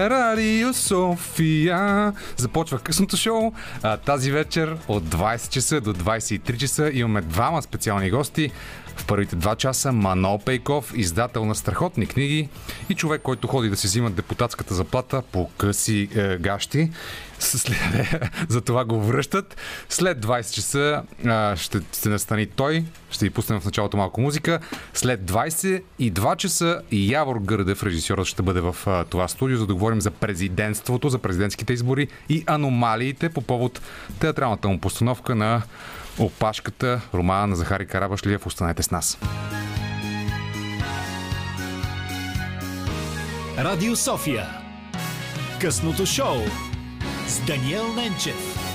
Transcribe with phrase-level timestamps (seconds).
[0.00, 2.12] Радио София.
[2.36, 3.52] Започва късното шоу.
[3.82, 8.50] А, тази вечер от 20 часа до 23 часа имаме двама специални гости.
[8.96, 12.48] В първите два часа Манол Пейков, издател на страхотни книги
[12.88, 16.90] и човек, който ходи да си взима депутатската заплата по къси е, гащи.
[17.38, 17.78] След,
[18.48, 19.56] за това го връщат.
[19.88, 22.84] След 20 часа а, ще се настани той.
[23.10, 24.58] Ще ви пуснем в началото малко музика.
[24.94, 30.00] След 22 часа Явор Гърдев, режисьорът, ще бъде в а, това студио, за да говорим
[30.00, 33.80] за президентството, за президентските избори и аномалиите по повод
[34.18, 35.62] театралната му постановка на
[36.18, 38.46] Опашката, романа на Захари Карабашлиев.
[38.46, 39.18] Останете с нас.
[43.58, 44.46] Радио София.
[45.60, 46.36] Късното шоу
[47.26, 48.69] с Даниел Ненчев.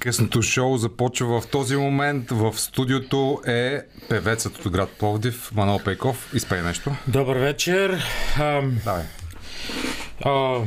[0.00, 2.30] Късното шоу започва в този момент.
[2.30, 6.30] В студиото е певецът от град Пловдив, Манол Пейков.
[6.34, 6.90] Изпей нещо.
[7.06, 8.04] Добър вечер.
[8.84, 9.04] Давай.
[10.24, 10.60] а,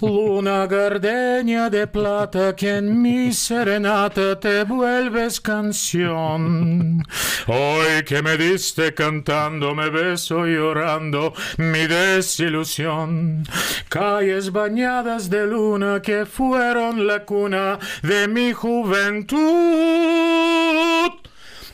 [0.00, 7.02] Luna gardenia de plata que en mi serenata te vuelves canción.
[7.46, 13.44] Hoy que me diste cantando, me beso llorando mi desilusión.
[13.88, 19.44] Calles bañadas de luna que fueron la cuna de mi juventud.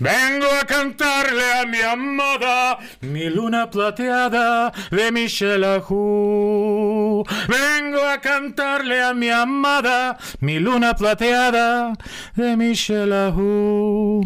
[0.01, 7.00] Vengo a cantarle a mi amada mi luna plateada de Michel Ajú.
[7.49, 11.93] Vengo a cantarle a mi amada mi luna plateada
[12.37, 14.23] de Michel Ajú.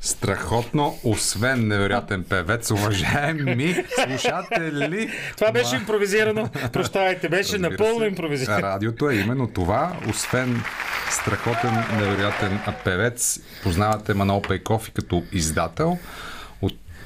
[0.00, 5.10] Страхотно, освен невероятен певец, уважаеми слушатели.
[5.36, 6.48] Това беше импровизирано.
[6.72, 8.62] Прощавайте, беше Разбира напълно се, импровизирано.
[8.62, 9.92] Радиото е именно това.
[10.10, 10.62] Освен
[11.10, 15.98] страхотен, невероятен певец, познавате Манол Пейков и като издател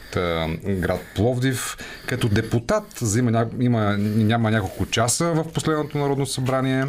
[0.08, 1.76] от а, град Пловдив.
[2.06, 6.86] Като депутат за има, ня- има, няма няколко часа в последното Народно събрание.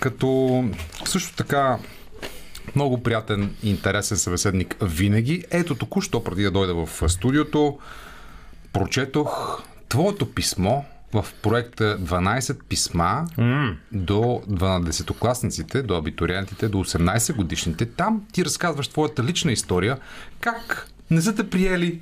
[0.00, 0.64] Като
[1.04, 1.78] също така
[2.74, 5.44] много приятен и интересен събеседник винаги.
[5.50, 7.78] Ето току-що, преди да дойда в студиото,
[8.72, 10.82] прочетох твоето писмо
[11.12, 13.76] в проекта 12 писма mm.
[13.92, 17.86] до 12-класниците, до абитуриентите, до 18 годишните.
[17.86, 19.98] Там ти разказваш твоята лична история,
[20.40, 22.00] как не са те приели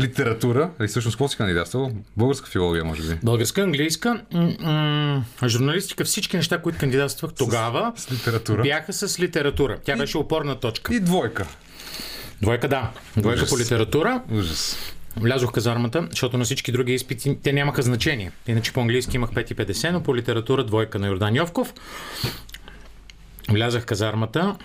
[0.00, 1.90] литература, или всъщност какво си кандидатствал?
[2.16, 3.18] Българска филология, може би.
[3.22, 8.62] Българска, английска, м- м- журналистика, всички неща, които кандидатствах тогава, С литература.
[8.62, 9.78] бяха с литература.
[9.84, 10.94] Тя беше опорна точка.
[10.94, 11.46] И двойка.
[12.42, 12.90] Двойка, да.
[13.16, 13.50] Двойка Ужас.
[13.50, 14.22] по литература.
[14.32, 14.76] Ужас.
[15.16, 18.32] Влязох в казармата, защото на всички други изпити те нямаха значение.
[18.46, 21.74] Иначе по английски имах 5,50, но по литература двойка на Йордан Йовков.
[23.50, 24.56] Влязах в казармата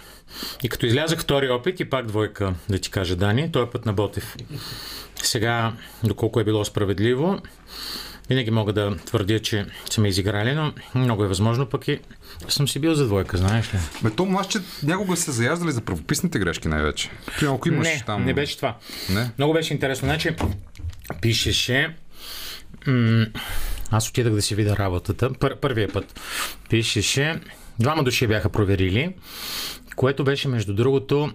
[0.63, 3.93] и като излязах втори опит и пак двойка, да ти кажа Дани, този път на
[3.93, 4.35] Ботев.
[5.23, 5.73] Сега,
[6.03, 7.39] доколко е било справедливо,
[8.29, 11.99] винаги мога да твърдя, че са ме изиграли, но много е възможно пък и
[12.47, 13.77] съм си бил за двойка, знаеш ли?
[14.03, 17.09] Бе, то младше някога се заяждали за правописните грешки най-вече.
[17.39, 18.25] Примерно, ако имаш не, там...
[18.25, 18.77] не беше това.
[19.09, 19.31] Не?
[19.37, 20.05] Много беше интересно.
[20.05, 20.35] Значи,
[21.21, 21.95] пишеше...
[22.87, 23.25] М-
[23.91, 25.29] аз отидах да си видя работата.
[25.29, 26.19] Пър- първия път
[26.69, 27.39] пишеше...
[27.79, 29.15] Двама души бяха проверили,
[29.99, 31.31] което беше, между другото,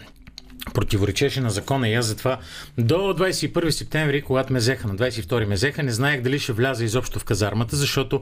[0.74, 2.38] противоречеше на закона и аз затова
[2.78, 6.84] до 21 септември, когато ме взеха, на 22 ме взеха, не знаех дали ще вляза
[6.84, 8.20] изобщо в казармата, защото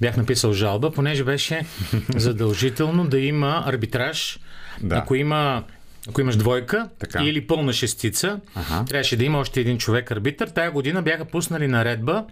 [0.00, 1.66] бях написал жалба, понеже беше
[2.16, 4.38] задължително да има арбитраж,
[4.80, 4.96] Да.
[4.96, 5.64] ако има
[6.08, 7.22] ако имаш двойка Така.
[7.24, 8.84] или пълна шестица, ага.
[8.84, 10.48] трябваше да има още един човек арбитър.
[10.48, 12.24] Тая година бяха пуснали наредба,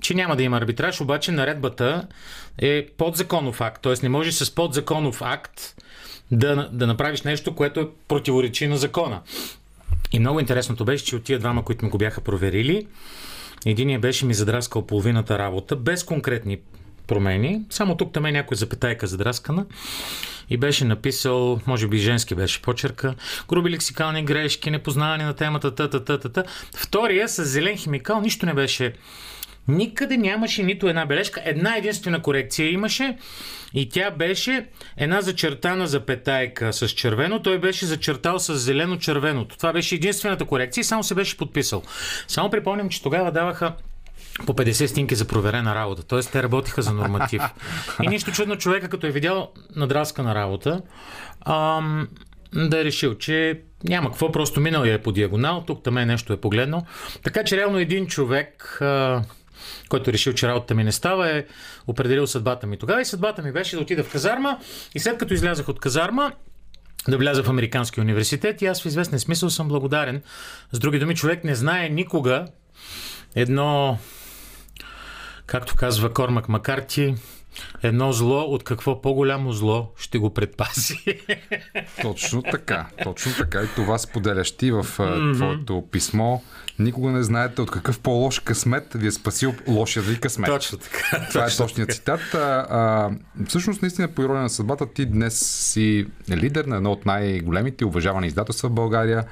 [0.00, 2.06] че няма да има арбитраж, обаче наредбата
[2.58, 3.82] е подзаконов акт.
[3.82, 3.94] Т.е.
[4.02, 5.74] не може с подзаконов акт
[6.30, 9.20] да, да направиш нещо, което е противоречи на закона.
[10.12, 12.86] И много интересното беше, че от тия двама, които ми го бяха проверили,
[13.66, 16.58] единият беше ми задраскал половината работа, без конкретни
[17.06, 17.62] промени.
[17.70, 19.66] Само тук там е някоя запетайка задраскана.
[20.50, 23.14] И беше написал, може би женски беше почерка,
[23.48, 26.44] груби лексикални грешки, непознаване на темата, та, та, та, та, та.
[26.76, 28.94] Втория с зелен химикал нищо не беше.
[29.68, 31.42] Никъде нямаше нито една бележка.
[31.44, 33.16] Една единствена корекция имаше
[33.74, 34.66] и тя беше
[34.96, 37.42] една зачертана запетайка с червено.
[37.42, 39.56] Той беше зачертал с зелено-червеното.
[39.56, 41.82] Това беше единствената корекция и само се беше подписал.
[42.28, 43.72] Само припомням, че тогава даваха
[44.46, 46.02] по 50 стинки за проверена работа.
[46.02, 47.42] Тоест те работиха за норматив.
[48.02, 50.82] И нищо чудно човека, като е видял надраскана работа,
[51.46, 52.08] ам,
[52.52, 56.06] да е решил, че няма какво, просто минал я е по диагонал, тук там е
[56.06, 56.86] нещо е погледнал.
[57.22, 59.22] Така че реално един човек, а,
[59.88, 61.44] който е решил, че работата ми не става, е
[61.86, 62.78] определил съдбата ми.
[62.78, 64.58] Тогава и съдбата ми беше да отида в казарма
[64.94, 66.32] и след като излязах от казарма,
[67.08, 70.22] да вляза в Американски университет и аз в известен смисъл съм благодарен.
[70.72, 72.46] С други думи, човек не знае никога
[73.34, 73.98] едно,
[75.46, 77.14] както казва Кормак Макарти,
[77.82, 80.98] едно зло от какво по-голямо зло ще го предпази.
[82.02, 82.86] Точно така.
[83.02, 83.62] Точно така.
[83.62, 85.34] И това споделяш ти в mm-hmm.
[85.34, 86.38] твоето писмо.
[86.78, 90.50] Никога не знаете от какъв по-лош късмет ви е спасил лошия ви късмет.
[90.50, 91.26] Точно така.
[91.28, 92.34] Това точно е точният цитат.
[92.34, 93.10] А, а,
[93.48, 95.38] всъщност, наистина, по ирония на съдбата, ти днес
[95.72, 99.24] си лидер на едно от най-големите уважавани издателства в България.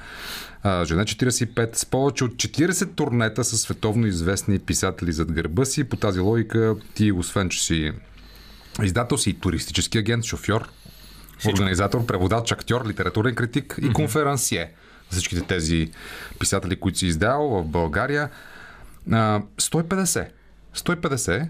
[0.83, 5.83] Жене 45, с повече от 40 турнета с световно известни писатели зад гърба си.
[5.83, 7.91] По тази логика ти, освен че си
[8.83, 10.69] издател си и туристически агент, шофьор,
[11.37, 11.53] Всичко.
[11.53, 14.71] организатор, преводач, актьор, литературен критик и конферансие.
[15.15, 15.91] Всичките тези
[16.39, 18.29] писатели, които си издал в България.
[19.09, 20.27] 150.
[20.75, 21.49] 150.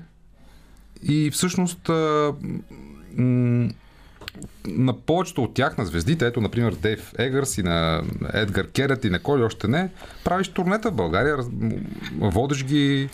[1.03, 1.89] И всъщност
[4.65, 8.03] на повечето от тях, на звездите, ето, например, Дейв Егърс и на
[8.33, 9.89] Едгар Керет и на кой още не,
[10.23, 11.37] правиш турнета в България,
[12.19, 13.09] водиш ги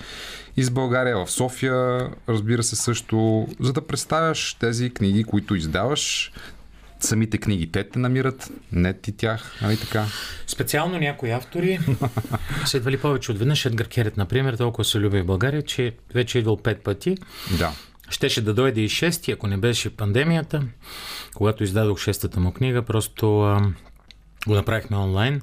[0.58, 6.32] из България, в София, разбира се също, за да представяш тези книги, които издаваш.
[7.02, 10.06] Самите книги те те намират, не ти тях, нали така?
[10.48, 11.80] Специално някои автори
[12.66, 13.66] са идвали повече от веднъж.
[13.66, 17.18] Едгар Керет, например, толкова се люби в България, че вече е идвал пет пъти.
[17.60, 17.72] Да.
[18.10, 20.64] Щеше да дойде и шести, ако не беше пандемията.
[21.36, 23.74] Когато издадох шестата му книга, просто а,
[24.48, 25.42] го направихме онлайн.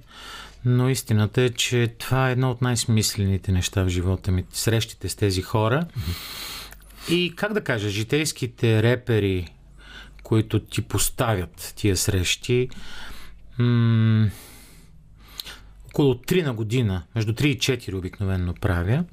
[0.65, 4.45] Но истината е, че това е едно от най-смислените неща в живота ми.
[4.53, 5.87] Срещите с тези хора.
[7.09, 9.49] И как да кажа, житейските репери,
[10.29, 12.69] които ти поставят тия срещи,
[13.59, 14.31] м-
[15.87, 19.05] около 3 на година, между 3 и 4 обикновенно правя.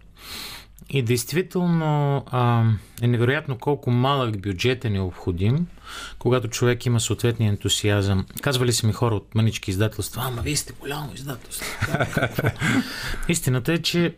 [0.89, 2.71] И действително а,
[3.01, 5.67] е невероятно колко малък бюджет е необходим,
[6.19, 8.25] когато човек има съответния ентусиазъм.
[8.41, 11.65] Казвали са ми хора от манички издателства, ама вие сте голямо издателство.
[13.29, 14.15] Истината е, че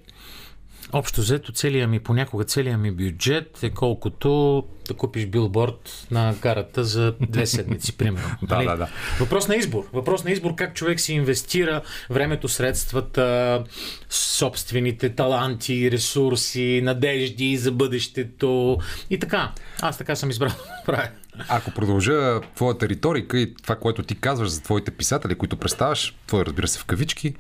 [0.94, 6.84] Общо взето, целият ми, понякога целият ми бюджет е колкото да купиш билборд на карата
[6.84, 8.36] за две седмици, примерно.
[8.44, 8.66] да, нали?
[8.68, 8.90] да, да.
[9.20, 9.90] Въпрос на избор.
[9.94, 13.64] Въпрос на избор как човек си инвестира времето, средствата,
[14.10, 18.78] собствените таланти, ресурси, надежди за бъдещето
[19.10, 19.52] и така.
[19.82, 20.52] Аз така съм избрал
[20.86, 21.10] правя.
[21.50, 26.46] Ако продължа твоята риторика и това, което ти казваш за твоите писатели, които представяш, твой
[26.46, 27.36] разбира се в кавички,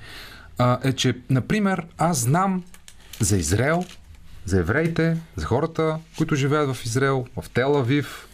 [0.83, 2.63] е, че, например, аз знам
[3.19, 3.85] за Израел,
[4.45, 8.27] за евреите, за хората, които живеят в Израел, в Тел Авив,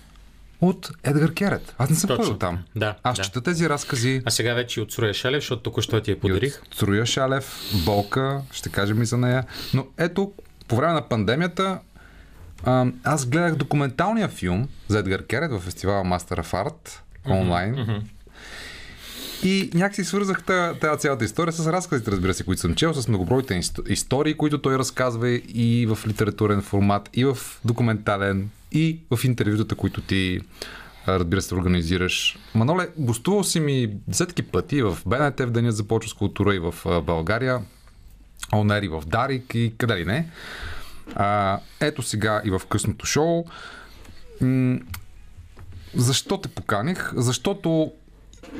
[0.62, 1.76] от Едгар Керет.
[1.78, 2.64] Аз не съм ходил там.
[2.76, 3.24] Да, Аз да.
[3.24, 4.22] чета тези разкази.
[4.26, 6.62] А сега вече и от Сруя Шалев, защото току-що ти я подарих.
[6.76, 9.44] Сруя Шалев, Болка, ще кажем и за нея.
[9.74, 10.32] Но ето,
[10.68, 11.80] по време на пандемията,
[13.04, 16.90] аз гледах документалния филм за Едгар Керет в фестивала Master of Art
[17.30, 17.76] онлайн.
[17.76, 18.02] Mm-hmm.
[19.44, 20.44] И някакси свързах
[20.82, 24.78] тази цялата история с разказите, разбира се, които съм чел, с многобройните истории, които той
[24.78, 30.40] разказва и в литературен формат, и в документален, и в интервютата, които ти
[31.08, 32.38] разбира се, организираш.
[32.56, 36.74] Маноле, гостувал си ми десетки пъти в БНТ в Деня за почва култура и в
[37.02, 37.62] България,
[38.54, 40.30] Онер и в Дарик и къде ли не.
[41.16, 43.46] А, ето сега и в късното шоу.
[44.42, 44.80] М-
[45.96, 47.12] защо те поканих?
[47.16, 47.92] Защото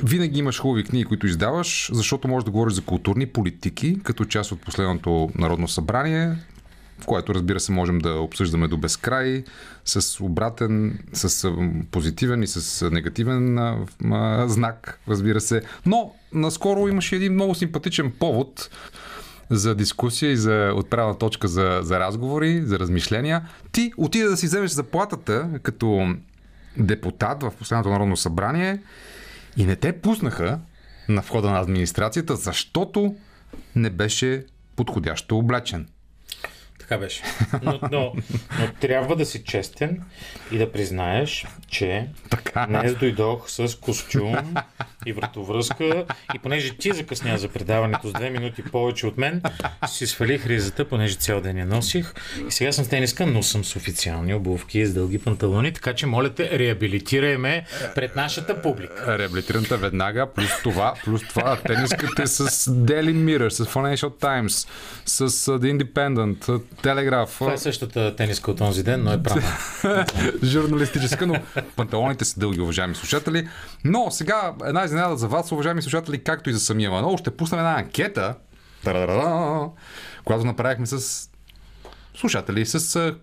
[0.02, 4.52] винаги имаш хубави книги, които издаваш, защото можеш да говориш за културни политики, като част
[4.52, 6.36] от последното Народно събрание,
[7.00, 9.44] в което, разбира се, можем да обсъждаме до безкрай,
[9.84, 11.52] с обратен, с
[11.90, 13.78] позитивен и с негативен а,
[14.10, 15.62] а, знак, разбира се.
[15.86, 18.70] Но наскоро имаше един много симпатичен повод
[19.50, 23.48] за дискусия и за отправна точка за, за разговори, за размишления.
[23.72, 26.14] Ти отида да си вземеш заплатата като
[26.76, 28.78] депутат в последното Народно събрание
[29.56, 30.60] и не те пуснаха
[31.08, 33.16] на входа на администрацията, защото
[33.76, 34.44] не беше
[34.76, 35.88] подходящо облечен.
[36.84, 37.22] Така беше.
[37.62, 38.12] Но, но,
[38.60, 40.02] но трябва да си честен
[40.52, 42.66] и да признаеш, че така.
[42.66, 44.36] днес дойдох с костюм
[45.06, 49.42] и вратовръзка и понеже ти закъсня за предаването с две минути повече от мен,
[49.86, 52.14] си свалих ризата, понеже цял ден я носих
[52.48, 56.06] и сега съм с тениска, но съм с официални обувки с дълги панталони, така че
[56.06, 57.64] моля те, реабилитирай ме
[57.94, 59.18] пред нашата публика.
[59.18, 64.68] Реабилитираната веднага, плюс това, плюс това тениската е с Daily Mirror, с Financial Times,
[65.06, 67.34] с The Independent, Телеграф.
[67.38, 69.42] Това е същата тениска от този ден, но е права.
[70.44, 71.34] Журналистическа, но
[71.76, 73.48] панталоните са дълги, уважаеми слушатели.
[73.84, 77.16] Но сега една изненада за вас, уважаеми слушатели, както и за самия Манол.
[77.16, 78.34] Ще пуснем една анкета,
[80.24, 81.28] която направихме с
[82.16, 83.14] слушатели, с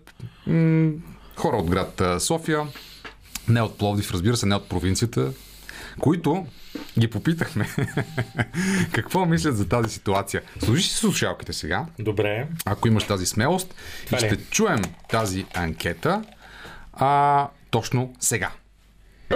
[0.46, 0.90] м-
[1.36, 2.62] хора от град София,
[3.48, 5.32] не от Пловдив, разбира се, не от провинцията,
[6.00, 6.46] които
[6.98, 7.68] ги попитахме
[8.92, 10.42] какво мислят за тази ситуация.
[10.64, 12.46] Служи си слушалките сега, Добре.
[12.66, 13.74] ако имаш тази смелост
[14.06, 14.28] Това и ли е?
[14.28, 16.22] ще чуем тази анкета
[16.92, 18.50] а, точно сега.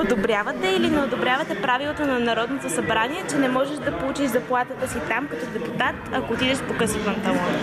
[0.01, 4.99] Одобрявате или не одобрявате правилата на Народното събрание, че не можеш да получиш заплатата си
[5.09, 7.59] там като депутат, ако отидеш по къси панталони?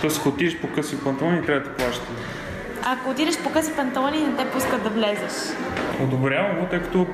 [0.00, 2.12] Тоест, ако отидеш по къси панталони, трябва да плащате.
[2.84, 5.32] Ако отидеш по къси панталони, не те пускат да влезеш.
[6.00, 7.06] Одобрявам го, тъй като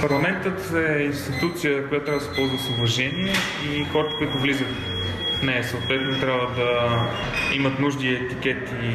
[0.00, 3.32] парламентът е институция, която трябва да се ползва с уважение
[3.72, 4.68] и хората, които влизат
[5.38, 7.00] в нея, съответно трябва да
[7.54, 8.92] имат нужди етикет и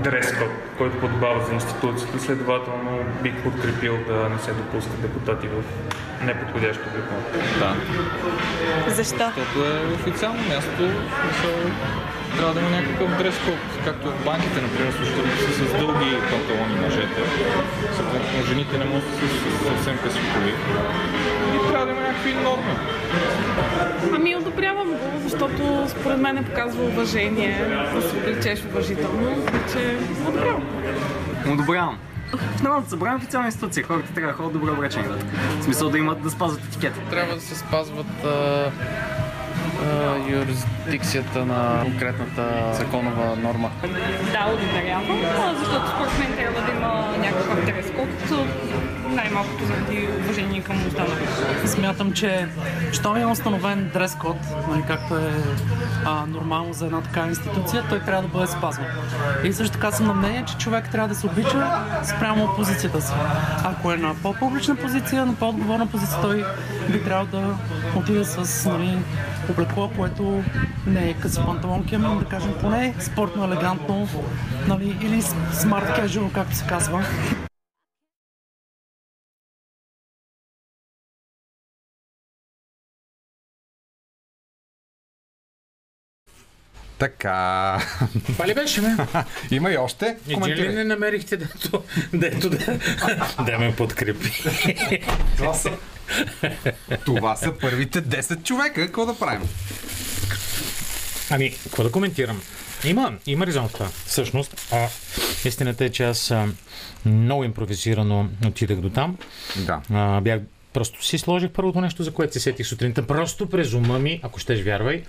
[0.00, 2.20] дрес-код, който подобава за институцията.
[2.20, 5.62] Следователно бих подкрепил да не се допускат депутати в
[6.24, 7.16] неподходящо облекло.
[7.58, 7.76] Да,
[8.94, 9.14] Защо?
[9.36, 10.82] защото е официално място,
[12.36, 17.20] трябва да има някакъв дрес-код, както в банките, например, служителите са с дълги панталони мъжете,
[17.96, 20.54] съответно жените не могат да са съвсем къси коли.
[21.56, 22.74] И трябва да има някакви норми.
[24.14, 29.96] Ами одобрявам го, защото според мен показва уважение, да се облечеш уважително, така че
[30.28, 30.64] одобрявам.
[31.52, 31.98] Одобрявам.
[32.32, 33.84] В Народното събрание е официална институция.
[33.84, 35.08] Хората трябва да ходят добре облечени.
[35.08, 35.26] вътре.
[35.60, 37.00] В смисъл да имат да спазват етикета.
[37.10, 38.70] Трябва да се спазват а, а,
[40.28, 43.70] юрисдикцията на конкретната законова норма.
[44.32, 48.08] Да, одобрявам, а, защото според мен трябва да има някакъв дрес-код,
[49.14, 51.28] най-малкото заради уважение към останалите.
[51.66, 52.46] Смятам, че
[52.92, 54.36] щом е установен дрес-код,
[54.68, 55.32] нали, както е
[56.04, 58.86] а, нормално за една такава институция, той трябва да бъде спазван.
[59.44, 63.12] И също така съм на мнение, че човек трябва да се обича спрямо позицията си.
[63.64, 66.44] Ако е на по-публична позиция, на по-отговорна позиция, той
[66.92, 67.56] би трябвало да
[67.96, 68.98] отиде с нали,
[69.50, 70.42] облекло, което
[70.86, 74.08] не е къси панталонки, ами да кажем поне спортно, елегантно,
[74.68, 75.22] нали, или
[75.52, 77.04] смарт casual, както се казва.
[86.98, 87.78] Така.
[88.26, 88.96] Това ли беше, ме?
[89.50, 90.16] Има и още.
[90.28, 92.78] Един ли не намерихте, дето, дето да,
[93.46, 94.32] да ме подкрепи?
[95.36, 95.70] Това са,
[97.04, 98.86] това са първите 10 човека.
[98.86, 99.48] Какво да правим?
[101.30, 102.42] Ами, какво да коментирам?
[102.84, 103.86] Има, има резон в това.
[104.06, 104.88] Всъщност, а,
[105.44, 106.46] истината е, че аз а,
[107.04, 109.16] много импровизирано отидах до там.
[109.56, 109.80] Да.
[109.92, 110.40] А, бях,
[110.72, 113.06] просто си сложих първото нещо, за което се сетих сутринта.
[113.06, 115.02] Просто през ума ми, ако щеш вярвай,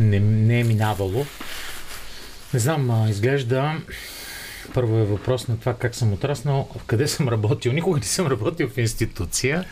[0.00, 1.26] не, не е минавало.
[2.54, 3.74] Не знам, а, изглежда
[4.74, 7.72] първо е въпрос на това как съм отраснал, в къде съм работил.
[7.72, 9.64] Никога не съм работил в институция.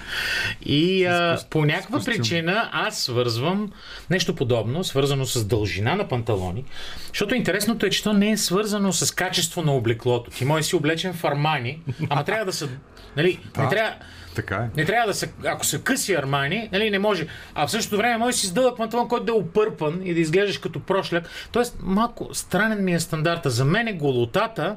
[0.63, 3.73] И а, по някаква причина аз свързвам
[4.11, 6.65] нещо подобно, свързано с дължина на панталони.
[7.09, 10.31] Защото интересното е, че то не е свързано с качество на облеклото.
[10.31, 11.81] Ти може си облечен в армани,
[12.11, 12.69] ама трябва да са...
[13.17, 13.95] Нали, не трябва...
[14.39, 14.69] Така е.
[14.77, 17.27] Не трябва да са, ако са къси армани, нали, не може.
[17.55, 18.77] А в същото време може да си с дълъг
[19.09, 21.29] който да е опърпан и да изглеждаш като прошляк.
[21.53, 23.51] Тоест, малко странен ми е стандарта.
[23.51, 24.77] За мен е голотата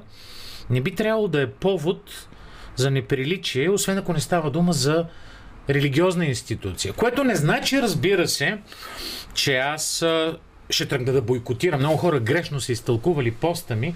[0.70, 2.28] не би трябвало да е повод
[2.76, 5.06] за неприличие, освен ако не става дума за
[5.70, 6.94] религиозна институция.
[6.94, 8.58] Което не значи, разбира се,
[9.34, 10.06] че аз
[10.70, 11.80] ще тръгна да бойкотирам.
[11.80, 13.96] Много хора грешно са изтълкували поста ми.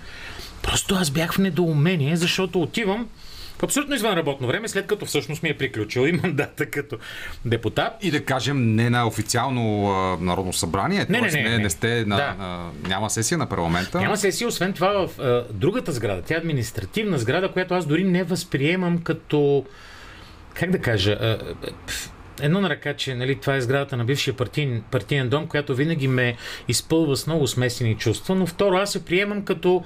[0.64, 3.10] Просто аз бях в недоумение, защото отивам
[3.60, 6.98] в абсолютно извън работно време, след като всъщност ми е приключил и мандата като
[7.46, 7.94] депутат.
[8.02, 11.06] И да кажем, не на официално а, народно събрание.
[11.10, 11.70] Не, не, не, не, не.
[11.70, 12.36] сте на, Да.
[12.40, 14.00] а, няма сесия на парламента.
[14.02, 16.22] Няма сесия, освен това в а, другата сграда.
[16.22, 19.66] Тя е административна сграда, която аз дори не възприемам като.
[20.54, 21.12] Как да кажа?
[21.12, 21.38] А,
[22.42, 26.08] Едно на ръка, че нали, това е сградата на бившия партиен, партиен дом, която винаги
[26.08, 26.36] ме
[26.68, 29.84] изпълва с много смесени чувства, но второ, аз се приемам като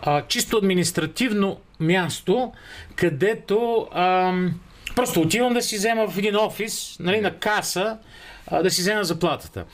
[0.00, 2.52] а, чисто административно място,
[2.96, 4.60] където ам,
[4.94, 7.98] просто отивам да си взема в един офис, нали, на каса,
[8.46, 9.64] а, да си взема заплатата.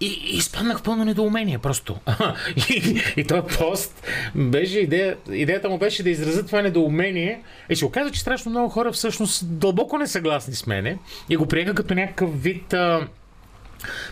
[0.00, 1.96] И, и изпаднах пълно недоумение просто.
[2.70, 7.42] и, и този пост беше идея, идеята му беше да изразя това недоумение.
[7.70, 11.46] И се оказа, че страшно много хора всъщност дълбоко не съгласни с мене и го
[11.46, 13.06] приеха като някакъв вид а,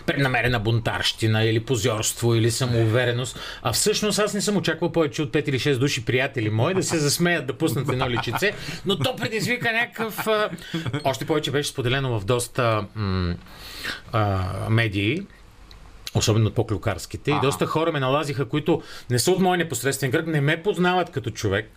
[0.05, 3.39] преднамерена бунтарщина или позорство или самоувереност.
[3.61, 6.83] А всъщност аз не съм очаквал повече от 5 или 6 души приятели мои да
[6.83, 8.53] се засмеят да пуснат едно личице,
[8.85, 10.27] но то предизвика някакъв...
[11.03, 13.35] Още повече беше споделено в доста м-
[14.11, 15.21] а, медии
[16.15, 17.31] особено по-клюкарските.
[17.31, 21.09] И доста хора ме налазиха, които не са от моя непосредствен кръг, не ме познават
[21.09, 21.71] като човек.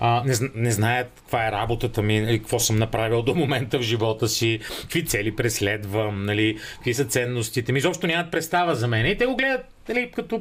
[0.00, 3.82] А, не, не знаят каква е работата ми, нали, какво съм направил до момента в
[3.82, 7.78] живота си, какви цели преследвам, нали, какви са ценностите ми.
[7.78, 9.06] Изобщо нямат представа за мен.
[9.06, 10.40] И те го гледат нали, като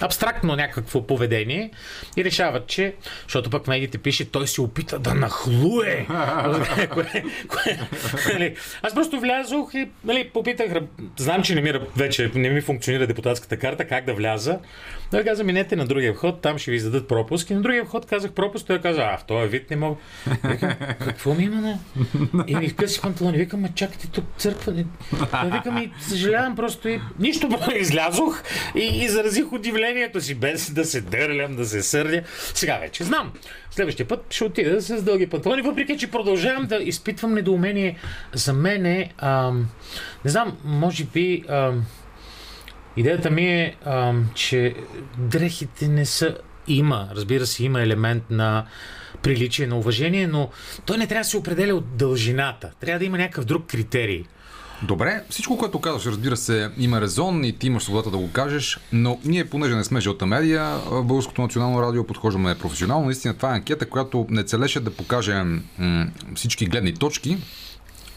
[0.00, 1.70] абстрактно някакво поведение
[2.16, 6.06] и решават, че, защото пък медиите пише, той се опита да нахлуе.
[6.08, 10.72] Кое- кое- нали, Аз просто влязох и нали, попитах,
[11.16, 14.58] знам, че не ми, вече не ми функционира депутатската карта, как да вляза.
[15.10, 17.50] Той каза, минете на другия вход, там ще ви издадат пропуск.
[17.50, 19.96] И на другия вход казах пропуск, той каза, а в този вид не мога.
[20.44, 20.72] Викам,
[21.04, 21.78] какво ми има на...
[22.46, 23.38] И ми къси панталони.
[23.38, 24.72] Викам, ма чакайте тук църква.
[24.72, 24.84] Не...
[25.44, 28.42] Викам, и съжалявам просто и нищо излязох
[28.74, 32.22] и изразих удивлението си, без да се дърлям, да се сърдя.
[32.54, 33.32] Сега вече знам.
[33.70, 37.98] Следващия път ще отида с дълги панталони, въпреки че продължавам да изпитвам недоумение.
[38.34, 39.68] За мен е, ам,
[40.24, 41.84] не знам, може би, ам,
[42.96, 44.74] идеята ми е, ам, че
[45.18, 46.36] дрехите не са
[46.68, 48.66] има, разбира се, има елемент на
[49.22, 50.50] приличие, на уважение, но
[50.86, 52.70] той не трябва да се определя от дължината.
[52.80, 54.24] Трябва да има някакъв друг критерий.
[54.84, 58.80] Добре, всичко, което казваш, разбира се, има резон и ти имаш свободата да го кажеш,
[58.92, 63.06] но ние, понеже не сме жълта медия, Българското национално радио подхождаме професионално.
[63.06, 65.42] Наистина това е анкета, която не целеше да покаже
[65.78, 67.38] м- всички гледни точки,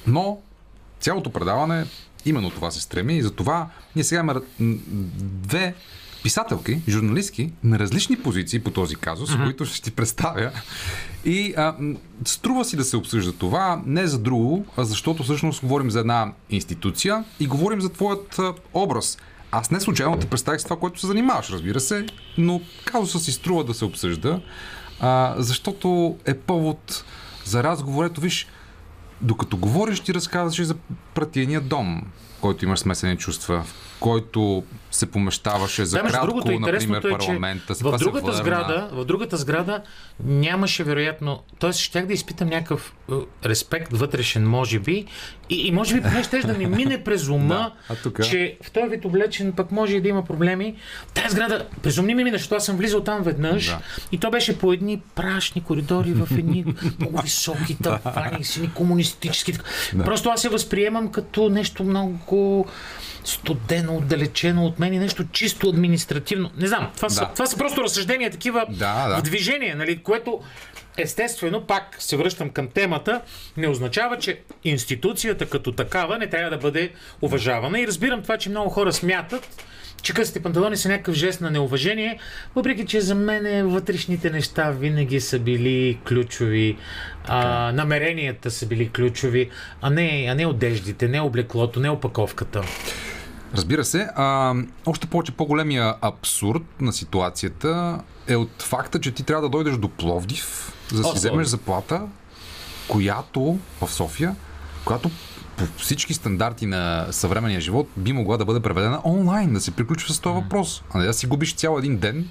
[0.08, 0.40] но
[1.00, 1.86] цялото предаване
[2.26, 4.42] именно това се стреми и затова ние сега имаме
[5.20, 5.74] две
[6.28, 9.44] писателки, журналистки на различни позиции по този казус, uh-huh.
[9.44, 10.52] които ще ти представя.
[11.26, 11.76] И а,
[12.26, 16.34] струва си да се обсъжда това, не за друго, а защото всъщност говорим за една
[16.50, 19.18] институция и говорим за твоят а, образ.
[19.52, 22.06] Аз не случайно те представих с това, което се занимаваш, разбира се,
[22.38, 24.42] но казуса си струва да се обсъжда,
[25.00, 27.06] а, защото е повод
[27.46, 28.06] за разговор.
[28.06, 28.48] Ето виж,
[29.22, 30.76] докато говориш, ти разказваш и за
[31.14, 32.02] пратения дом,
[32.42, 34.64] който имаш смесени чувства, в който
[34.98, 37.74] се помещаваше за Да, кратко, другото, например, е, парламента.
[37.74, 39.82] в другата, сграда, в другата сграда
[40.24, 41.74] нямаше вероятно, т.е.
[41.74, 43.14] щях да изпитам някакъв е,
[43.46, 45.06] респект вътрешен, може би,
[45.50, 47.72] и, и може би поне ще да ми мине през ума,
[48.06, 50.76] Да, че в този вид облечен пък може и да има проблеми.
[51.14, 53.80] Тази сграда, през ум не ми мина, защото аз съм влизал там веднъж Да.
[54.12, 56.66] и то беше по едни прашни коридори в едни
[57.00, 59.54] много високи тавани, с едни комунистически.
[60.06, 62.68] Просто аз се възприемам като нещо много
[63.24, 66.52] студено, отдалечено от мен и нещо чисто административно.
[66.58, 67.32] Не знам, това, са, Да.
[67.34, 69.18] това са просто разсъждения такива Да, да.
[69.18, 70.42] в движение, нали, което
[70.98, 73.22] естествено, пак се връщам към темата,
[73.58, 77.80] не означава, че институцията като такава не трябва да бъде уважавана.
[77.82, 79.64] И разбирам това, че много хора смятат,
[80.02, 82.20] че късите панталони са някакъв жест на неуважение,
[82.56, 86.78] въпреки че за мен вътрешните неща винаги са били ключови,
[87.28, 89.50] а, намеренията са били ключови,
[89.82, 92.62] а не, а не одеждите, не облеклото, не опаковката.
[93.56, 94.10] Разбира се.
[94.16, 94.56] А,
[94.86, 99.90] още повече по-големия абсурд на ситуацията е от факта, че ти трябва да дойдеш до
[99.90, 102.02] Пловдив, за да си вземеш заплата,
[102.88, 104.36] която в София,
[104.86, 105.12] която
[105.58, 110.14] по всички стандарти на съвременния живот би могла да бъде преведена онлайн, да се приключва
[110.14, 112.30] с този въпрос, а не да си губиш цял един ден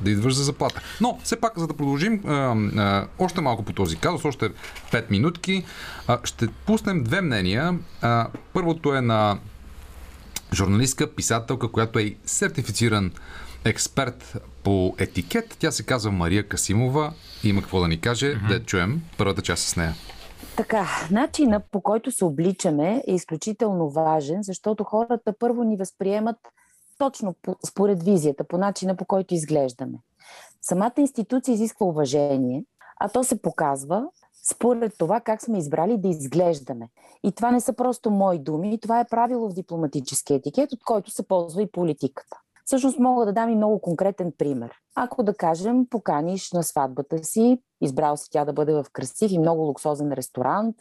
[0.00, 0.80] да идваш за заплата.
[1.00, 2.32] Но, все пак, за да продължим а,
[2.76, 4.50] а, още малко по този казус, още
[4.92, 5.64] 5 минутки,
[6.06, 7.78] а, ще пуснем две мнения.
[8.00, 9.38] А, първото е на
[10.54, 13.12] журналистка, писателка, която е сертифициран
[13.64, 15.56] експерт по етикет.
[15.58, 17.12] Тя се казва Мария Касимова
[17.44, 18.26] има какво да ни каже.
[18.26, 18.48] Mm-hmm.
[18.48, 19.94] Да чуем първата част с нея.
[20.56, 26.36] Така, начина по който се обличаме е изключително важен, защото хората първо ни възприемат
[26.98, 29.98] точно по, според визията, по начина по който изглеждаме.
[30.62, 32.64] Самата институция изисква уважение,
[33.00, 34.04] а то се показва
[34.50, 36.88] според това как сме избрали да изглеждаме.
[37.24, 41.10] И това не са просто мои думи, това е правило в дипломатически етикет, от който
[41.10, 42.40] се ползва и политиката.
[42.64, 44.70] Всъщност мога да дам и много конкретен пример.
[44.94, 49.38] Ако да кажем, поканиш на сватбата си, избрал си тя да бъде в красив и
[49.38, 50.76] много луксозен ресторант,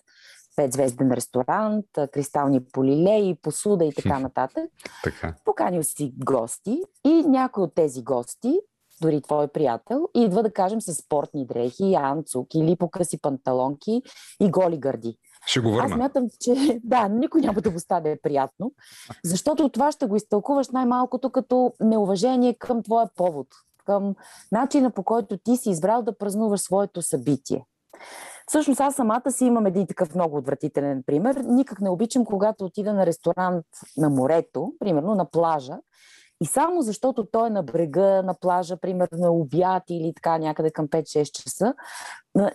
[0.56, 4.70] петзвезден ресторант, кристални полилеи, посуда и така нататък.
[5.04, 5.34] Така.
[5.46, 8.60] Поканил си гости и някой от тези гости,
[9.02, 14.02] дори твой приятел, идва да кажем с спортни дрехи, анцук или покъси панталонки
[14.40, 15.18] и голи гърди.
[15.46, 15.98] Ще го Аз върна.
[15.98, 18.72] мятам, че да, никой няма да го стане приятно,
[19.24, 23.48] защото това ще го изтълкуваш най-малкото като неуважение към твоя повод,
[23.86, 24.16] към
[24.52, 27.66] начина по който ти си избрал да празнуваш своето събитие.
[28.48, 31.36] Всъщност аз самата си имам един такъв много отвратителен пример.
[31.36, 33.66] Никак не обичам, когато отида на ресторант
[33.98, 35.78] на морето, примерно на плажа,
[36.42, 40.72] и само защото той е на брега, на плажа, примерно е обяд или така някъде
[40.72, 41.74] към 5-6 часа,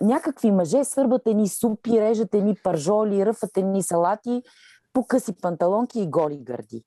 [0.01, 4.41] някакви мъже свърбат едни супи, режат едни пържоли, ръфат едни салати,
[4.93, 6.83] по къси панталонки и голи гърди.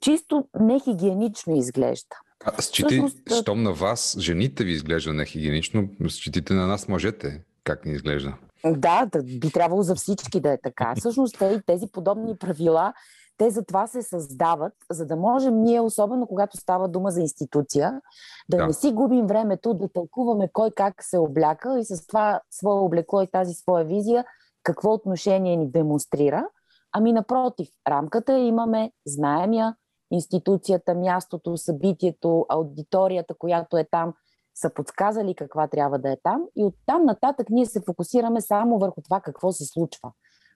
[0.00, 2.16] Чисто нехигиенично изглежда.
[2.44, 7.84] А, считай, Всъщност, щом на вас жените ви изглежда нехигиенично, считайте на нас мъжете как
[7.84, 8.34] ни изглежда.
[8.66, 10.94] Да, да, би трябвало за всички да е така.
[10.96, 12.92] Всъщност и тези подобни правила
[13.38, 18.00] те затова се създават, за да можем ние, особено когато става дума за институция,
[18.48, 18.66] да, да.
[18.66, 23.22] не си губим времето да тълкуваме кой как се обляка и с това свое облекло
[23.22, 24.24] и тази своя визия
[24.62, 26.48] какво отношение ни демонстрира.
[26.92, 29.76] Ами напротив, рамката имаме, знаем я,
[30.10, 34.14] институцията, мястото, събитието, аудиторията, която е там,
[34.54, 39.02] са подсказали каква трябва да е там и оттам нататък ние се фокусираме само върху
[39.02, 40.12] това какво се случва,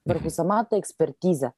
[0.07, 1.51] върху самата експертиза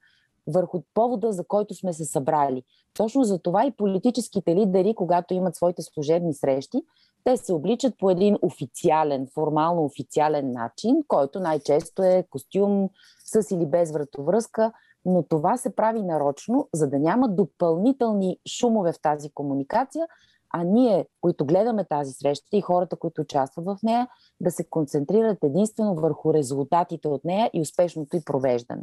[0.48, 2.64] върху повода, за който сме се събрали.
[2.98, 6.82] Точно за това и политическите лидери, когато имат своите служебни срещи,
[7.24, 12.90] те се обличат по един официален, формално официален начин, който най-често е костюм
[13.26, 14.72] с или без вратовръзка,
[15.06, 20.08] но това се прави нарочно, за да няма допълнителни шумове в тази комуникация,
[20.58, 24.08] а ние, които гледаме тази среща и хората, които участват в нея,
[24.40, 28.82] да се концентрират единствено върху резултатите от нея и успешното й провеждане.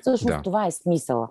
[0.00, 0.42] Всъщност да.
[0.42, 1.28] това е смисъла.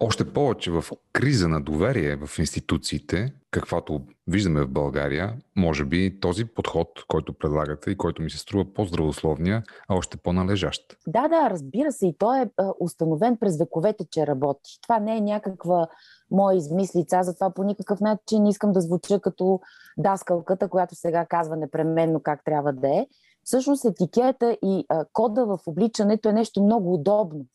[0.00, 6.44] Още повече в криза на доверие в институциите, каквато виждаме в България, може би този
[6.44, 10.96] подход, който предлагате и който ми се струва по-здравословния, а още по-належащ.
[11.06, 12.06] Да, да, разбира се.
[12.06, 12.48] И той е
[12.80, 14.78] установен през вековете, че работи.
[14.82, 15.88] Това не е някаква
[16.30, 19.60] моя измислица, затова по никакъв начин не искам да звуча като
[19.98, 23.06] даскалката, която сега казва непременно как трябва да е.
[23.44, 27.46] Всъщност етикета и а, кода в обличането е нещо много удобно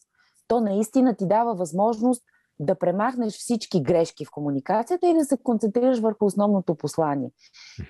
[0.52, 2.24] то наистина ти дава възможност
[2.60, 7.32] да премахнеш всички грешки в комуникацията и да се концентрираш върху основното послание.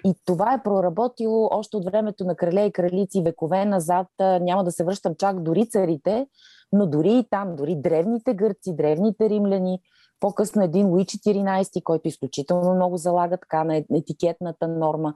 [0.06, 4.08] И това е проработило още от времето на крале и кралици, векове назад.
[4.20, 6.28] Няма да се връщам чак дори царите,
[6.72, 9.80] но дори и там, дори древните гърци, древните римляни,
[10.22, 15.14] по-късно един Луи 14, който изключително много залага така на етикетната норма.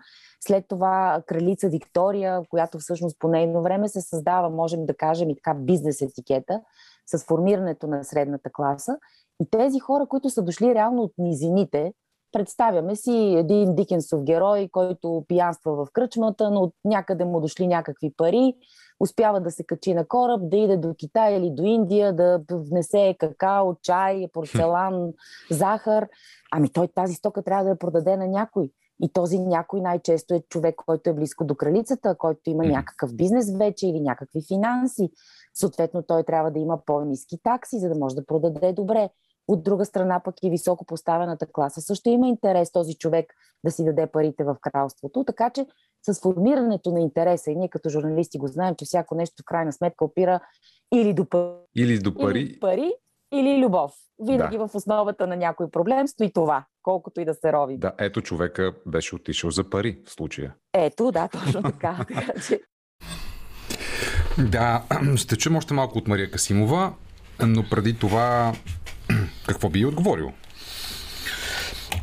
[0.48, 5.36] След това кралица Виктория, която всъщност по нейно време се създава, можем да кажем и
[5.36, 6.62] така бизнес етикета,
[7.06, 8.98] с формирането на средната класа.
[9.42, 11.94] И тези хора, които са дошли реално от низините,
[12.32, 18.14] представяме си един Дикенсов герой, който пиянства в кръчмата, но от някъде му дошли някакви
[18.18, 18.54] пари,
[19.00, 23.16] успява да се качи на кораб, да иде до Китай или до Индия, да внесе
[23.20, 25.14] какао, чай, порцелан,
[25.52, 26.08] захар.
[26.52, 28.72] Ами той тази стока трябва да я продаде на някой.
[29.02, 33.58] И този някой най-често е човек, който е близко до кралицата, който има някакъв бизнес
[33.58, 35.10] вече или някакви финанси.
[35.54, 39.10] Съответно, той трябва да има по-низки такси, за да може да продаде добре.
[39.48, 43.86] От друга страна пък и високо поставената класа също има интерес този човек да си
[43.86, 45.24] даде парите в кралството.
[45.24, 45.66] Така че
[46.02, 49.74] с формирането на интереса, и ние като журналисти го знаем, че всяко нещо в крайна
[49.74, 50.40] сметка опира
[50.94, 52.92] или до пари, или до пари, или, пари,
[53.34, 53.94] или любов.
[54.20, 54.68] Винаги да.
[54.68, 57.78] в основата на някой проблем стои това, колкото и да се рови.
[57.78, 60.56] Да, ето човека беше отишъл за пари в случая.
[60.74, 62.06] Ето, да, точно така.
[64.52, 64.84] да,
[65.16, 66.94] ще чуем още малко от Мария Касимова,
[67.48, 68.54] но преди това
[69.48, 70.34] какво би отговорил?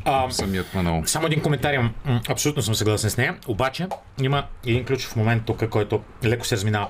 [0.05, 1.03] А, Самият Манол.
[1.07, 1.95] Само един коментар имам.
[2.29, 3.37] Абсолютно съм съгласен с нея.
[3.47, 3.87] Обаче
[4.23, 6.89] има един ключов момент тук, който леко се разминава.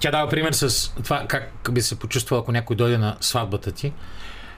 [0.00, 3.92] Тя дава пример с това как би се почувствал, ако някой дойде на сватбата ти.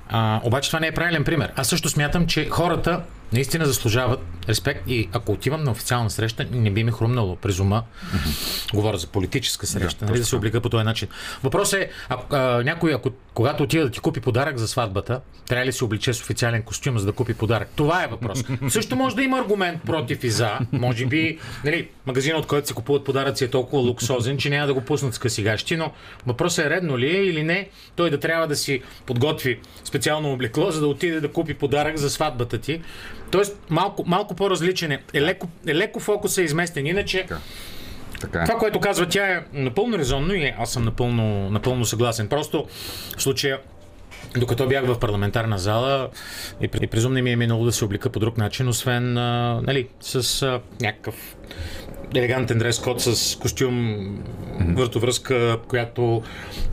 [0.09, 1.52] А, обаче това не е правилен пример.
[1.57, 3.02] Аз също смятам, че хората
[3.34, 7.82] наистина заслужават респект и ако отивам на официална среща, не би ми хрумнало през ума.
[7.82, 8.74] Mm-hmm.
[8.74, 11.08] Говоря за политическа среща, да, нали, да се облика по този начин.
[11.42, 15.66] Въпросът е, ако, а, някой, ако, когато отида да ти купи подарък за сватбата, трябва
[15.66, 17.68] ли се обличе с официален костюм, за да купи подарък?
[17.76, 18.44] Това е въпрос.
[18.68, 20.58] Също може да има аргумент против и за.
[20.72, 24.74] Може би, нали, магазинът, от който се купуват подаръци е толкова луксозен, че няма да
[24.74, 25.92] го пуснат с късигащи, но
[26.26, 30.70] въпросът е редно ли е или не, той да трябва да си подготви специално облекло,
[30.70, 32.80] за да отиде да купи подарък за сватбата ти.
[33.30, 35.02] Тоест, малко, малко по-различен е.
[35.14, 36.87] Е леко, е леко фокуса е изместен.
[36.87, 37.40] Иначе, така.
[38.20, 38.44] Така е.
[38.44, 42.28] Това, което казва тя е напълно резонно и аз съм напълно, напълно съгласен.
[42.28, 42.66] Просто
[43.16, 43.58] в случая
[44.37, 46.08] докато бях в парламентарна зала
[46.60, 49.88] и, и презумно ми е минало да се облика по друг начин, освен а, нали,
[50.00, 51.37] с а, някакъв
[52.16, 54.77] елегантен дрес код с костюм, mm-hmm.
[54.77, 56.22] въртовръзка, която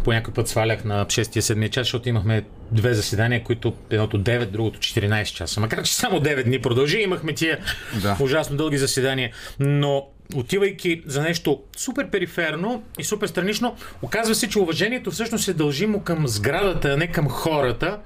[0.04, 4.80] по някой път свалях на 6-7 час, защото имахме две заседания, които едното 9, другото
[4.80, 5.60] 14 часа.
[5.60, 7.60] Макар, че само 9 дни продължи, имахме тия
[8.02, 8.18] да.
[8.20, 9.32] ужасно дълги заседания.
[9.60, 15.54] Но отивайки за нещо супер периферно и супер странично, оказва се, че уважението всъщност е
[15.54, 18.00] дължимо към сградата, а не към хората,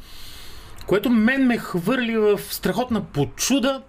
[0.87, 3.81] което мен ме хвърли в страхотна почуда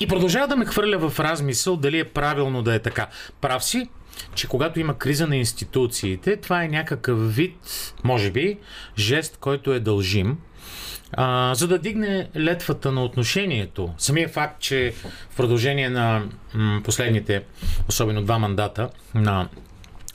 [0.00, 3.06] и продължава да ме хвърля в размисъл дали е правилно да е така.
[3.40, 3.88] Прав си,
[4.34, 7.56] че когато има криза на институциите, това е някакъв вид,
[8.04, 8.58] може би,
[8.98, 10.38] жест, който е дължим,
[11.12, 13.94] а, за да дигне летвата на отношението.
[13.98, 14.94] Самия факт, че
[15.30, 16.22] в продължение на
[16.54, 17.42] м- последните,
[17.88, 19.48] особено два мандата на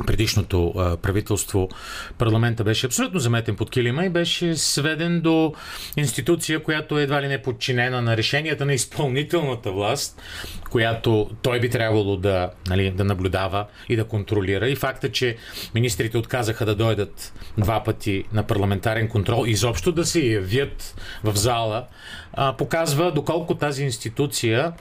[0.08, 1.70] предишното а, правителство,
[2.18, 5.54] парламента беше абсолютно заметен под килима и беше сведен до
[5.98, 10.22] институция, която едва ли не е подчинена на решенията на изпълнителната власт,
[10.70, 14.70] която той би трябвало да, нали, да наблюдава и да контролира.
[14.70, 15.38] И факта, че
[15.76, 21.88] министрите отказаха да дойдат два пъти на парламентарен контрол, изобщо да се явят в зала,
[22.34, 24.74] а, показва доколко тази институция,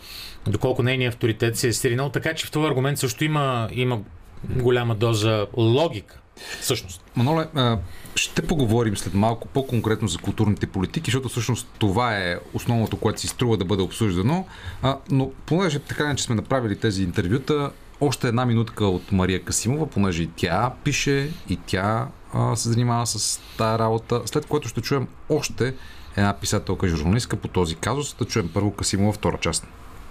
[0.47, 2.09] доколко нейният авторитет се е стринал.
[2.11, 4.01] Така че в този аргумент също има, има
[4.49, 6.17] голяма доза логика.
[6.61, 7.05] Всъщност.
[7.17, 7.47] Маноле,
[8.15, 13.29] ще поговорим след малко по-конкретно за културните политики, защото всъщност това е основното, което си
[13.29, 14.47] струва да бъде обсъждано.
[15.11, 20.23] Но понеже така че сме направили тези интервюта, още една минутка от Мария Касимова, понеже
[20.23, 22.09] и тя пише, и тя
[22.55, 25.75] се занимава с тази работа, след което ще чуем още
[26.17, 28.17] една писателка и журналистка по този казус.
[28.19, 29.67] Да чуем първо Касимова втора част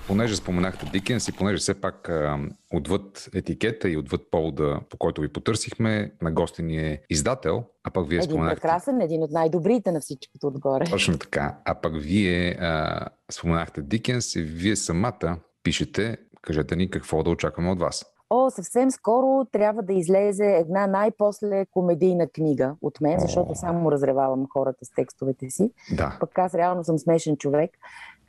[0.09, 2.37] понеже споменахте Дикенс и понеже все пак а,
[2.73, 7.91] отвъд етикета и отвъд повода, по който ви потърсихме, на гости ни е издател, а
[7.91, 8.61] пък вие един споменахте...
[8.61, 10.85] прекрасен, един от най-добрите на всичкото отгоре.
[10.89, 11.57] Точно така.
[11.65, 17.71] А пък вие а, споменахте Дикенс и вие самата пишете, кажете ни какво да очакваме
[17.71, 18.05] от вас.
[18.29, 24.47] О, съвсем скоро трябва да излезе една най-после комедийна книга от мен, защото само разревавам
[24.53, 25.71] хората с текстовете си.
[25.91, 26.17] Да.
[26.19, 27.71] Пък аз реално съм смешен човек.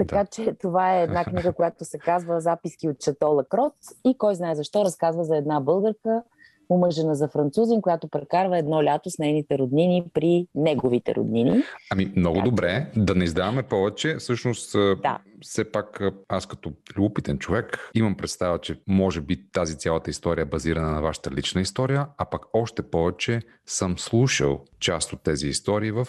[0.00, 0.26] Така да.
[0.26, 4.54] че това е една книга, която се казва Записки от Чатола Крот и кой знае
[4.54, 6.22] защо разказва за една българка,
[6.70, 11.62] омъжена за французин, която прекарва едно лято с нейните роднини при неговите роднини.
[11.90, 12.86] Ами, много така, добре.
[12.96, 14.16] Да не издаваме повече.
[14.16, 15.18] Всъщност, да.
[15.40, 20.46] все пак аз като любопитен човек имам представа, че може би тази цялата история е
[20.46, 25.90] базирана на вашата лична история, а пък още повече съм слушал част от тези истории
[25.90, 26.06] в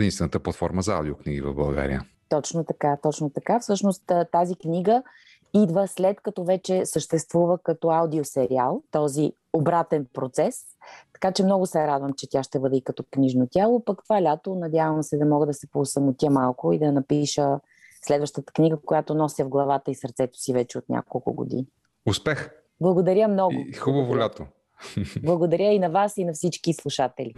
[0.00, 2.02] единствената платформа за аудиокниги в България.
[2.28, 3.60] Точно така, точно така.
[3.60, 5.02] Всъщност тази книга
[5.54, 10.64] идва след като вече съществува като аудиосериал, този обратен процес.
[11.12, 13.84] Така че много се радвам, че тя ще бъде и като книжно тяло.
[13.84, 17.60] Пък това лято надявам се да мога да се поусамотя малко и да напиша
[18.06, 21.66] следващата книга, която нося в главата и сърцето си вече от няколко години.
[22.08, 22.50] Успех!
[22.80, 23.54] Благодаря много.
[23.68, 24.46] И хубаво лято!
[25.22, 27.34] Благодаря и на вас и на всички слушатели.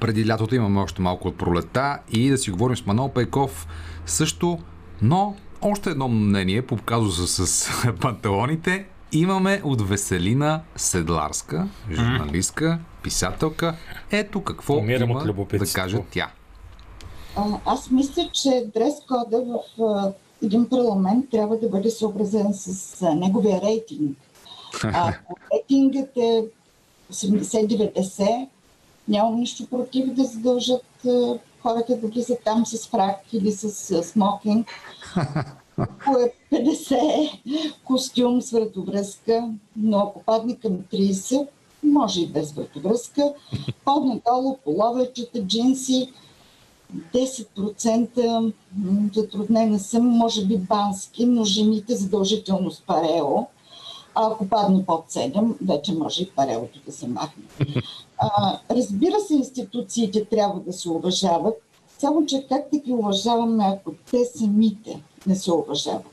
[0.00, 3.66] Преди лятото имаме още малко от пролета и да си говорим с Манол Пейков
[4.06, 4.58] също,
[5.02, 13.76] но още едно мнение по казуса с панталоните имаме от Веселина Седларска, журналистка, писателка.
[14.10, 16.30] Ето какво Умирам има да каже тя.
[17.36, 23.14] А, аз мисля, че дрес-кода в а, един парламент трябва да бъде съобразен с а,
[23.14, 24.18] неговия рейтинг.
[24.84, 26.44] Ако рейтингът е
[27.12, 28.48] 80-90,
[29.10, 30.86] нямам нищо против да задължат
[31.62, 34.68] хората да влизат там с фрак или с смокинг.
[35.78, 41.46] Ако е 50 костюм с вратовръзка, но ако падне към 30,
[41.82, 43.32] може и без вратовръзка.
[43.84, 46.12] По-надолу половечета, джинси,
[47.14, 48.52] 10%
[49.14, 53.46] затруднена съм, може би бански, но жените задължително с парео.
[54.14, 57.44] Ако падне под 7, вече може и парелото да се махне.
[58.18, 61.54] А, разбира се, институциите трябва да се уважават,
[61.98, 66.06] само че как да ги уважаваме, ако те самите не се уважават?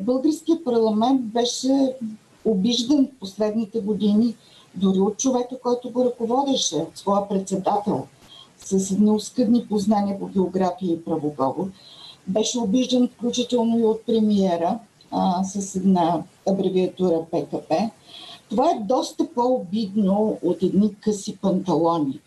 [0.00, 1.96] Българския парламент беше
[2.44, 4.34] обиждан в последните години
[4.74, 8.06] дори от човека, който го ръководеше, от своя председател,
[8.64, 11.70] с неоскъдни познания по география и правоговор.
[12.26, 14.78] Беше обиждан включително и от премиера
[15.10, 17.90] а, с една абревиатура ПКП.
[18.50, 22.20] Това е доста по-обидно от едни къси панталони.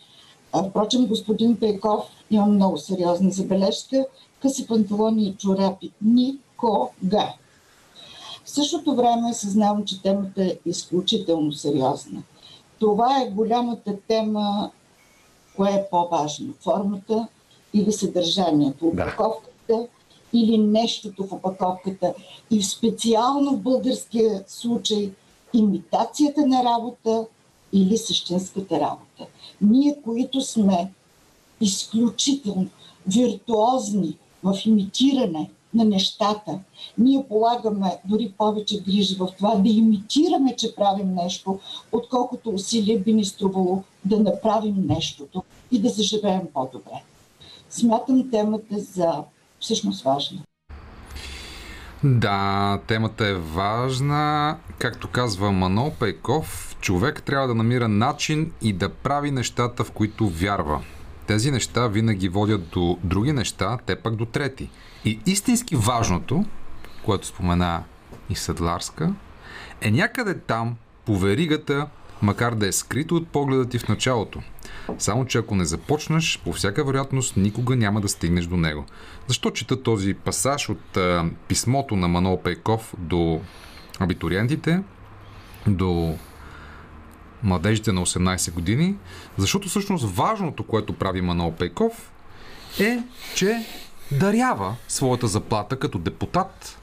[0.53, 4.05] А, впрочем, господин Пейков има много сериозна забележка.
[4.41, 5.91] Къси панталони и чорапи.
[6.01, 7.33] Никога.
[8.45, 12.23] В същото време съзнавам, че темата е изключително сериозна.
[12.79, 14.71] Това е голямата тема,
[15.55, 16.53] кое е по-важно.
[16.59, 17.27] Формата
[17.73, 18.87] или съдържанието.
[18.87, 19.87] Упаковката
[20.35, 22.13] или нещото в опаковката.
[22.51, 25.11] И специално в българския случай
[25.53, 27.25] имитацията на работа
[27.73, 29.25] или същинската работа.
[29.61, 30.91] Ние, които сме
[31.61, 32.67] изключително
[33.07, 36.59] виртуозни в имитиране на нещата,
[36.97, 41.59] ние полагаме дори повече грижи в това да имитираме, че правим нещо,
[41.91, 47.03] отколкото усилие би ни струвало да направим нещото и да заживеем по-добре.
[47.69, 49.23] Смятам темата за
[49.65, 50.41] всъщност важна.
[52.03, 54.57] Да, темата е важна.
[54.79, 60.29] Както казва Манол Пейков, човек трябва да намира начин и да прави нещата, в които
[60.29, 60.81] вярва.
[61.27, 64.69] Тези неща винаги водят до други неща, те пък до трети.
[65.05, 66.45] И истински важното,
[67.05, 67.83] което спомена
[68.29, 69.13] и Съдларска,
[69.81, 70.75] е някъде там,
[71.05, 71.87] по веригата
[72.21, 74.41] макар да е скрито от погледа ти в началото.
[74.97, 78.85] Само, че ако не започнеш, по всяка вероятност никога няма да стигнеш до него.
[79.27, 83.41] Защо чета този пасаж от а, писмото на Манол Пейков до
[83.99, 84.83] абитуриентите,
[85.67, 86.17] до
[87.43, 88.95] младежите на 18 години?
[89.37, 92.11] Защото всъщност важното, което прави Манол Пейков
[92.79, 92.99] е,
[93.35, 93.65] че
[94.11, 96.77] дарява своята заплата като депутат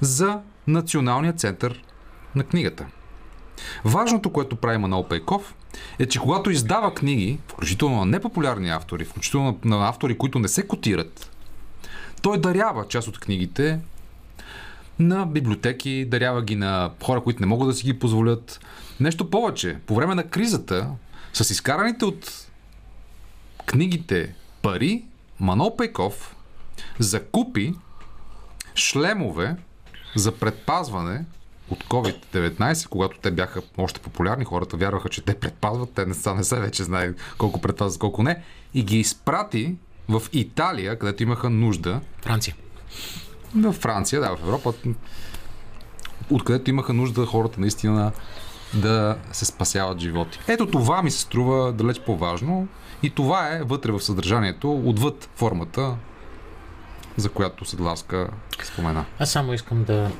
[0.00, 1.82] за Националния център
[2.34, 2.86] на книгата.
[3.84, 5.54] Важното, което прави Манол Пейков,
[5.98, 10.66] е, че когато издава книги, включително на непопулярни автори, включително на автори, които не се
[10.66, 11.30] котират,
[12.22, 13.80] той дарява част от книгите
[14.98, 18.60] на библиотеки, дарява ги на хора, които не могат да си ги позволят.
[19.00, 20.90] Нещо повече, по време на кризата,
[21.32, 22.46] с изкараните от
[23.66, 25.04] книгите пари,
[25.40, 26.36] Манол Пейков
[26.98, 27.74] закупи
[28.74, 29.56] шлемове
[30.16, 31.24] за предпазване
[31.70, 36.34] от COVID-19, когато те бяха още популярни, хората вярваха, че те предпазват, те не са,
[36.34, 38.42] не са вече знае колко предпазват, колко не,
[38.74, 39.76] и ги изпрати
[40.08, 42.00] в Италия, където имаха нужда.
[42.22, 42.54] Франция.
[43.54, 44.72] В Франция, да, в Европа,
[46.30, 48.12] откъдето имаха нужда хората наистина
[48.74, 50.38] да се спасяват животи.
[50.48, 52.68] Ето това ми се струва далеч по-важно
[53.02, 55.96] и това е вътре в съдържанието, отвъд формата,
[57.16, 58.28] за която Седларска
[58.64, 59.04] спомена.
[59.18, 60.10] Аз само искам да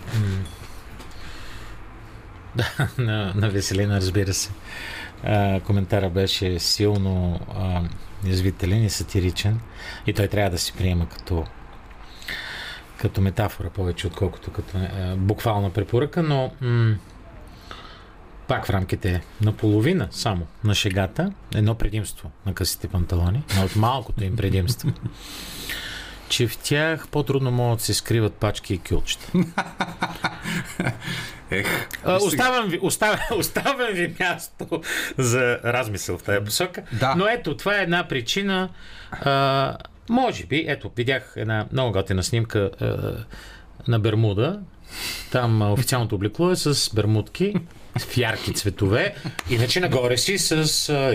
[2.58, 4.50] да, на, на Веселина, разбира се.
[5.24, 7.82] А, коментара беше силно а,
[8.28, 9.60] язвителен и сатиричен
[10.06, 11.44] и той трябва да се приема като
[12.98, 16.96] като метафора повече, отколкото като а, буквална препоръка, но м-
[18.48, 23.76] пак в рамките на половина само на шегата, едно предимство на късите панталони, но от
[23.76, 24.92] малкото им предимство
[26.28, 29.32] че в тях по-трудно могат да се скриват пачки и кюлчета.
[31.50, 34.82] Ех, а, оставям, ви, оставям, оставям ви място
[35.18, 36.82] за размисъл в тази посока.
[37.00, 37.14] Да.
[37.16, 38.68] Но ето, това е една причина.
[39.10, 39.76] А,
[40.08, 43.14] може би, ето, видях една много готина снимка а,
[43.88, 44.60] на Бермуда.
[45.32, 47.54] Там официалното облекло е с бермудки
[47.98, 49.14] в ярки цветове.
[49.50, 50.52] Иначе нагоре си с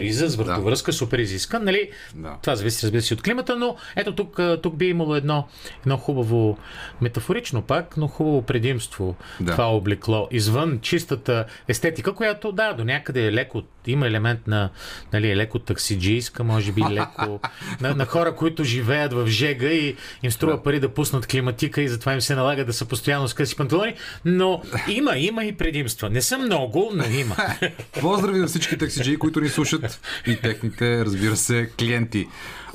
[0.01, 0.97] риза, с въртовръзка, да.
[0.97, 1.63] супер изискан.
[1.63, 1.89] Нали?
[2.15, 2.37] Да.
[2.41, 5.47] Това зависи, разбира се, от климата, но ето тук, тук би имало едно,
[5.79, 6.57] едно хубаво,
[7.01, 9.51] метафорично пак, но хубаво предимство да.
[9.51, 10.27] това облекло.
[10.31, 14.69] Извън чистата естетика, която, да, до някъде е леко, има елемент на
[15.13, 17.39] нали, е леко таксиджийска, може би леко,
[17.81, 20.63] на, на хора, които живеят в жега и им струва да.
[20.63, 23.93] пари да пуснат климатика и затова им се налага да са постоянно с къси панталони,
[24.25, 26.09] но има, има и предимства.
[26.09, 26.62] Не са много,
[26.93, 27.35] но има.
[28.01, 32.27] Поздрави на всички таксиджии, които ни слушат и техните, разбира се, клиенти.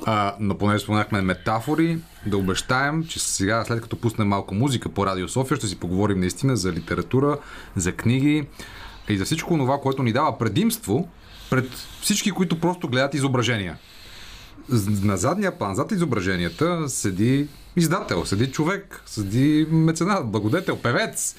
[0.07, 5.07] А, но поне споменахме метафори, да обещаем, че сега, след като пуснем малко музика по
[5.07, 7.39] Радио София, ще си поговорим наистина за литература,
[7.77, 8.47] за книги
[9.09, 11.09] и за всичко това, което ни дава предимство
[11.51, 11.71] пред
[12.01, 13.79] всички, които просто гледат изображения.
[15.03, 21.37] На задния план, зад изображенията, седи издател, седи човек, седи меценат, благодетел, певец,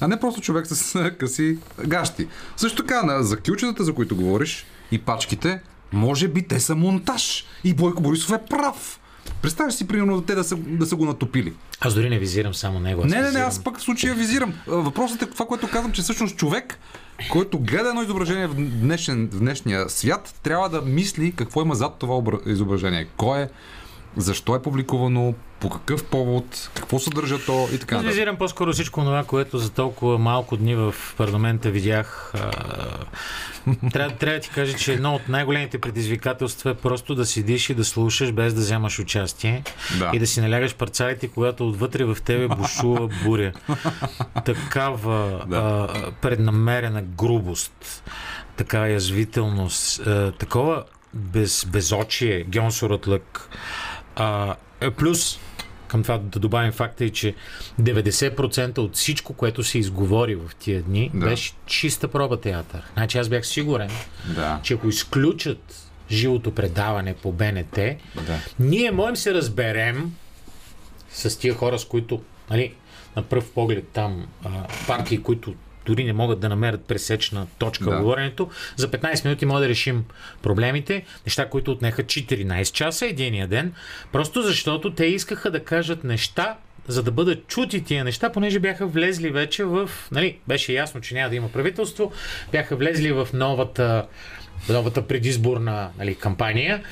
[0.00, 2.28] а не просто човек с къси гащи.
[2.56, 5.60] Също така, на, за кючетата, за които говориш, и пачките,
[5.92, 7.44] може би те са монтаж.
[7.64, 9.00] И Бойко Борисов е прав.
[9.42, 11.52] Представяш си, примерно, те да са, да са го натопили.
[11.80, 13.04] Аз дори не визирам само него.
[13.04, 14.54] Не, не, не, аз пък в случая визирам.
[14.66, 16.78] Въпросът е това, което казвам, че всъщност човек,
[17.30, 21.96] който гледа едно изображение в, днешен, в днешния свят, трябва да мисли какво има зад
[21.98, 23.06] това изображение.
[23.16, 23.48] Кой е,
[24.16, 27.98] защо е публикувано, по какъв повод, какво съдържа то и така.
[27.98, 32.32] Визирам по-скоро всичко това, което за толкова малко дни в парламента видях.
[33.92, 37.74] Трябва, трябва да ти кажа, че едно от най-големите предизвикателства е просто да седиш и
[37.74, 39.62] да слушаш без да вземаш участие
[39.98, 40.10] да.
[40.14, 43.52] и да си налягаш парцалите, когато отвътре в тебе бушува буря.
[44.44, 45.56] Такава да.
[45.56, 48.02] а, преднамерена грубост,
[48.56, 53.48] такава язвителност, а, такова без, безочие, гьонсорът лък.
[54.16, 55.38] А, е, плюс
[55.88, 57.34] към това да добавим факта и, че
[57.80, 61.26] 90% от всичко, което се изговори в тия дни, да.
[61.26, 62.82] беше чиста проба театър.
[62.92, 63.90] Значи аз бях сигурен,
[64.34, 64.60] да.
[64.62, 68.38] че ако изключат живото предаване по БНТ, да.
[68.60, 70.14] ние можем се разберем
[71.10, 72.74] с тия хора, с които, нали,
[73.16, 74.26] на пръв поглед там
[74.86, 75.54] партии, които
[75.86, 77.96] дори не могат да намерят пресечна точка да.
[77.96, 78.50] в говоренето.
[78.76, 80.04] За 15 минути може да решим
[80.42, 83.72] проблемите, неща, които отнеха 14 часа единия ден,
[84.12, 86.56] просто защото те искаха да кажат неща,
[86.88, 89.90] за да бъдат чути тия неща, понеже бяха влезли вече в...
[90.12, 92.12] Нали, беше ясно, че няма да има правителство,
[92.52, 94.06] бяха влезли в новата
[94.68, 96.82] новата предизборна нали, кампания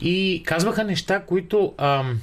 [0.00, 2.20] и казваха неща, които ам,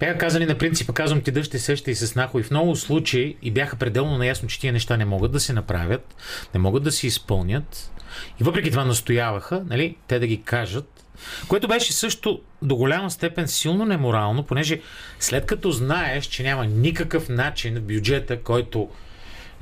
[0.00, 3.36] Бяха казали на принципа, казвам ти дъжте сеща и се снахо и в много случаи
[3.42, 6.16] и бяха пределно наясно, че тия неща не могат да се направят,
[6.54, 7.92] не могат да се изпълнят.
[8.40, 11.04] И въпреки това настояваха, нали, те да ги кажат,
[11.48, 14.80] което беше също до голяма степен силно неморално, понеже
[15.20, 18.88] след като знаеш, че няма никакъв начин в бюджета, който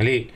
[0.00, 0.30] нали,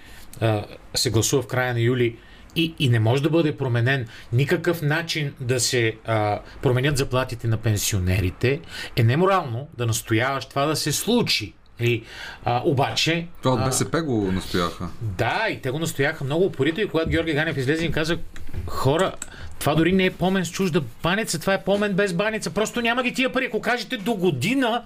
[0.94, 2.16] се гласува в края на юли,
[2.56, 7.56] и, и не може да бъде променен никакъв начин да се а, променят заплатите на
[7.56, 8.60] пенсионерите,
[8.96, 11.54] е неморално да настояваш това да се случи.
[11.80, 12.02] И,
[12.44, 13.26] а, обаче...
[13.42, 14.88] Това от БСП го настояха.
[15.00, 18.18] Да, и те го настояха много упорито и когато Георги Ганев излезе и каза
[18.66, 19.12] хора,
[19.58, 22.50] това дори не е помен с чужда баница, това е помен без баница.
[22.50, 23.46] Просто няма ги тия пари.
[23.46, 24.84] Ако кажете до година,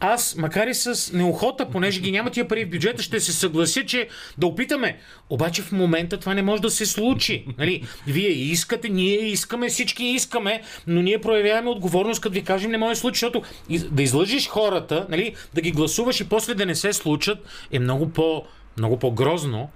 [0.00, 3.84] аз, макар и с неохота, понеже ги няма тия пари в бюджета, ще се съглася,
[3.84, 4.98] че да опитаме.
[5.30, 7.46] Обаче в момента това не може да се случи.
[7.58, 7.84] Нали?
[8.06, 12.92] Вие искате, ние искаме, всички искаме, но ние проявяваме отговорност, като ви кажем не може
[12.92, 13.42] да случи, защото
[13.90, 15.34] да излъжиш хората, нали?
[15.54, 17.38] да ги гласуваш и после да не се случат,
[17.72, 18.42] е много, по,
[18.78, 19.70] много по-грозно,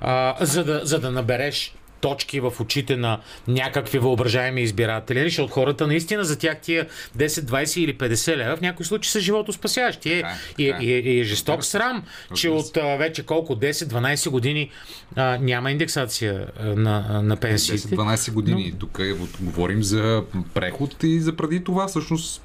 [0.00, 1.74] а, за, да, за да набереш
[2.04, 6.86] точки в очите на някакви въображаеми избиратели, нали, защото хората наистина за тях тия
[7.18, 10.12] 10, 20 или 50 лева в някои случаи са живото спасящи.
[10.12, 10.22] Е,
[10.58, 12.02] и, и, и, е жесток срам,
[12.34, 14.70] че от а, вече колко 10-12 години
[15.16, 17.96] а, няма индексация а, на, на пенсиите.
[17.96, 18.70] 10-12 години.
[18.72, 18.78] Но...
[18.78, 20.22] Тук е, говорим за
[20.54, 22.42] преход и за преди това всъщност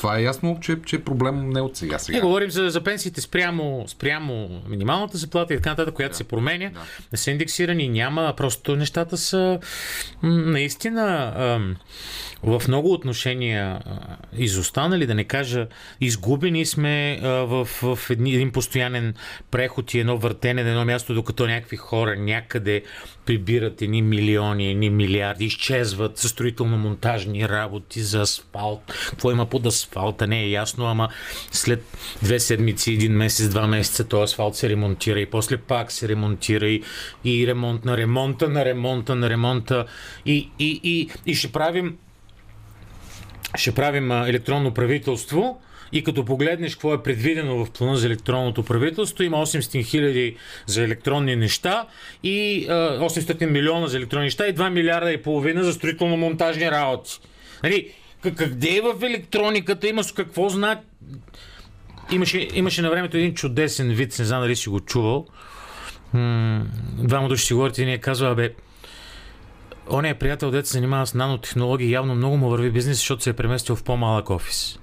[0.00, 1.98] това е ясно, че, че е проблем не от сега.
[1.98, 2.16] сега.
[2.16, 6.24] Не говорим за, за пенсиите спрямо, спрямо минималната заплата и така нататък, която да, се
[6.24, 6.70] променя.
[6.70, 6.80] Да.
[7.12, 8.34] Не са индексирани, няма.
[8.36, 9.58] Просто нещата са
[10.22, 11.32] наистина
[12.42, 13.80] в много отношения
[14.36, 15.66] изостанали, да не кажа,
[16.00, 19.14] изгубени сме в, в един постоянен
[19.50, 22.82] преход и едно въртене на едно място, докато някакви хора някъде
[23.26, 28.94] прибират едни милиони, едни милиарди, изчезват за строително-монтажни работи, за асфалт.
[29.10, 31.08] Какво има под асфалта, не е ясно, ама
[31.50, 31.84] след
[32.22, 36.66] две седмици, един месец, два месеца, този асфалт се ремонтира и после пак се ремонтира
[36.66, 36.82] и,
[37.24, 39.86] и ремонт на ремонта, на ремонта, на ремонта
[40.26, 41.96] и, и, и, и ще правим
[43.56, 45.60] ще правим електронно правителство
[45.92, 50.36] и като погледнеш какво е предвидено в плана за електронното правителство, има 800 хиляди
[50.66, 51.86] за електронни неща
[52.22, 57.18] и 800 милиона за електронни неща и 2 милиарда и половина за строително-монтажни работи.
[57.62, 60.78] Нали, къде е в електрониката, има с какво знак?
[62.10, 65.26] Имаше, имаше на времето един чудесен вид, не знам дали си го чувал.
[66.98, 68.54] двама души си говорят и ние казва, бе,
[69.90, 73.30] он е приятел, дете се занимава с нанотехнологии, явно много му върви бизнес, защото се
[73.30, 74.78] е преместил в по-малък офис.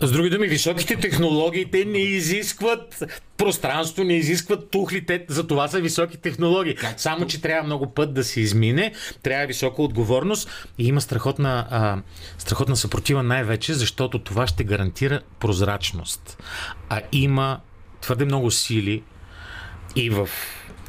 [0.00, 3.04] С други думи, високите технологии, те не изискват
[3.36, 6.76] пространство, не изискват тухли, те за това са високи технологии.
[6.96, 8.92] Само, че трябва много път да се измине,
[9.22, 11.98] трябва висока отговорност и има страхотна, а,
[12.38, 16.42] страхотна съпротива най-вече, защото това ще гарантира прозрачност.
[16.88, 17.60] А има
[18.00, 19.02] твърде много сили
[19.96, 20.28] и в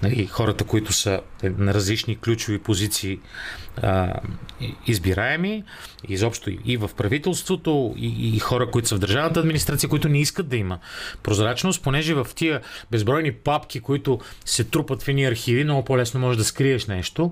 [0.03, 3.19] нали, хората, които са на различни ключови позиции
[3.77, 4.13] а,
[4.87, 5.63] избираеми,
[6.09, 10.47] изобщо и в правителството, и, и хора, които са в държавната администрация, които не искат
[10.47, 10.79] да има
[11.23, 16.37] прозрачност, понеже в тия безбройни папки, които се трупат в едни архиви, много по-лесно можеш
[16.37, 17.31] да скриеш нещо,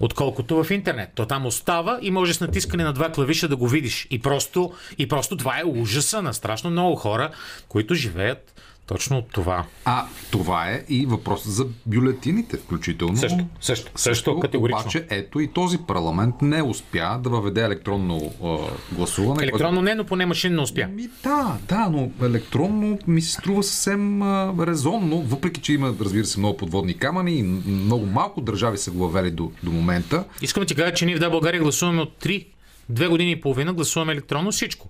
[0.00, 1.10] отколкото в интернет.
[1.14, 4.06] То там остава и може с натискане на два клавиша да го видиш.
[4.10, 7.30] И просто, и просто това е ужаса на страшно много хора,
[7.68, 8.54] които живеят
[8.86, 9.64] точно това.
[9.84, 13.16] А това е и въпросът за бюлетините, включително.
[13.16, 14.80] Също, също, също категорично.
[14.80, 18.56] Обаче, ето и този парламент не успя да въведе електронно а,
[18.92, 19.42] гласуване.
[19.42, 20.86] Електронно не, но поне машинно успя.
[20.86, 26.24] Ми, да, да, но електронно ми се струва съвсем а, резонно, въпреки че има, разбира
[26.24, 30.24] се, много подводни камъни и много малко държави са го въвели до, до момента.
[30.42, 32.46] Искам да ти кажа, че ние в Да България гласуваме от 3,
[32.88, 34.88] две години и половина, гласуваме електронно всичко.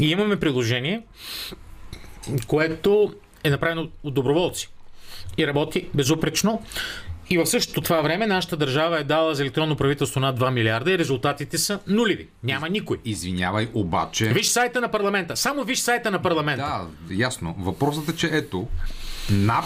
[0.00, 1.02] И имаме приложение,
[2.46, 3.14] което
[3.44, 4.68] е направено от доброволци
[5.38, 6.62] и работи безупречно.
[7.30, 10.90] И в същото това време нашата държава е дала за електронно правителство над 2 милиарда
[10.92, 12.28] и резултатите са нулеви.
[12.42, 12.98] Няма никой.
[13.04, 14.28] Извинявай, обаче.
[14.28, 15.36] Виж сайта на парламента.
[15.36, 16.86] Само виж сайта на парламента.
[17.08, 17.54] Да, ясно.
[17.58, 18.68] Въпросът е, че ето,
[19.30, 19.64] НАП,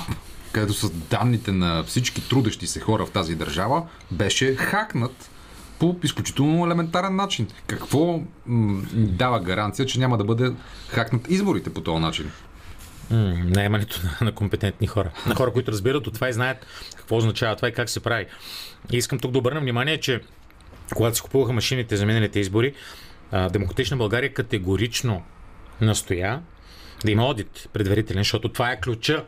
[0.53, 5.31] където са данните на всички трудещи се хора в тази държава, беше хакнат
[5.79, 7.47] по изключително елементарен начин.
[7.67, 10.53] Какво м- дава гаранция, че няма да бъде
[10.89, 12.31] хакнат изборите по този начин?
[13.11, 15.11] Наемането на, на компетентни хора.
[15.27, 18.27] На хора, които разбират от това и знаят какво означава това и как се прави.
[18.93, 20.21] И искам тук да обърна внимание, че
[20.95, 22.75] когато се купуваха машините за миналите избори,
[23.51, 25.23] Демократична България категорично
[25.81, 26.43] настоя
[27.05, 29.25] да има одит предварителен, защото това е ключа.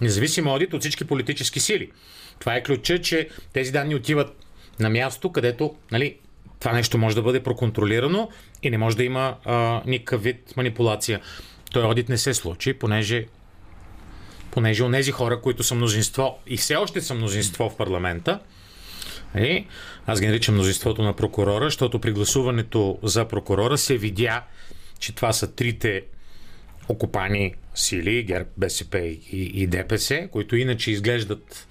[0.00, 1.90] Независим одит от всички политически сили.
[2.38, 4.36] Това е ключа, че тези данни отиват
[4.80, 6.16] на място, където нали,
[6.60, 8.28] това нещо може да бъде проконтролирано
[8.62, 11.20] и не може да има а, никакъв вид манипулация.
[11.72, 13.26] Той одит не се случи, понеже
[14.50, 18.40] понеже онези хора, които са мнозинство и все още са мнозинство в парламента,
[19.34, 19.66] е,
[20.06, 24.42] аз ги наричам мнозинството на прокурора, защото при гласуването за прокурора се видя,
[24.98, 26.02] че това са трите
[26.88, 31.66] окупани сили, ГЕРБ, БСП и, и ДПС, които иначе изглеждат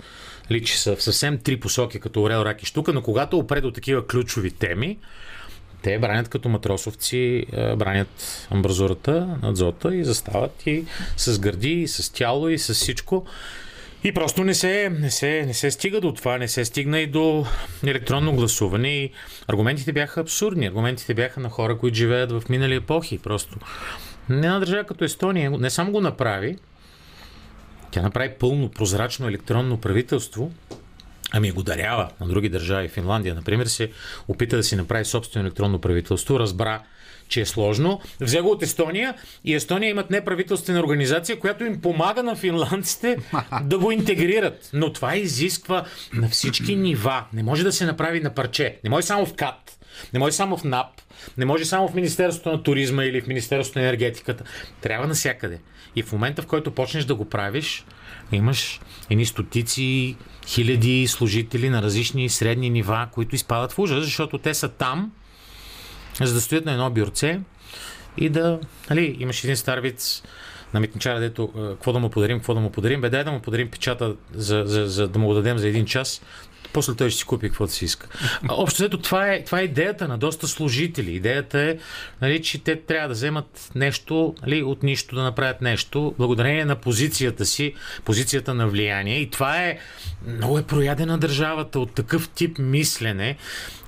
[0.51, 3.61] ли, че са в съвсем три посоки, като Орел, Рак и Штука, но когато опре
[3.61, 4.97] до такива ключови теми,
[5.81, 7.45] те бранят като матросовци,
[7.77, 10.85] бранят амбразурата, надзота и застават и
[11.17, 13.25] с гърди, и с тяло, и с всичко.
[14.03, 17.07] И просто не се, не, се, не се стига до това, не се стигна и
[17.07, 17.45] до
[17.83, 18.89] електронно гласуване.
[18.89, 19.11] И
[19.47, 20.65] аргументите бяха абсурдни.
[20.65, 23.17] Аргументите бяха на хора, които живеят в минали епохи.
[23.17, 23.57] Просто
[24.29, 26.57] не една държава като Естония не само го направи,
[27.91, 30.51] тя направи пълно прозрачно електронно правителство,
[31.31, 32.87] ами го дарява на други държави.
[32.87, 33.91] Финландия, например, се
[34.27, 36.81] опита да си направи собствено електронно правителство, разбра,
[37.27, 38.01] че е сложно.
[38.19, 39.15] Взе го от Естония
[39.45, 43.17] и Естония имат неправителствена организация, която им помага на финландците
[43.63, 44.69] да го интегрират.
[44.73, 47.23] Но това изисква на всички нива.
[47.33, 48.77] Не може да се направи на парче.
[48.83, 49.77] Не може само в КАТ.
[50.13, 50.87] Не може само в НАП.
[51.37, 54.43] Не може само в Министерството на туризма или в Министерството на енергетиката.
[54.81, 55.59] Трябва навсякъде.
[55.95, 57.85] И в момента, в който почнеш да го правиш,
[58.31, 58.79] имаш
[59.09, 60.15] едни стотици,
[60.51, 65.11] хиляди служители на различни средни нива, които изпадат в ужас, защото те са там,
[66.21, 67.39] за да стоят на едно бюрце
[68.17, 68.59] и да...
[68.89, 70.23] Нали, имаш един стар вид
[70.73, 73.39] на митничара, дето какво да му подарим, какво да му подарим, бе дай да му
[73.39, 76.21] подарим печата, за, за, за да му го дадем за един час,
[76.73, 78.07] после той ще си купи каквото си иска.
[78.49, 81.11] Общо ето това е, това е идеята на доста служители.
[81.11, 81.77] Идеята е,
[82.21, 86.75] нали, че те трябва да вземат нещо, нали, от нищо да направят нещо, благодарение на
[86.75, 87.73] позицията си,
[88.05, 89.19] позицията на влияние.
[89.19, 89.77] И това е
[90.27, 93.37] много е проядена държавата от такъв тип мислене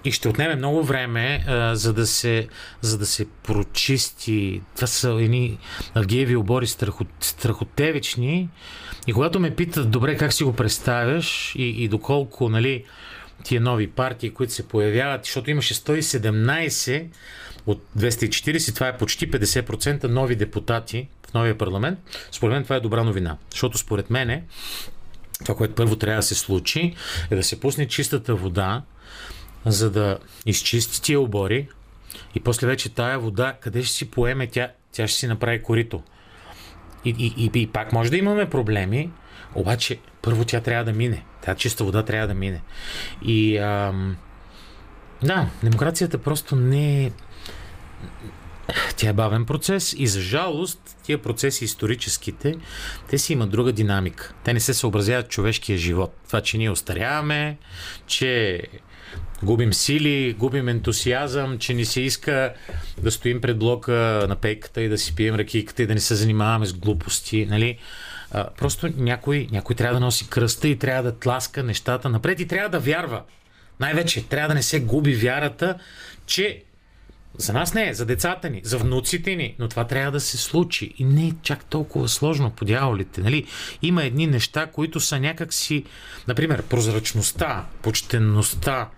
[0.05, 2.47] и ще отнеме много време, а, за, да се,
[2.81, 4.61] за да се прочисти.
[4.75, 5.57] Това са едни
[5.93, 8.49] Авгиеви обори страхот, страхотевични.
[9.07, 12.83] И когато ме питат, добре, как си го представяш и, и доколко, нали,
[13.43, 17.05] тия нови партии, които се появяват, защото имаше 117
[17.65, 21.99] от 240, това е почти 50% нови депутати в новия парламент.
[22.31, 24.43] Според мен това е добра новина, защото според мен
[25.43, 26.95] това, което първо трябва да се случи,
[27.31, 28.81] е да се пусне чистата вода,
[29.65, 31.67] за да изчисти тия обори
[32.35, 36.03] и после вече тая вода, къде ще си поеме, тя, тя ще си направи корито.
[37.05, 39.11] И, и, и, и пак може да имаме проблеми,
[39.55, 41.23] обаче първо тя трябва да мине.
[41.41, 42.61] Тя чиста вода трябва да мине.
[43.25, 44.17] И ам,
[45.23, 47.11] да, демокрацията просто не е...
[48.97, 52.55] Тя е бавен процес и за жалост тия процеси историческите,
[53.09, 54.33] те си имат друга динамика.
[54.43, 56.15] Те не се съобразяват човешкия живот.
[56.27, 57.57] Това, че ние остаряваме,
[58.07, 58.61] че
[59.43, 62.53] губим сили, губим ентусиазъм, че ни се иска
[63.01, 66.15] да стоим пред блока на пейката и да си пием ракийката и да не се
[66.15, 67.45] занимаваме с глупости.
[67.45, 67.77] Нали?
[68.31, 72.47] А, просто някой, някой трябва да носи кръста и трябва да тласка нещата напред и
[72.47, 73.21] трябва да вярва.
[73.79, 75.75] Най-вече трябва да не се губи вярата,
[76.25, 76.63] че
[77.37, 80.37] за нас не е, за децата ни, за внуците ни, но това трябва да се
[80.37, 80.93] случи.
[80.97, 83.21] И не е чак толкова сложно по дяволите.
[83.21, 83.45] Нали?
[83.81, 85.83] Има едни неща, които са някакси,
[86.27, 88.89] например, прозрачността, почтенността.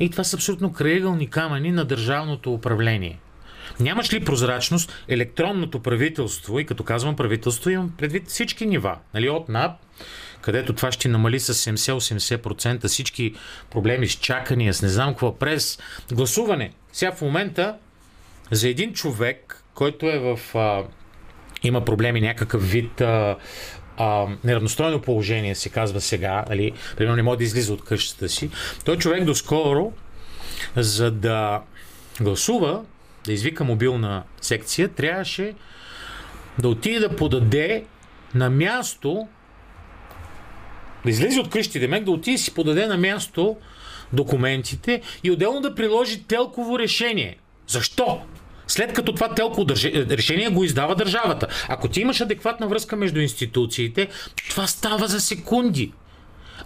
[0.00, 3.18] И това са абсолютно крайъгълни камъни на държавното управление.
[3.80, 9.48] Нямаш ли прозрачност, електронното правителство, и като казвам правителство, имам предвид всички нива, нали, от
[9.48, 9.72] НАП,
[10.40, 13.34] където това ще намали с 70-80% всички
[13.70, 15.78] проблеми с чакания, с не знам какво, през
[16.12, 16.72] гласуване.
[16.92, 17.76] Сега в момента
[18.50, 20.40] за един човек, който е в...
[20.54, 20.82] А,
[21.62, 23.36] има проблеми някакъв вид а,
[24.00, 28.50] а, неравностойно положение, се казва сега, нали, примерно не може да излиза от къщата си,
[28.84, 29.92] той човек доскоро,
[30.76, 31.62] за да
[32.20, 32.82] гласува,
[33.24, 35.54] да извика мобилна секция, трябваше
[36.58, 37.84] да отиде да подаде
[38.34, 39.28] на място
[41.04, 43.56] да излезе от къщи, демек да отиде си подаде на място
[44.12, 47.36] документите и отделно да приложи телково решение.
[47.66, 48.22] Защо?
[48.70, 51.46] След като това телково решение го издава държавата.
[51.68, 54.08] Ако ти имаш адекватна връзка между институциите,
[54.50, 55.92] това става за секунди.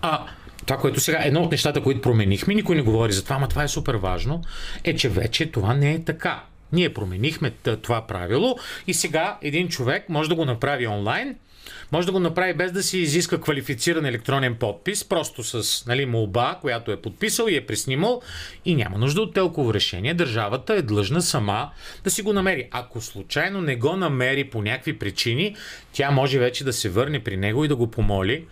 [0.03, 0.27] А
[0.67, 3.63] това, което сега, едно от нещата, които променихме, никой не говори за това, но това
[3.63, 4.43] е супер важно,
[4.85, 6.43] е, че вече това не е така.
[6.73, 7.51] Ние променихме
[7.83, 11.37] това правило и сега един човек може да го направи онлайн,
[11.93, 16.59] може да го направи без да си изиска квалифициран електронен подпис, просто с нали, молба,
[16.61, 18.23] която е подписал и е приснимал
[18.65, 20.15] и няма нужда от телково решение.
[20.15, 21.71] Държавата е длъжна сама
[22.05, 22.69] да си го намери.
[22.71, 25.57] Ако случайно не го намери по някакви причини,
[25.93, 28.45] тя може вече да се върне при него и да го помоли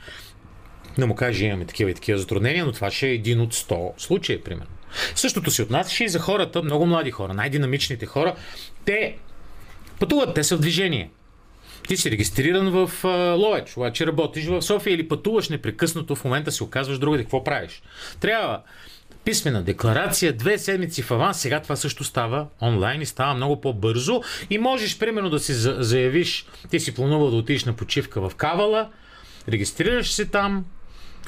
[0.99, 3.93] да му каже, имаме такива и такива затруднения, но това ще е един от 100
[3.99, 4.71] случаи, примерно.
[5.15, 8.35] Същото се отнасяше и за хората, много млади хора, най-динамичните хора.
[8.85, 9.17] Те
[10.01, 11.11] пътуват, те са в движение.
[11.93, 13.05] Ти си регистриран в
[13.39, 17.83] Ловеч, обаче работиш в София или пътуваш непрекъснато, в момента се оказваш другаде, какво правиш?
[18.21, 18.61] Трябва
[19.25, 24.23] писмена декларация, две седмици в аванс, сега това също става онлайн и става много по-бързо
[24.51, 28.89] и можеш примерно да си заявиш, ти си планувал да отидеш на почивка в Кавала,
[29.49, 30.65] регистрираш се там,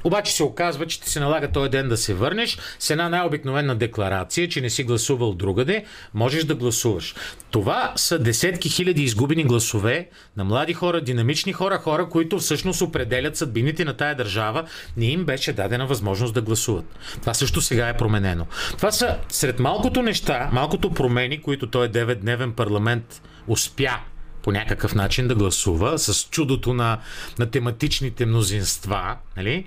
[0.04, 3.76] обаче се оказва, че ти се налага този ден да се върнеш с една най-обикновена
[3.76, 5.84] декларация, че не си гласувал другаде,
[6.14, 7.14] можеш да гласуваш.
[7.50, 13.36] Това са десетки хиляди изгубени гласове на млади хора, динамични хора, хора, които всъщност определят
[13.36, 14.64] съдбините на тая държава.
[14.96, 16.84] Не им беше дадена възможност да гласуват.
[17.20, 18.46] Това също сега е променено.
[18.76, 24.00] Това са сред малкото неща, малкото промени, които този 9-дневен парламент успя
[24.44, 26.98] по някакъв начин да гласува с чудото на,
[27.38, 29.16] на тематичните мнозинства.
[29.36, 29.66] Нали?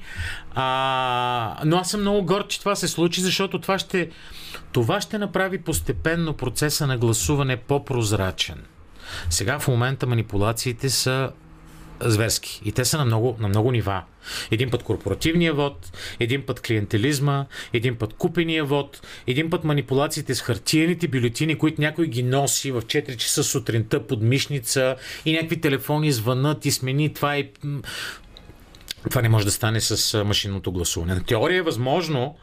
[0.55, 4.09] А, но аз съм много горд, че това се случи, защото това ще,
[4.71, 8.63] това ще направи постепенно процеса на гласуване по-прозрачен.
[9.29, 11.31] Сега в момента манипулациите са
[12.01, 12.61] зверски.
[12.65, 14.03] И те са на много, на много нива.
[14.51, 20.41] Един път корпоративния вод, един път клиентелизма, един път купения вод, един път манипулациите с
[20.41, 24.95] хартиените бюлетини, които някой ги носи в 4 часа сутринта под мишница
[25.25, 27.51] и някакви телефони звънат и смени това и...
[29.09, 31.13] Това не може да стане с машинното гласуване.
[31.13, 32.35] На теория е възможно,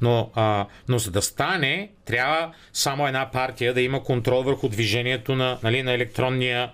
[0.00, 5.34] но, а, но за да стане, трябва само една партия да има контрол върху движението
[5.34, 6.70] на, нали, на електронния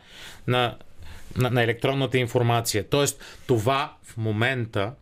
[0.47, 0.77] на
[1.37, 2.89] на, на електронната информация.
[2.89, 4.93] Тоест, това в момента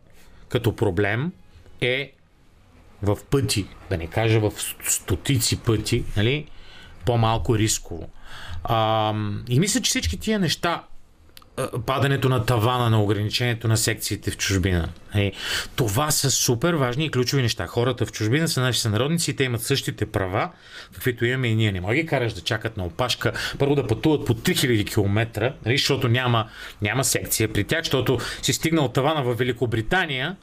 [0.48, 1.32] като проблем
[1.80, 2.12] е
[3.02, 4.52] в пъти, да не кажа в
[4.84, 6.46] стотици пъти, нали,
[7.04, 8.08] по-малко рисково.
[8.64, 9.14] А,
[9.48, 10.84] и мисля, че всички тия неща
[11.86, 14.88] падането на тавана на ограничението на секциите в чужбина.
[15.14, 15.32] Е,
[15.76, 17.66] това са супер важни и ключови неща.
[17.66, 20.50] Хората в чужбина са наши сънародници и те имат същите права,
[20.94, 21.72] каквито имаме и ние.
[21.72, 25.78] Не може ги караш да чакат на опашка, първо да пътуват по 3000 км, нали,
[25.78, 26.48] защото няма,
[26.82, 30.36] няма секция при тях, защото си стигнал тавана в Великобритания,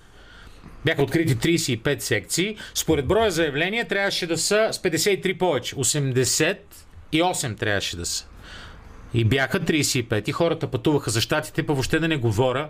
[0.85, 2.57] бяха открити 35 секции.
[2.73, 5.75] Според броя заявления трябваше да са с 53 повече.
[5.75, 8.25] 88 трябваше да са.
[9.13, 12.69] И бяха 35 и хората пътуваха за щатите, па въобще да не говоря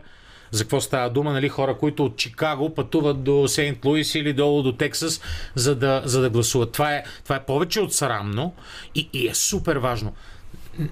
[0.54, 4.64] за какво става дума, нали, хора, които от Чикаго пътуват до Сейнт Луис или долу
[4.64, 5.22] до Тексас,
[5.56, 6.72] за да, за да гласуват.
[6.72, 8.54] Това е, това е повече от срамно
[8.96, 10.14] и, и е супер важно.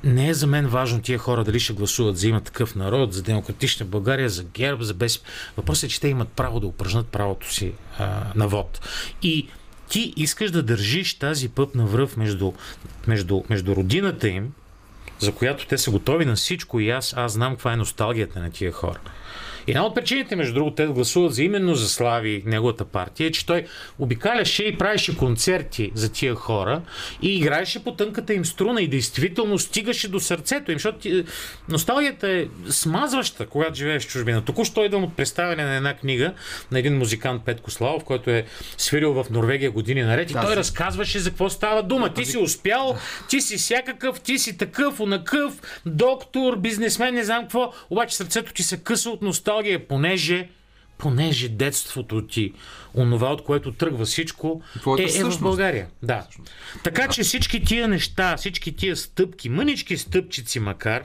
[0.04, 3.24] Не е за мен важно тия хора дали ще гласуват за има такъв народ, за
[3.24, 5.24] демократична България, за ГЕРБ, за без.
[5.58, 8.82] Въпросът е, че те имат право да упражнат правото си а, на вод.
[9.22, 9.48] И
[9.90, 12.54] ти искаш да държиш тази пъпна връв между,
[13.08, 14.54] между, между родината им
[15.22, 18.52] за която те са готови на всичко и аз, аз знам каква е носталгията на
[18.52, 19.00] тия хора.
[19.68, 23.32] Една от причините, между другото, те да гласуват за именно за Слави, неговата партия, е,
[23.32, 23.66] че той
[24.00, 26.82] обикаляше и правеше концерти за тия хора
[27.22, 31.24] и играеше по тънката им струна и действително стигаше до сърцето им, защото е,
[31.70, 34.42] носталгията е смазваща, когато живееш в чужбина.
[34.42, 36.34] Току-що идвам от представяне на една книга
[36.72, 38.46] на един музикант Петко Славов, който е
[38.78, 42.14] свирил в Норвегия години наред и той разказваше за какво става дума.
[42.14, 42.98] Ти си успял,
[43.30, 48.64] ти си всякакъв, ти си такъв, онакъв, доктор, бизнесмен, не знам какво, обаче сърцето ти
[48.64, 50.50] се къса от носталгия носталгия, понеже
[50.98, 52.54] понеже детството ти,
[52.96, 54.62] онова от което тръгва всичко,
[55.00, 55.88] е, е в България.
[56.04, 56.28] Да.
[56.84, 61.04] Така че всички тия неща, всички тия стъпки, мънички стъпчици макар,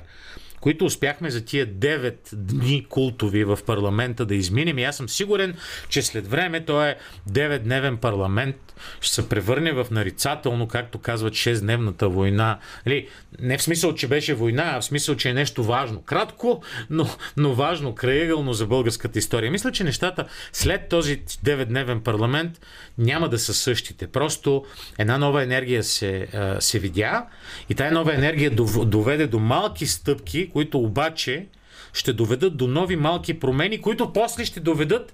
[0.60, 4.78] които успяхме за тия 9 дни култови в парламента да изминем.
[4.78, 5.56] И аз съм сигурен,
[5.88, 6.96] че след време той е
[7.30, 8.65] 9-дневен парламент
[9.00, 12.58] ще се превърне в нарицателно, както казват 6-дневната война.
[12.86, 13.08] Нали,
[13.40, 16.02] не в смисъл, че беше война, а в смисъл, че е нещо важно.
[16.02, 19.50] Кратко, но, но важно, краегълно за българската история.
[19.50, 22.60] Мисля, че нещата след този 9-дневен парламент
[22.98, 24.06] няма да са същите.
[24.06, 24.64] Просто
[24.98, 26.28] една нова енергия се,
[26.60, 27.26] се видя
[27.68, 28.50] и тая нова енергия
[28.84, 31.46] доведе до малки стъпки, които обаче
[31.92, 35.12] ще доведат до нови малки промени, които после ще доведат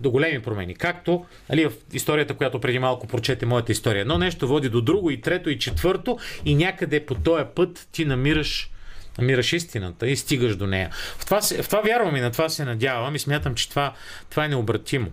[0.00, 0.74] до големи промени.
[0.74, 4.00] Както али, в историята, която преди малко прочете моята история.
[4.00, 8.04] Едно нещо води до друго и трето и четвърто и някъде по този път ти
[8.04, 8.70] намираш
[9.18, 10.90] намираш истината и стигаш до нея.
[11.18, 13.92] В това, в това вярвам и на това се надявам и смятам, че това,
[14.30, 15.06] това е необратимо.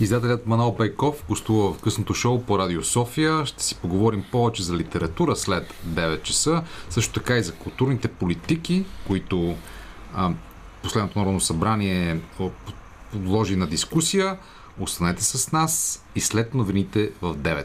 [0.00, 3.46] Издателят Манол Пейков гостува в късното шоу по Радио София.
[3.46, 6.62] Ще си поговорим повече за литература след 9 часа.
[6.90, 9.56] Също така и за културните политики, които
[10.14, 10.30] а,
[10.82, 12.20] последното народно събрание
[13.12, 14.36] подложи на дискусия.
[14.80, 17.64] Останете с нас и след новините в 9.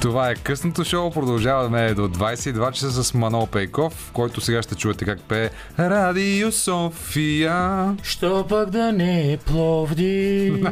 [0.00, 1.10] Това е късното шоу.
[1.10, 7.96] Продължаваме до 22 часа с Манол Пейков, който сега ще чуете как пее Радио София.
[8.02, 10.52] Що пък да не е пловди?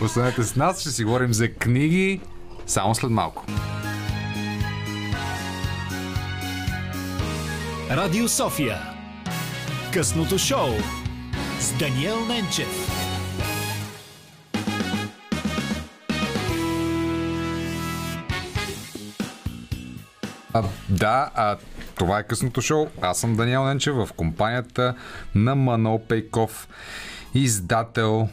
[0.00, 2.20] Останете с нас, ще си говорим за книги
[2.66, 3.44] само след малко.
[7.90, 8.99] Радио София.
[9.94, 10.68] Късното шоу
[11.60, 12.68] с Даниел Ненчев.
[20.52, 21.56] А, да, а
[21.98, 22.86] това е късното шоу.
[23.00, 24.94] Аз съм Даниел Ненчев в компанията
[25.34, 26.68] на Манол Пейков,
[27.34, 28.28] издател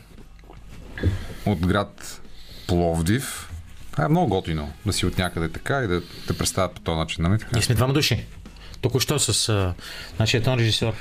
[1.46, 2.22] от град
[2.68, 3.50] Пловдив.
[3.92, 6.98] Това е много готино да си от някъде така и да те представят по този
[6.98, 7.24] начин.
[7.24, 7.44] Нали?
[7.54, 8.26] Ние сме двама души.
[8.82, 9.74] Току-що с а,
[10.20, 10.94] нашия тон режисьор,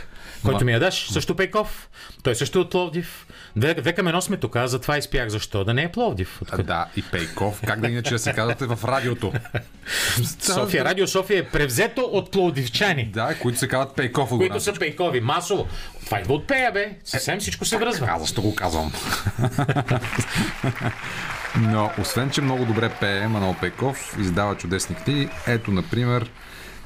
[0.45, 1.89] който ми я даш, също Пейков.
[2.22, 3.26] Той също е от Пловдив.
[3.57, 5.64] Две, две към едно сме тук, затова изпях защо.
[5.64, 6.41] Да не е Пловдив.
[6.51, 7.61] А, да, и Пейков.
[7.66, 9.32] Как да иначе да се казвате в радиото?
[10.41, 13.05] София, Радио София е превзето от пловдивчани.
[13.05, 14.28] Да, които се казват Пейков.
[14.28, 15.20] Които са пейкови.
[15.20, 15.66] Масово.
[16.05, 16.91] Това идва от пея, бе.
[17.05, 18.09] Съвсем всичко се връзва.
[18.11, 18.93] Аз защо го казвам?
[21.61, 25.28] Но, освен, че много добре пее Манол Пейков, издава чудесни книги.
[25.47, 26.30] Ето, например,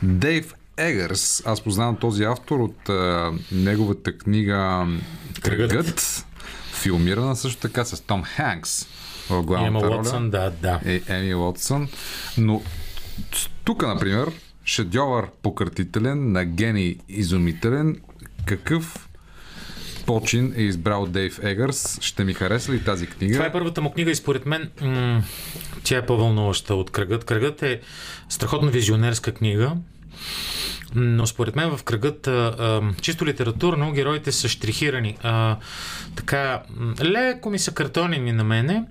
[0.02, 1.42] Дейв Егърс.
[1.46, 4.86] Аз познавам този автор от а, неговата книга
[5.40, 5.70] Кръгът.
[5.70, 6.26] Кръгът.
[6.72, 8.86] Филмирана също така с Том Ханкс
[9.30, 9.96] в главната Ема роля.
[9.96, 10.80] Уотсън, да, да.
[10.84, 11.88] Е, Еми Уотсън.
[12.38, 12.62] Но
[13.64, 14.30] тук, например,
[14.64, 18.00] шедьовър пократителен на гений изумителен.
[18.46, 19.08] Какъв
[20.06, 21.98] почин е избрал Дейв Егърс?
[22.00, 23.34] Ще ми хареса ли тази книга?
[23.34, 25.22] Това е първата му книга и според мен м-
[25.84, 27.24] тя е по-вълнуваща от Кръгът.
[27.24, 27.80] Кръгът е
[28.28, 29.76] страхотно визионерска книга,
[30.94, 35.16] но според мен в Кръгът а, а, чисто литературно героите са штрихирани.
[35.22, 35.56] А,
[36.16, 36.62] така,
[37.02, 38.84] леко ми са картонени на мене,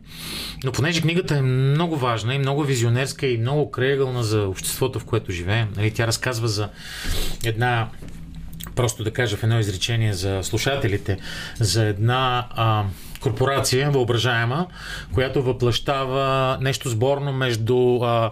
[0.63, 5.05] но понеже книгата е много важна и много визионерска и много крайъгълна за обществото, в
[5.05, 5.67] което живеем.
[5.75, 6.69] Нали, тя разказва за
[7.45, 7.89] една
[8.75, 11.17] просто да кажа в едно изречение за слушателите,
[11.59, 12.83] за една а,
[13.19, 14.67] корпорация, въображаема,
[15.13, 18.31] която въплащава нещо сборно между, а,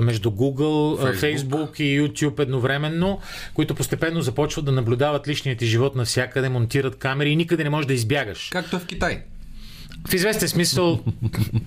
[0.00, 1.38] между Google, Facebook.
[1.38, 3.20] Facebook и YouTube едновременно,
[3.54, 7.86] които постепенно започват да наблюдават личният ти живот навсякъде, монтират камери и никъде не можеш
[7.86, 8.48] да избягаш.
[8.52, 9.22] Както в Китай.
[10.06, 11.00] В известен смисъл,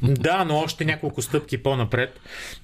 [0.03, 2.19] да, но още няколко стъпки по-напред.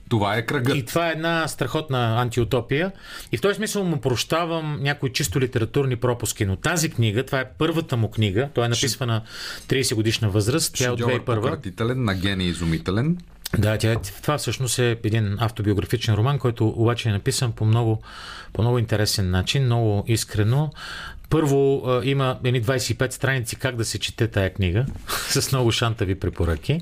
[0.10, 0.76] Това е кръгът.
[0.78, 2.92] И това е една страхотна антиутопия.
[3.32, 6.46] И в този смисъл му прощавам някои чисто литературни пропуски.
[6.46, 9.22] Но тази книга, това е първата му книга, той е написана на
[9.68, 11.36] 30 годишна възраст, тя е от Шедьовър 2001.
[11.36, 13.18] пократителен на гений изумителен.
[13.58, 18.02] Да, тя, е- това всъщност е един автобиографичен роман, който обаче е написан по много,
[18.54, 20.72] по много интересен начин, много искрено.
[21.30, 24.86] Първо има едни 25 страници как да се чете тая книга,
[25.30, 26.82] с много шантави препоръки.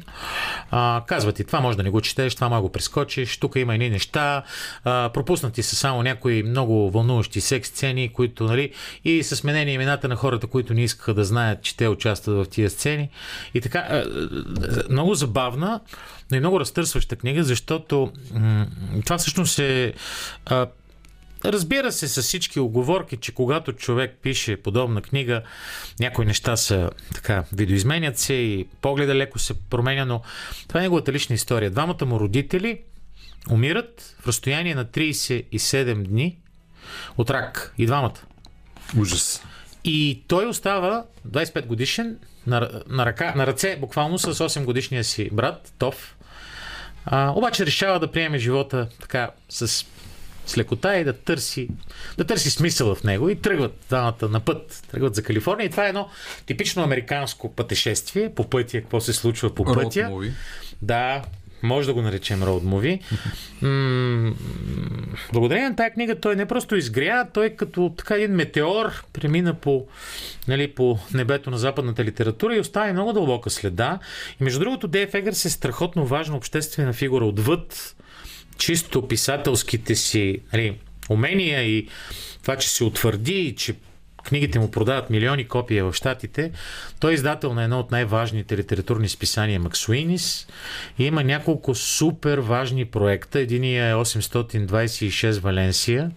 [0.72, 3.56] А, казва ти, това може да не го четеш, това може да го прескочиш, тук
[3.56, 4.43] има едни неща,
[4.84, 8.72] а, пропуснати са само някои много вълнуващи секс сцени, които, нали,
[9.06, 12.50] и са сменени имената на хората, които не искаха да знаят, че те участват в
[12.50, 13.10] тия сцени.
[13.54, 14.06] И така, а,
[14.89, 15.80] много забавна,
[16.32, 18.68] но и много разтърсваща книга, защото м-
[19.06, 19.93] това всъщност е
[20.46, 20.68] а,
[21.52, 25.41] Разбира се, с всички оговорки, че когато човек пише подобна книга,
[26.00, 30.22] някои неща са така, видоизменят се и погледа леко се променя, но
[30.68, 31.72] това е неговата лична история.
[31.72, 32.80] Двамата му родители
[33.52, 36.38] умират в разстояние на 37 дни
[37.18, 37.74] от рак.
[37.78, 38.20] И двамата.
[38.98, 39.43] Ужас.
[39.84, 42.18] И той остава 25 годишен
[42.48, 46.16] на, на, ръка, на ръце, буквално с 8 годишния си брат, Тов.
[47.06, 49.86] А, обаче решава да приеме живота така с
[50.46, 51.68] с лекота и да търси,
[52.18, 55.86] да търси смисъл в него и тръгват двамата на път, тръгват за Калифорния и това
[55.86, 56.10] е едно
[56.46, 60.00] типично американско пътешествие по пътя, какво се случва по Road пътя.
[60.00, 60.32] movie.
[60.82, 61.22] Да,
[61.64, 63.02] може да го наречем road movie.
[63.62, 64.34] М-
[65.34, 69.86] Благодарение на тази книга той не просто изгря, той като така един метеор премина по,
[70.48, 74.00] нали, по небето на западната литература и остави много дълбока следа.
[74.41, 77.96] И между другото, Дейв Егърс е страхотно важна обществена фигура отвъд
[78.58, 80.78] чисто писателските си нали,
[81.10, 81.88] умения и
[82.41, 83.76] това, че се утвърди и че
[84.26, 86.51] книгите му продават милиони копия в Штатите.
[86.99, 90.47] Той е издател на едно от най-важните литературни списания Максуинис
[90.99, 93.39] и има няколко супер важни проекта.
[93.39, 96.12] Единия е 826 Валенсия,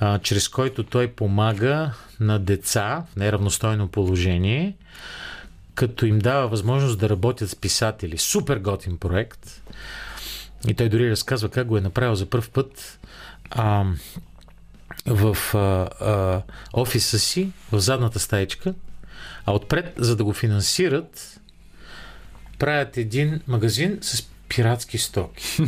[0.00, 4.74] а, чрез който той помага на деца в неравностойно положение,
[5.74, 8.18] като им дава възможност да работят с писатели.
[8.18, 9.62] Супер готин проект.
[10.68, 12.98] И той дори разказва как го е направил за първ път
[13.50, 13.84] а,
[15.06, 16.42] в а, а,
[16.72, 18.74] офиса си, в задната стаечка,
[19.46, 21.40] а отпред, за да го финансират,
[22.58, 25.62] правят един магазин с пиратски стоки.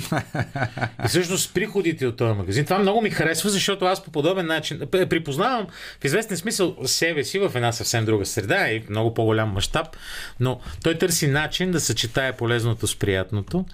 [1.04, 2.64] И всъщност приходите от този магазин.
[2.64, 5.66] Това много ми харесва, защото аз по подобен начин припознавам
[6.00, 9.86] в известен смисъл себе си в една съвсем друга среда и много по-голям мащаб,
[10.40, 13.64] но той търси начин да съчетае полезното с приятното.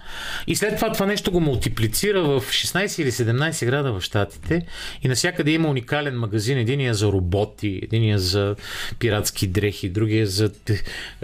[0.47, 4.65] И след това това нещо го мултиплицира в 16 или 17 града в Штатите
[5.03, 6.57] и навсякъде има уникален магазин.
[6.57, 8.55] Единия за роботи, единия за
[8.99, 10.51] пиратски дрехи, другия за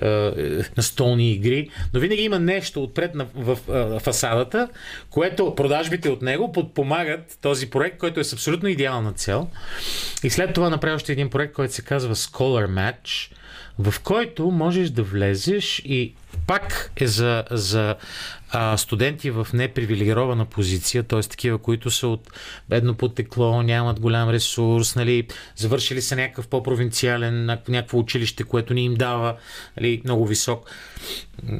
[0.02, 0.32] е,
[0.78, 1.70] настолни игри.
[1.94, 3.58] Но винаги има нещо отпред на, в
[4.00, 4.70] фасадата,
[5.10, 9.48] което продажбите от него подпомагат този проект, който е с абсолютно идеална цел.
[10.24, 13.32] И след това направи още един проект, който се казва Scholar Match,
[13.80, 16.14] в който можеш да влезеш и
[16.48, 17.96] пак е за, за
[18.50, 21.20] а, студенти в непривилегирована позиция, т.е.
[21.20, 22.32] такива, които са от
[22.70, 28.94] бедно потекло, нямат голям ресурс, нали, завършили са някакъв по-провинциален, някакво училище, което ни им
[28.94, 29.36] дава
[29.78, 30.70] нали, много висок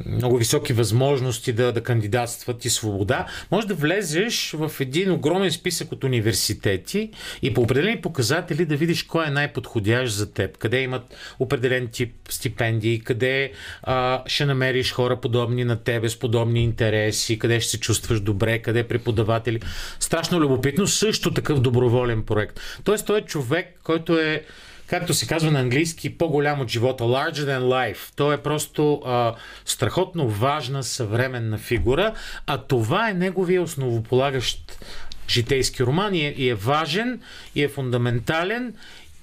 [0.06, 5.92] много високи възможности да, да кандидатстват и свобода, може да влезеш в един огромен списък
[5.92, 7.10] от университети
[7.42, 12.14] и по определени показатели да видиш кой е най-подходящ за теб, къде имат определен тип
[12.28, 13.52] стипендии, къде
[13.82, 18.58] а, ще намериш хора подобни на тебе, с подобни интереси, къде ще се чувстваш добре,
[18.58, 19.60] къде преподаватели.
[20.00, 22.60] Страшно любопитно, също такъв доброволен проект.
[22.84, 24.44] Тоест, той е човек, който е
[24.86, 27.98] както се казва на английски, по-голям от живота, larger than life.
[28.16, 29.34] Той е просто а,
[29.64, 32.14] страхотно важна съвременна фигура,
[32.46, 34.84] а това е неговия основополагащ
[35.28, 37.20] житейски роман и е, и е важен,
[37.54, 38.74] и е фундаментален.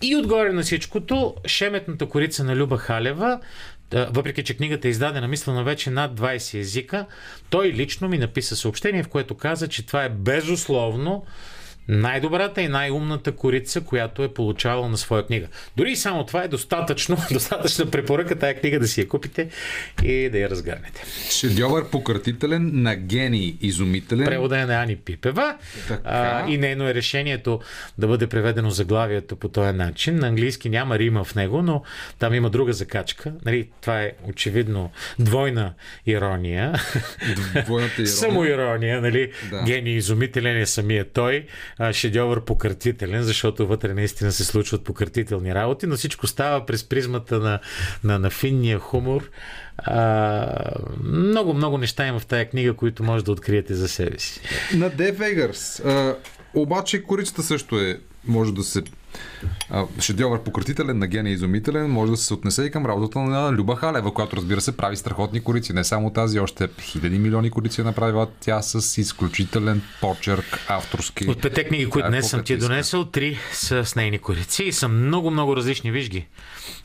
[0.02, 3.40] И отгоре на всичкото, Шеметната корица на Люба Халева,
[3.94, 7.06] въпреки че книгата е издадена, мисля, на вече над 20 езика,
[7.50, 11.26] той лично ми написа съобщение, в което каза, че това е безусловно
[11.90, 15.48] най-добрата и най-умната корица, която е получавал на своя книга.
[15.78, 19.50] Дори и само това е достатъчно, достатъчна препоръка тая книга да си я купите
[20.04, 21.04] и да я разгърнете.
[21.32, 24.26] Шедьовър пократителен на гений изумителен.
[24.26, 25.56] Превода е на Ани Пипева
[26.04, 27.60] а, и нейно е решението
[27.98, 30.20] да бъде преведено заглавието по този начин.
[30.20, 31.84] На английски няма рима в него, но
[32.20, 33.34] там има друга закачка.
[33.46, 35.74] Нали, това е очевидно двойна
[36.06, 36.74] ирония.
[37.66, 38.08] Двойната ирония.
[38.08, 39.32] Самоирония, нали?
[39.50, 39.64] Да.
[39.64, 41.46] Гений изумителен е самия той
[41.92, 47.60] шедьовър пократителен, защото вътре наистина се случват пократителни работи, но всичко става през призмата на,
[48.04, 49.30] на, на финния хумор.
[49.78, 50.72] А,
[51.04, 54.42] много, много неща има в тая книга, които може да откриете за себе си.
[54.76, 55.82] На Дев Егърс.
[56.54, 58.84] Обаче корицата също е, може да се
[60.00, 64.14] шедьовър пократителен, на гений изумителен, може да се отнесе и към работата на Люба Халева,
[64.14, 65.74] която разбира се прави страхотни корици.
[65.74, 71.30] Не само тази, още хиляди милиони корици е направила тя с изключителен почерк авторски.
[71.30, 74.88] От пете книги, които днес съм ти донесъл, три са с нейни корици и са
[74.88, 75.92] много, много различни.
[75.92, 76.28] Виж ги.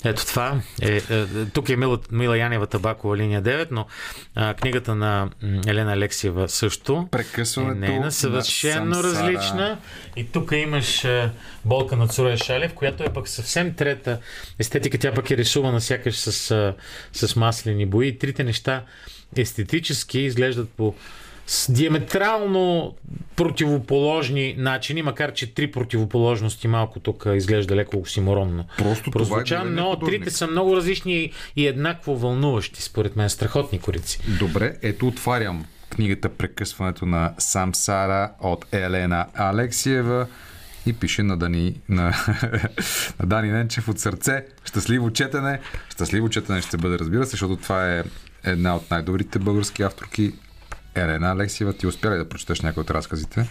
[0.05, 0.61] Ето това.
[0.83, 3.87] Е, е, тук е Мила, Мила Янева Табакова линия 9, но
[4.35, 5.31] а, книгата на
[5.67, 7.09] Елена Алексиева също.
[7.11, 7.85] Прекъсването.
[7.85, 9.79] Е нейна, съвършено различна.
[10.17, 11.31] И тук имаш а,
[11.65, 14.18] болка на Цурея Шалев, която е пък съвсем трета
[14.59, 14.99] естетика.
[14.99, 16.74] Тя пък е рисувана сякаш с,
[17.12, 18.18] с маслени бои.
[18.18, 18.84] Трите неща
[19.36, 20.95] естетически изглеждат по
[21.47, 22.95] с диаметрално
[23.36, 28.64] противоположни начини, макар че три противоположности малко тук изглежда леко оксиморонно.
[28.78, 33.80] Просто прозвуча, това е но трите са много различни и еднакво вълнуващи, според мен, страхотни
[33.80, 34.20] корици.
[34.38, 40.26] Добре, ето отварям книгата Прекъсването на Самсара от Елена Алексиева
[40.87, 42.03] и пише на Дани, на,
[43.20, 44.47] на Дани Ненчев от сърце.
[44.64, 45.61] Щастливо четене.
[45.91, 48.03] Щастливо четене ще бъде, разбира се, защото това е
[48.45, 50.32] една от най-добрите български авторки
[50.95, 53.49] Елена Алексиева, ти успя ли да прочетеш някои от разказите?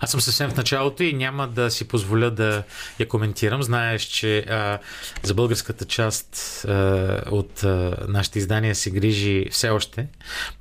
[0.00, 2.62] Аз съм съвсем в началото и няма да си позволя да
[2.98, 3.62] я коментирам.
[3.62, 4.78] Знаеш, че а,
[5.22, 10.06] за българската част а, от а, нашите издания се грижи все още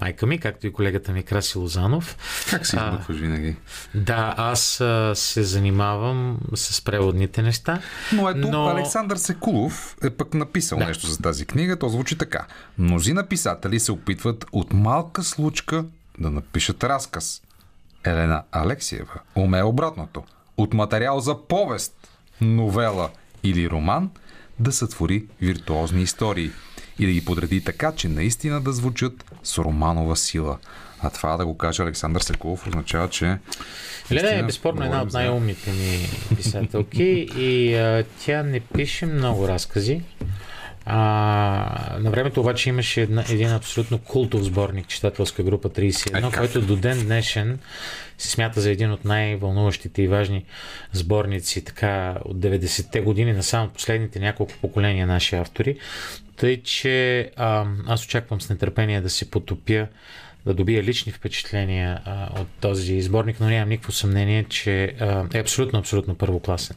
[0.02, 2.18] майка ми, както и колегата ми Краси Лозанов.
[2.50, 3.56] Как си измъкваш винаги?
[3.96, 7.82] Да, аз а, се занимавам с преводните неща.
[8.14, 8.68] Но ето но...
[8.68, 10.86] Александър Секулов е пък написал да.
[10.86, 11.80] нещо за тази книга.
[11.80, 12.46] То звучи така.
[12.78, 15.86] Мнозина писатели се опитват от малка случка
[16.20, 17.42] да напишат разказ.
[18.04, 20.24] Елена Алексиева уме обратното.
[20.58, 21.94] От материал за повест,
[22.42, 23.10] новела
[23.44, 24.10] или роман
[24.60, 26.52] да сътвори виртуозни истории
[27.00, 30.58] и да ги подреди така, че наистина да звучат с романова сила.
[31.02, 33.38] А това да го каже Александър Секулов означава, че...
[34.12, 40.02] Елена е безспорно една от най-умните ми писателки и а, тя не пише много разкази.
[40.86, 46.76] А, на времето обаче имаше една, един абсолютно култов сборник, читателска група 31, който до
[46.76, 47.60] ден днешен
[48.18, 50.46] се смята за един от най-вълнуващите и важни
[50.94, 55.78] сборници така от 90-те години на само последните няколко поколения наши автори.
[56.36, 59.88] Тъй, че а, аз очаквам с нетърпение да се потопя
[60.46, 65.40] да добия лични впечатления а, от този сборник, но нямам никакво съмнение, че а, е
[65.40, 66.76] абсолютно, абсолютно първокласен.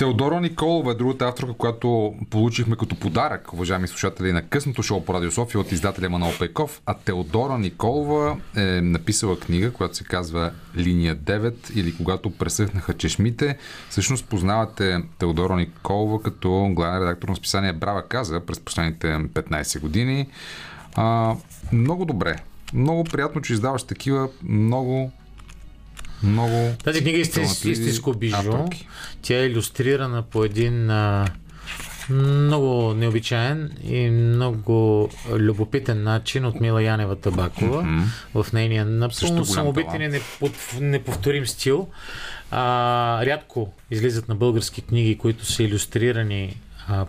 [0.00, 5.14] Теодора Николова е другата авторка, която получихме като подарък, уважаеми слушатели, на късното шоу по
[5.14, 6.82] Радио София от издателя Манол Пейков.
[6.86, 13.58] А Теодора Николова е написала книга, която се казва Линия 9 или Когато пресъхнаха чешмите.
[13.90, 20.26] Всъщност познавате Теодора Николова като главен редактор на списание Брава каза през последните 15 години.
[20.94, 21.34] А,
[21.72, 22.36] много добре.
[22.74, 25.12] Много приятно, че издаваш такива много
[26.22, 26.74] много.
[26.84, 28.52] Тази книга е истинско бижу.
[29.22, 31.26] Тя е иллюстрирана по един а,
[32.10, 38.42] много необичаен и много любопитен начин от Мила Янева Табакова mm-hmm.
[38.42, 40.20] в нейния напълно самобитен и
[40.80, 41.88] неповторим стил.
[42.50, 46.56] А, рядко излизат на български книги, които са иллюстрирани
[46.88, 47.06] а,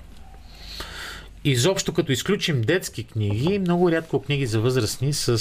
[1.43, 5.37] Изобщо, като изключим детски книги, много рядко книги за възрастни с,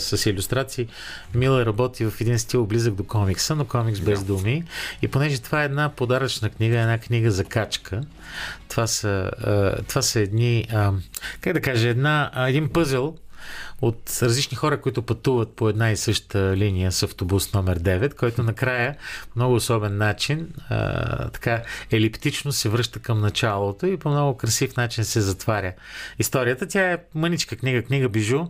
[0.00, 0.88] с иллюстрации.
[1.34, 4.64] Мила работи в един стил близък до комикса, но комикс без думи.
[5.02, 8.00] И понеже това е една подаръчна книга, една книга за качка,
[8.68, 9.30] това са,
[9.88, 10.68] това са едни,
[11.40, 13.14] как да кажа, една, един пъзел,
[13.80, 18.42] от различни хора, които пътуват по една и съща линия с автобус номер 9, който
[18.42, 18.96] накрая
[19.36, 25.04] много особен начин, а, така елиптично се връща към началото и по много красив начин
[25.04, 25.72] се затваря
[26.18, 26.66] историята.
[26.66, 28.44] Тя е мъничка книга, книга бижу,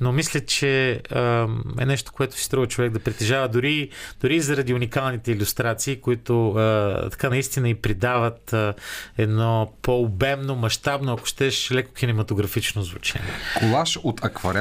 [0.00, 1.48] но мисля, че а,
[1.80, 7.10] е нещо, което си струва човек да притежава, дори, дори заради уникалните иллюстрации, които а,
[7.10, 8.74] така наистина и придават а,
[9.18, 13.30] едно по-обемно, мащабно, ако щеш, леко кинематографично звучение.
[13.58, 14.20] Колаж от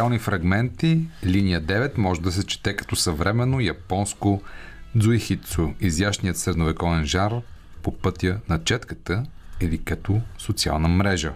[0.09, 4.41] акварелни фрагменти, линия 9 може да се чете като съвременно японско
[4.95, 7.33] дзуихицу, изящният средновековен жар
[7.83, 9.23] по пътя на четката
[9.61, 11.33] или като социална мрежа.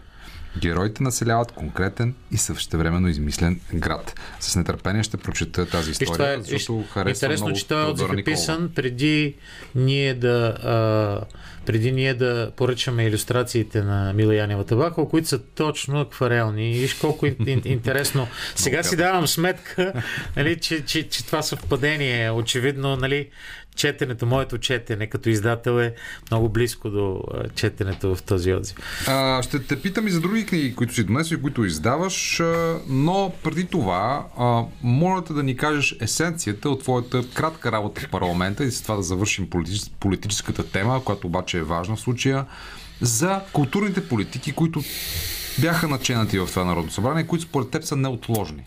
[0.59, 4.19] Героите населяват конкретен и същевременно измислен град.
[4.39, 8.23] С нетърпение ще прочета тази история, е, защото харесва Интересно, много че този отзив е
[8.23, 9.35] писан преди
[9.75, 11.35] ние да а,
[11.65, 16.73] преди ние да поръчаме иллюстрациите на Мила Янева Табакова, които са точно акварелни.
[16.73, 17.25] Виж колко
[17.65, 18.27] интересно.
[18.55, 19.93] Сега си давам сметка,
[20.35, 23.29] нали, че, че, че това съвпадение очевидно нали,
[23.75, 25.93] четенето, моето четене като издател е
[26.31, 27.23] много близко до
[27.55, 28.77] четенето в този отзив.
[29.07, 32.41] А, ще те питам и за други книги, които си донес и които издаваш,
[32.87, 38.09] но преди това, а, моля те да ни кажеш есенцията от твоята кратка работа в
[38.09, 42.45] парламента и с това да завършим политич, политическата тема, която обаче е важна в случая,
[43.01, 44.83] за културните политики, които
[45.59, 48.63] бяха наченати в това Народно събрание, които според теб са неотложни.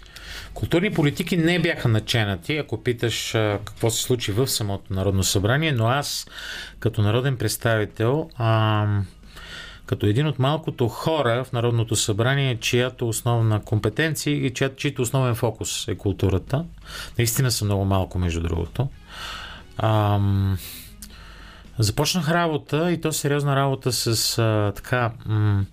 [0.57, 3.31] Културни политики не бяха наченати, ако питаш
[3.65, 6.27] какво се случи в самото Народно събрание, но аз
[6.79, 8.87] като народен представител, а,
[9.87, 15.35] като един от малкото хора в Народното събрание, чиято основна компетенция и чиято, чието основен
[15.35, 16.65] фокус е културата,
[17.19, 18.89] наистина са много малко, между другото.
[19.79, 20.21] А,
[21.79, 25.13] започнах работа и то сериозна работа с а, така.
[25.27, 25.65] М-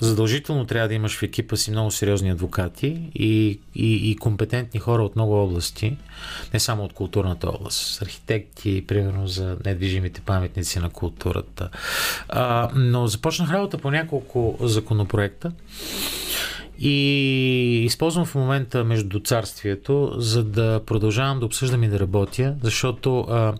[0.00, 5.02] задължително трябва да имаш в екипа си много сериозни адвокати и, и, и компетентни хора
[5.02, 5.96] от много области,
[6.54, 11.68] не само от културната област, архитекти, примерно за недвижимите паметници на културата.
[12.28, 15.52] А, но започнах работа по няколко законопроекта.
[16.78, 23.20] И използвам в момента между царствието, за да продължавам да обсъждам и да работя, защото
[23.20, 23.54] а,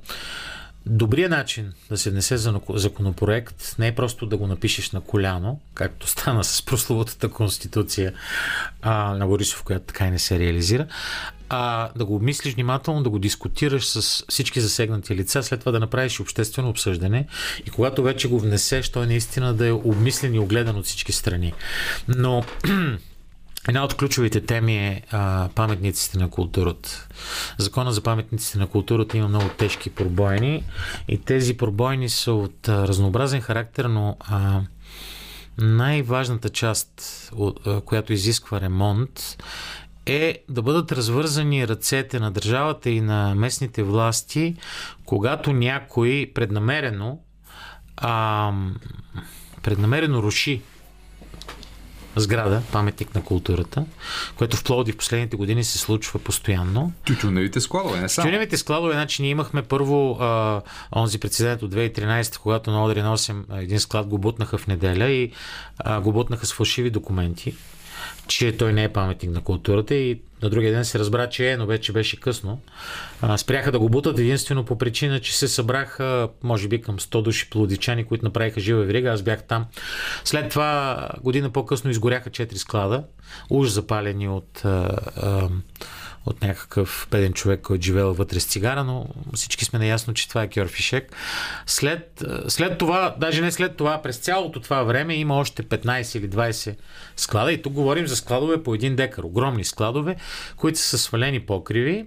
[0.87, 2.37] Добрият начин да се внесе
[2.75, 8.13] законопроект не е просто да го напишеш на коляно, както стана с прословутата конституция
[8.83, 10.87] а, на Борисов, която така и не се реализира,
[11.49, 15.81] а да го обмислиш внимателно, да го дискутираш с всички засегнати лица, след това да
[15.81, 17.27] направиш обществено обсъждане
[17.67, 21.53] и когато вече го внесеш, той наистина да е обмислен и огледан от всички страни.
[22.09, 22.45] Но
[23.69, 27.09] Една от ключовите теми е а, паметниците на културата.
[27.59, 30.65] Закона за паметниците на културата има много тежки пробойни
[31.09, 34.61] и тези пробойни са от а, разнообразен характер, но а,
[35.59, 39.37] най-важната част, от, а, която изисква ремонт,
[40.07, 44.57] е да бъдат развързани ръцете на държавата и на местните власти,
[45.05, 47.19] когато някой преднамерено
[47.97, 48.53] а,
[49.63, 50.63] преднамерено руши
[52.17, 53.85] сграда, паметник на културата,
[54.37, 56.93] което в Плоди в последните години се случва постоянно.
[57.05, 58.25] Тютюневите складове, не само.
[58.25, 60.63] Тютюневите складове, значи ние имахме първо а,
[60.97, 65.33] онзи прецедент от 2013, когато на Одрин 8 един склад го бутнаха в неделя и
[65.79, 67.55] а, го бутнаха с фалшиви документи.
[68.29, 71.57] Че той не е паметник на културата и на другия ден се разбра, че е,
[71.57, 72.61] но вече беше късно.
[73.37, 77.51] Спряха да го бутат единствено по причина, че се събраха, може би, към 100 души
[77.51, 79.11] плодичани, които направиха жива верига.
[79.11, 79.67] Аз бях там.
[80.25, 83.05] След това, година по-късно, изгоряха 4 склада,
[83.51, 85.49] уж запалени от а, а,
[86.27, 90.43] от някакъв беден човек, който живеел вътре с цигара, но всички сме наясно, че това
[90.43, 91.17] е кьорфишек.
[91.67, 96.31] След, след това, даже не след това, през цялото това време има още 15 или
[96.31, 96.77] 20
[97.17, 97.53] склада.
[97.53, 100.17] И тук говорим за складове по един декар, огромни складове,
[100.57, 102.07] които са свалени покриви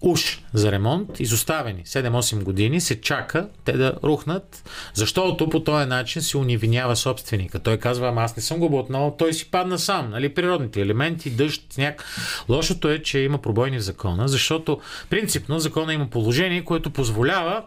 [0.00, 6.22] уж за ремонт, изоставени 7-8 години, се чака те да рухнат, защото по този начин
[6.22, 7.58] се унивинява собственика.
[7.58, 10.10] Той казва, ама аз не съм го бутнал, той си падна сам.
[10.10, 10.34] Нали?
[10.34, 12.04] Природните елементи, дъжд, сняг.
[12.48, 14.80] Лошото е, че има пробойни в закона, защото
[15.10, 17.64] принципно закона има положение, което позволява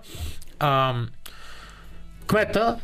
[0.59, 0.95] а,
[2.27, 2.77] кмета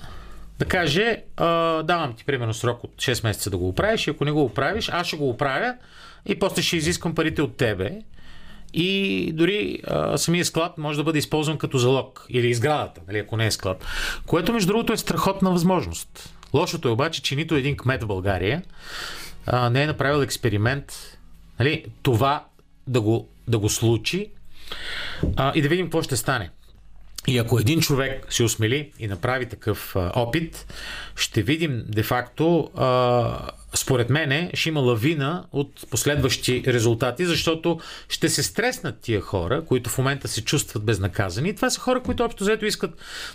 [0.59, 4.25] да каже, а, давам ти примерно срок от 6 месеца да го оправиш и ако
[4.25, 5.75] не го оправиш, аз ще го оправя
[6.25, 8.01] и после ще изискам парите от тебе
[8.75, 13.37] и дори а, самия склад може да бъде използван като залог или изградата, нали, ако
[13.37, 13.85] не е склад.
[14.25, 16.33] Което, между другото, е страхотна възможност.
[16.53, 18.63] Лошото е обаче, че нито един кмет в България
[19.45, 21.17] а, не е направил експеримент
[21.59, 22.45] нали, това
[22.87, 24.29] да го, да го случи
[25.35, 26.49] а, и да видим какво ще стане.
[27.27, 30.73] И ако един човек се осмели и направи такъв а, опит,
[31.15, 32.69] ще видим де-факто
[33.75, 39.89] според мене ще има лавина от последващи резултати, защото ще се стреснат тия хора, които
[39.89, 41.55] в момента се чувстват безнаказани.
[41.55, 42.91] Това са хора, които общо взето искат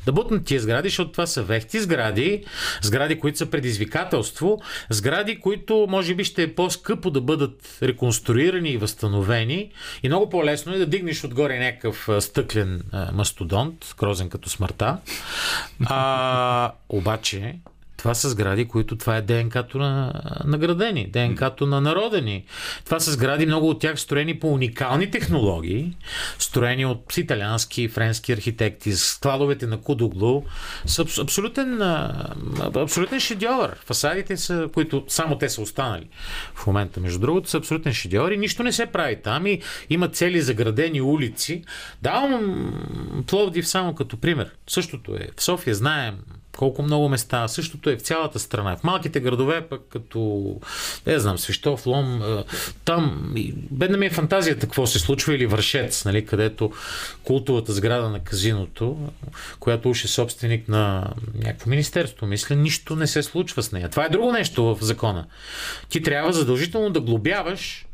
[0.07, 2.45] да бутнат тия сгради, защото това са вехти сгради,
[2.83, 4.61] сгради, които са предизвикателство,
[4.91, 9.71] сгради, които може би ще е по-скъпо да бъдат реконструирани и възстановени.
[10.03, 12.83] И много по-лесно е да дигнеш отгоре някакъв стъклен
[13.13, 14.99] мастодонт, грозен като смъртта.
[15.87, 17.55] А, обаче,
[18.01, 20.13] това са сгради, които това е ДНК-то на
[20.45, 22.45] наградени, ДНК-то на народени.
[22.85, 25.97] Това са сгради, много от тях строени по уникални технологии,
[26.39, 28.93] строени от италиански и френски архитекти.
[28.93, 30.43] Складовете на Кудоглу
[30.87, 31.83] са абсолютен,
[32.77, 33.77] абсолютен шедьовър.
[33.85, 36.09] Фасадите са, които само те са останали
[36.55, 40.09] в момента, между другото, са абсолютен шедьовър и нищо не се прави там и има
[40.09, 41.65] цели заградени улици.
[42.03, 42.73] Давам
[43.27, 44.51] Пловдив само като пример.
[44.69, 45.29] Същото е.
[45.37, 46.19] В София знаем
[46.57, 47.49] колко много места.
[47.49, 48.77] Същото е в цялата страна.
[48.77, 50.57] В малките градове, пък като,
[51.07, 52.23] не знам, Свещов, Лом,
[52.85, 53.35] там,
[53.71, 56.73] бедна ми е фантазията какво се случва или Вършец, нали, където
[57.25, 58.99] култовата сграда на казиното,
[59.61, 63.89] която уж е собственик на някакво министерство, мисля, нищо не се случва с нея.
[63.89, 65.27] Това е друго нещо в закона.
[65.89, 67.87] Ти трябва задължително да глобяваш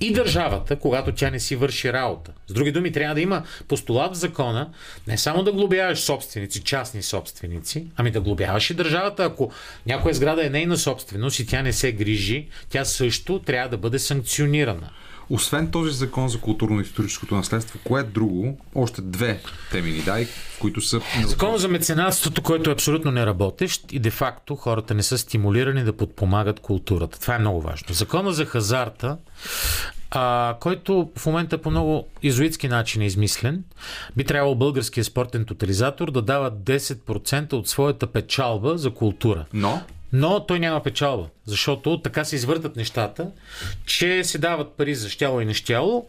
[0.00, 2.32] и държавата, когато тя не си върши работа.
[2.46, 4.70] С други думи, трябва да има постулат в закона,
[5.06, 9.24] не само да глобяваш собственици, частни собственици, ами да глобяваш и държавата.
[9.24, 9.52] Ако
[9.86, 13.98] някоя сграда е нейна собственост и тя не се грижи, тя също трябва да бъде
[13.98, 14.90] санкционирана.
[15.30, 18.58] Освен този закон за културно-историческото наследство, кое е друго?
[18.74, 20.28] Още две теми ни дай,
[20.60, 21.00] които са...
[21.26, 26.60] Закон за меценатството, който е абсолютно неработещ и де-факто хората не са стимулирани да подпомагат
[26.60, 27.20] културата.
[27.20, 27.94] Това е много важно.
[27.94, 29.16] Закона за хазарта,
[30.10, 33.64] а, който в момента по много изуитски начин е измислен,
[34.16, 39.44] би трябвало българския спортен тотализатор да дава 10% от своята печалба за култура.
[39.52, 39.82] Но?
[40.12, 43.30] Но той няма печалба, защото така се извъртат нещата,
[43.86, 46.08] че се дават пари за щяло и нещяло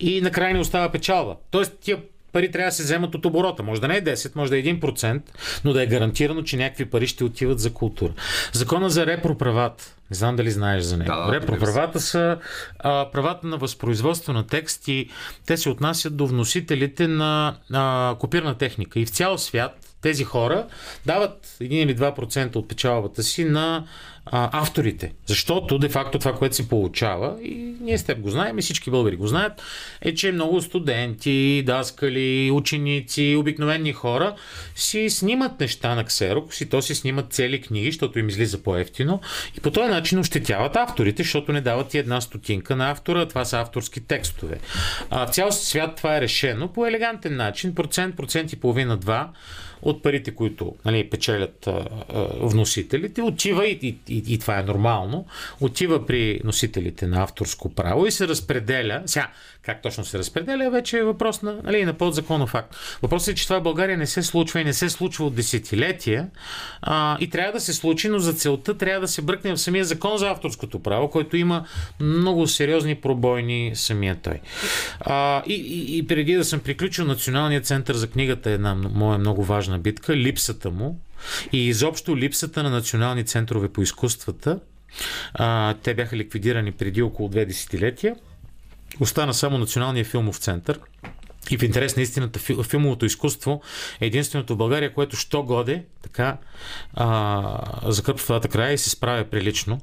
[0.00, 1.36] и накрая не остава печалба.
[1.50, 1.98] Тоест тия
[2.36, 3.62] пари трябва да се вземат от оборота.
[3.62, 5.20] Може да не е 10, може да е 1%,
[5.64, 8.12] но да е гарантирано, че някакви пари ще отиват за култура.
[8.52, 9.94] Закона за репроправата.
[10.10, 11.10] Не знам дали знаеш за него.
[11.10, 12.38] Да, Репроправата са
[12.78, 15.08] а, правата на възпроизводство на текст и
[15.46, 19.00] те се отнасят до вносителите на а, копирна техника.
[19.00, 20.66] И в цял свят тези хора
[21.06, 23.84] дават 1 или 2% от печалбата си на
[24.26, 25.12] а, авторите.
[25.26, 29.16] Защото, де-факто, това, което се получава, и ние с теб го знаем, и всички българи
[29.16, 29.62] го знаят,
[30.00, 34.34] е, че много студенти, даскали, ученици, обикновени хора
[34.74, 39.20] си снимат неща на ксерокс и то си снимат цели книги, защото им излиза по-ефтино.
[39.58, 43.28] И по този начин ощетяват авторите, защото не дават и една стотинка на автора.
[43.28, 44.58] Това са авторски текстове.
[45.10, 47.74] А, в цял свят това е решено по елегантен начин.
[47.74, 49.30] Процент, процент и половина, два
[49.86, 54.62] от парите, които нали, печелят а, а, вносителите, отива и, и, и, и това е
[54.62, 55.26] нормално,
[55.60, 59.02] отива при носителите на авторско право и се разпределя.
[59.06, 59.30] Сега,
[59.66, 62.76] как точно се разпределя, вече е въпрос на, нали, на подзаконов факт.
[63.02, 66.28] Въпросът е, че това в България не се случва и не се случва от десетилетия
[66.82, 69.84] а, и трябва да се случи, но за целта трябва да се бръкне в самия
[69.84, 71.64] закон за авторското право, който има
[72.00, 74.40] много сериозни пробойни самия той.
[75.00, 79.18] А, и, и, и преди да съм приключил, Националният център за книгата е една моя
[79.18, 81.00] много важна битка, липсата му
[81.52, 84.60] и изобщо липсата на национални центрове по изкуствата
[85.34, 88.16] А, те бяха ликвидирани преди около две десетилетия.
[89.00, 90.80] Остана само Националния филмов център.
[91.50, 93.62] И в интерес на истината, филмовото изкуство
[94.00, 96.36] е единственото в България, което що годе така
[96.94, 99.80] а, закърпва това края и се справя прилично.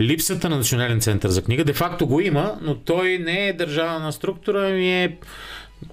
[0.00, 4.68] Липсата на Национален център за книга, де-факто го има, но той не е държавна структура,
[4.68, 5.18] ми е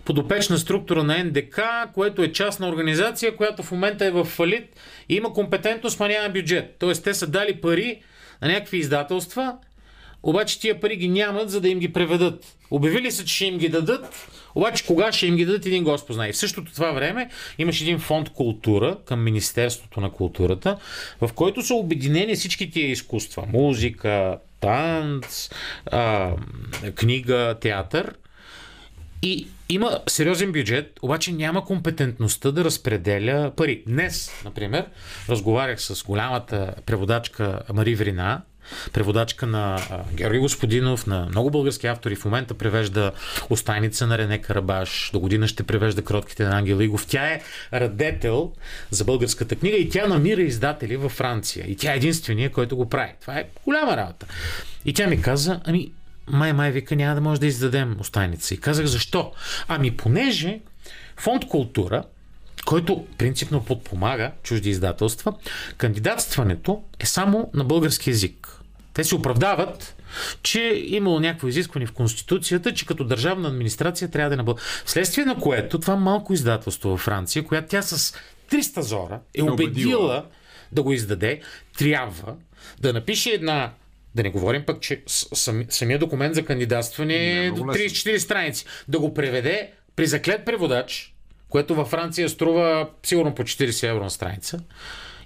[0.06, 1.60] подопечна структура на НДК,
[1.94, 4.80] което е частна организация, която в момента е в фалит
[5.10, 6.76] и има компетентност, но няма бюджет.
[6.80, 8.02] Тоест те са дали пари
[8.42, 9.58] на някакви издателства,
[10.26, 12.58] обаче тия пари ги нямат, за да им ги преведат.
[12.72, 16.16] Обявили са, че ще им ги дадат, обаче кога ще им ги дадат, един Господ
[16.16, 16.32] знае.
[16.32, 20.78] В същото това време имаше един фонд култура към Министерството на културата,
[21.22, 23.44] в който са обединени всички тия изкуства.
[23.54, 25.50] Музика, танц,
[25.92, 26.32] а,
[26.96, 28.16] книга, театър.
[29.22, 33.84] И има сериозен бюджет, обаче няма компетентността да разпределя пари.
[33.88, 34.86] Днес, например,
[35.30, 38.42] разговарях с голямата преводачка Мари Врина,
[38.94, 39.80] преводачка на
[40.14, 42.16] Георги Господинов, на много български автори.
[42.16, 43.12] В момента превежда
[43.50, 45.10] Остайница на Рене Карабаш.
[45.14, 47.08] До година ще превежда Кротките на Ангел Игов.
[47.08, 47.42] Тя е
[47.74, 48.52] радетел
[48.90, 51.66] за българската книга и тя намира издатели във Франция.
[51.68, 53.12] И тя е единствения, който го прави.
[53.22, 54.26] Това е голяма работа.
[54.86, 55.92] И тя ми каза, ами,
[56.28, 58.54] май, май, вика, няма да може да издадем Остайница.
[58.54, 59.32] И казах, защо?
[59.68, 60.60] Ами, понеже
[61.18, 62.04] фонд култура
[62.66, 65.34] който принципно подпомага чужди издателства,
[65.78, 68.55] кандидатстването е само на български язик.
[68.96, 69.96] Те се оправдават,
[70.44, 74.44] че е имало някакво изискване в Конституцията, че като държавна администрация трябва да е на
[74.44, 74.70] български.
[74.86, 78.18] Вследствие на което това малко издателство във Франция, която тя с
[78.52, 80.26] 300 зора е убедила
[80.72, 81.42] да го издаде,
[81.78, 82.36] трябва
[82.80, 83.72] да напише една
[84.16, 88.66] да не говорим пък, че сами, самия документ за кандидатстване е до 34 страници.
[88.88, 91.14] Да го преведе при заклет преводач,
[91.50, 94.60] което във Франция струва сигурно по 40 евро на страница.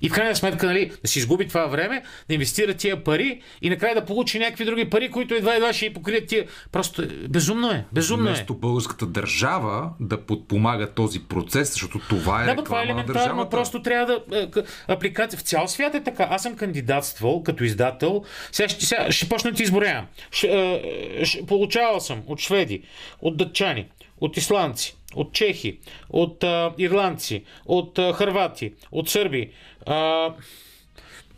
[0.01, 3.69] И в крайна сметка, нали, да си изгуби това време, да инвестира тия пари и
[3.69, 6.45] накрая да получи някакви други пари, които едва едва ще и покрият тия.
[6.71, 7.85] Просто безумно е.
[7.93, 8.33] Безумно е.
[8.33, 12.55] Вместо българската държава да подпомага този процес, защото това е.
[12.55, 13.49] Да, това е елементарно.
[13.49, 14.39] Просто трябва да.
[14.39, 15.39] Е, апликация.
[15.39, 16.27] В цял свят е така.
[16.29, 18.23] Аз съм кандидатствал като издател.
[18.51, 20.05] Сега ще, сега ще почна да ти изборявам.
[20.43, 22.81] Е, получавал съм от шведи,
[23.21, 23.85] от дъчани,
[24.21, 29.51] от исландци, от чехи, от а, ирландци, от а, хървати, от сърби.
[29.89, 30.29] А,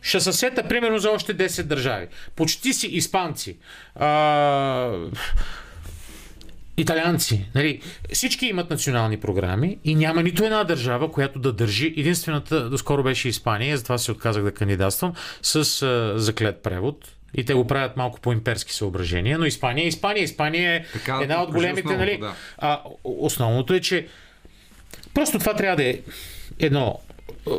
[0.02, 2.06] ще се сета примерно за още 10 държави.
[2.36, 3.56] Почти си испанци.
[3.94, 4.92] А,
[6.76, 7.46] италианци.
[7.54, 7.80] Нали,
[8.12, 11.94] всички имат национални програми и няма нито една държава, която да държи.
[11.96, 15.12] Единствената доскоро беше Испания, затова се отказах да кандидатствам
[15.42, 19.88] с а, заклет превод и те го правят малко по имперски съображения, но Испания е
[19.88, 20.24] Испания.
[20.24, 22.18] Испания е така, една от големите, нали?
[22.18, 22.34] Да.
[22.58, 24.06] А, основното е, че
[25.14, 25.98] просто това трябва да е
[26.58, 27.00] едно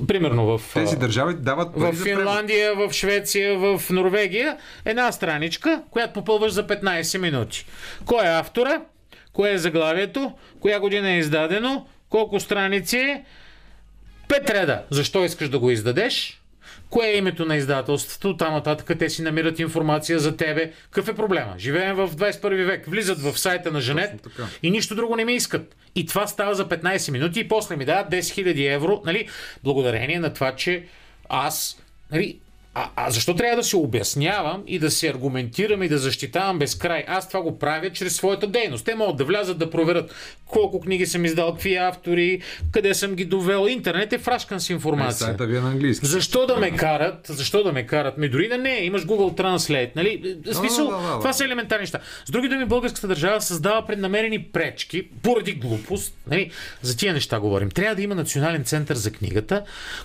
[0.07, 6.51] примерно в, Тези държави дават в Финландия, в Швеция, в Норвегия, една страничка, която попълваш
[6.51, 7.65] за 15 минути.
[8.05, 8.81] Кой е автора?
[9.33, 10.31] Кое е заглавието?
[10.59, 11.85] Коя година е издадено?
[12.09, 13.23] Колко страници е?
[14.27, 14.83] Пет реда.
[14.89, 16.42] Защо искаш да го издадеш?
[16.93, 18.37] Кое е името на издателството?
[18.37, 20.71] Там нататък те си намират информация за тебе.
[20.91, 21.53] Какъв е проблема?
[21.57, 22.85] Живеем в 21 век.
[22.87, 24.27] Влизат в сайта на Женет
[24.63, 25.75] и нищо друго не ми искат.
[25.95, 29.29] И това става за 15 минути и после ми дават 10 000 евро, нали?
[29.63, 30.85] Благодарение на това, че
[31.29, 32.39] аз нали,
[32.75, 37.03] а, а защо трябва да се обяснявам и да се аргументирам и да защитавам безкрай?
[37.07, 38.85] Аз това го правя чрез своята дейност.
[38.85, 40.13] Те могат да влязат да проверят
[40.53, 42.41] колко книги съм издал, какви автори,
[42.71, 43.67] къде съм ги довел.
[43.67, 45.13] Интернет е фрашкан с информация.
[45.27, 46.05] сайта ви е на английски.
[46.05, 47.27] Защо да ме карат?
[47.27, 48.17] Защо да ме карат?
[48.17, 49.95] Ми дори да не, имаш Google Translate.
[49.95, 50.37] Нали?
[50.45, 51.99] В смисъл, да, да, да, това са елементарни неща.
[52.25, 56.13] С други думи, българската държава създава преднамерени пречки поради глупост.
[56.27, 56.51] Нали?
[56.81, 57.71] За тия неща говорим.
[57.71, 59.63] Трябва да има национален център за книгата,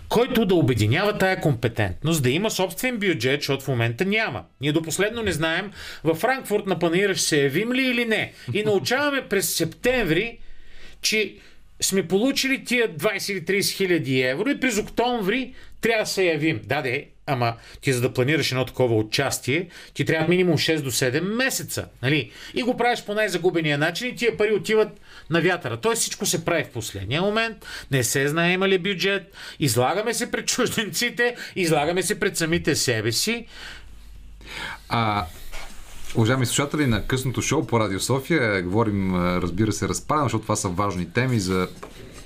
[0.09, 4.45] който да обединява тая компетентност, да има собствен бюджет, защото в момента няма.
[4.61, 5.73] Ние до последно не знаем
[6.05, 8.33] в Франкфурт на панаира ще се явим ли или не.
[8.55, 10.39] И научаваме през септември,
[11.03, 11.35] че
[11.81, 16.61] сме получили тия 20 или 30 хиляди евро и през октомври трябва да се явим.
[16.65, 20.91] Да, де, ама ти за да планираш едно такова участие, ти трябва минимум 6 до
[20.91, 21.89] 7 месеца.
[22.03, 22.31] Нали?
[22.55, 25.77] И го правиш по най-загубения начин и тия пари отиват на вятъра.
[25.77, 27.57] Той всичко се прави в последния момент,
[27.91, 33.13] не се знае има ли бюджет, излагаме се пред чужденците, излагаме се пред самите себе
[33.13, 33.47] си.
[34.89, 35.27] А,
[36.15, 40.69] Уважаеми слушатели на късното шоу по Радио София, говорим, разбира се, разпадам, защото това са
[40.69, 41.69] важни теми за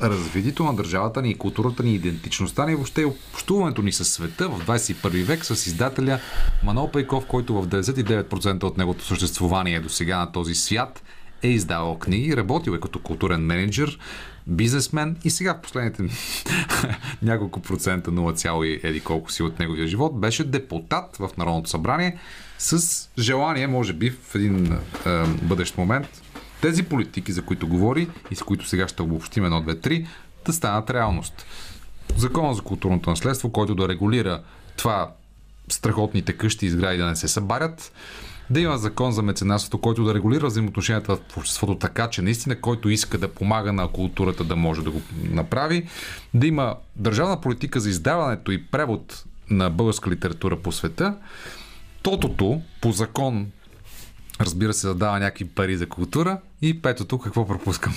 [0.03, 5.25] развитието на държавата ни културата ни, идентичността ни, въобще общуването ни с света в 21
[5.25, 6.21] век с издателя
[6.65, 11.03] Манол Пейков, който в 99% от неговото съществувание до сега на този свят
[11.43, 13.99] е издавал книги, работил е като културен менеджер,
[14.47, 16.05] бизнесмен и сега в последните
[17.23, 22.19] няколко процента, 0, еди колко си от неговия живот, беше депутат в Народното събрание
[22.59, 26.23] с желание, може би, в един е, бъдещ момент,
[26.61, 30.07] тези политики, за които говори и с които сега ще обобщим едно, две, три,
[30.47, 31.47] да станат реалност.
[32.17, 34.43] Закон за културното наследство, който да регулира
[34.77, 35.13] това
[35.69, 37.93] страхотните къщи и сгради да не се събарят,
[38.51, 42.89] да има закон за меценатството, който да регулира взаимоотношенията в обществото така, че наистина който
[42.89, 45.89] иска да помага на културата да може да го направи,
[46.35, 51.17] да има държавна политика за издаването и превод на българска литература по света,
[52.03, 53.47] тотото по закон
[54.41, 57.95] разбира се, да дава някакви пари за култура и петото какво пропускам.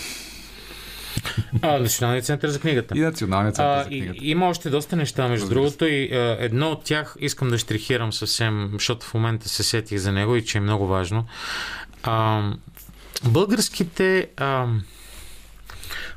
[1.62, 2.98] А, Националният център за книгата.
[2.98, 4.20] И Националният център за книгата.
[4.22, 7.58] И, има още доста неща, между Разбира другото, и а, едно от тях искам да
[7.58, 11.26] штрихирам съвсем, защото в момента се сетих за него и че е много важно.
[12.04, 12.44] А,
[13.24, 14.68] българските а,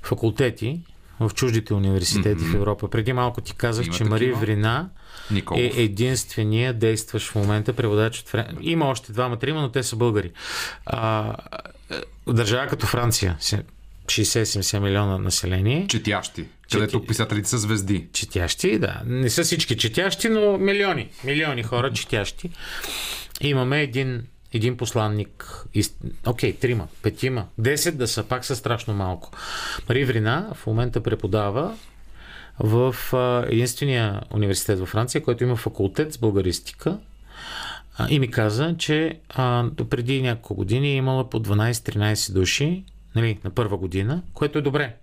[0.02, 0.80] факултети
[1.20, 2.52] в чуждите университети mm-hmm.
[2.52, 2.90] в Европа.
[2.90, 4.88] Преди малко ти казах, Има че Мари Врина
[5.30, 5.60] Николов.
[5.60, 8.56] е единствения действащ в момента преводач от Френ...
[8.60, 10.32] Има още двама-трима, но те са българи.
[10.86, 11.34] А,
[12.26, 13.36] държава като Франция,
[14.08, 15.86] 60-70 милиона население.
[15.88, 16.44] Четящи.
[16.72, 18.08] Където писателите са звезди.
[18.12, 19.02] Четящи, да.
[19.06, 21.08] Не са всички четящи, но милиони.
[21.24, 22.50] Милиони хора четящи.
[23.40, 24.22] Имаме един,
[24.52, 25.64] един посланник.
[26.26, 29.30] Окей, okay, трима, петима, десет да са, пак са страшно малко.
[29.88, 31.76] Мари Врина в момента преподава
[32.60, 32.96] в
[33.48, 36.98] единствения университет във Франция, който има факултет с българистика.
[38.08, 42.84] И ми каза, че а, преди няколко години е имала по 12-13 души
[43.20, 44.96] нали, на първа година, което е добре.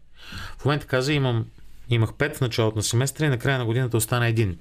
[0.57, 1.45] В момента каза, имам,
[1.89, 4.57] имах 5 в началото на семестра и на края на годината остана един.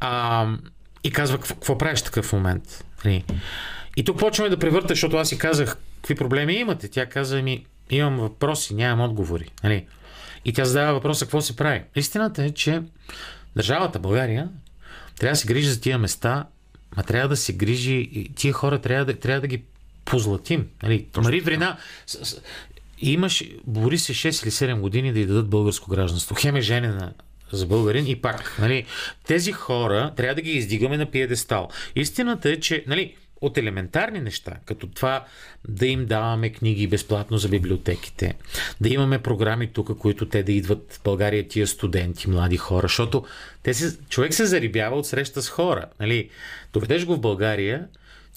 [0.00, 0.48] А,
[1.04, 2.84] и казва, какво правиш такъв момент?
[3.04, 3.24] Нали?
[3.96, 6.88] И тук почваме да превърта, защото аз си казах, какви проблеми имате?
[6.88, 9.50] Тя каза ми, имам въпроси, нямам отговори.
[9.64, 9.86] Нали?
[10.44, 11.82] И тя задава въпроса какво се прави.
[11.96, 12.82] Истината е, че
[13.56, 14.48] държавата България
[15.18, 16.46] трябва да се грижи за тия места,
[16.96, 19.62] ма трябва да се грижи, и тия хора трябва да, трябва да ги
[20.04, 20.66] позлатим.
[20.82, 21.06] Нали?
[21.16, 21.76] Мари Врина,
[22.98, 26.34] имаш, бори се 6 или 7 години да й дадат българско гражданство.
[26.34, 27.12] Хем е женена
[27.52, 28.58] за българин и пак.
[28.58, 28.86] Нали?
[29.26, 31.68] Тези хора трябва да ги издигаме на пиедестал.
[31.96, 35.24] Истината е, че нали, от елементарни неща, като това
[35.68, 38.34] да им даваме книги безплатно за библиотеките,
[38.80, 43.24] да имаме програми тук, които те да идват в България, тия студенти, млади хора, защото
[43.62, 45.86] те се, човек се зарибява от среща с хора.
[46.00, 46.30] Нали?
[46.72, 47.86] Доведеш го в България,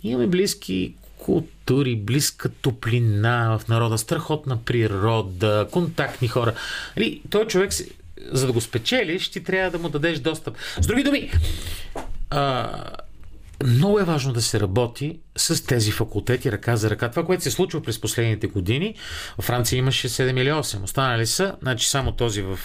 [0.03, 0.95] имаме близки
[1.27, 6.53] култури, близка топлина в народа, страхотна природа, контактни хора.
[6.97, 7.71] Нали, той човек,
[8.31, 10.57] за да го спечелиш, ти трябва да му дадеш достъп.
[10.81, 11.31] С други думи,
[12.29, 12.69] а,
[13.63, 17.09] много е важно да се работи с тези факултети ръка за ръка.
[17.09, 18.95] Това, което се случва през последните години,
[19.37, 20.83] в Франция имаше 7 или 8.
[20.83, 22.59] Останали са, значи само този в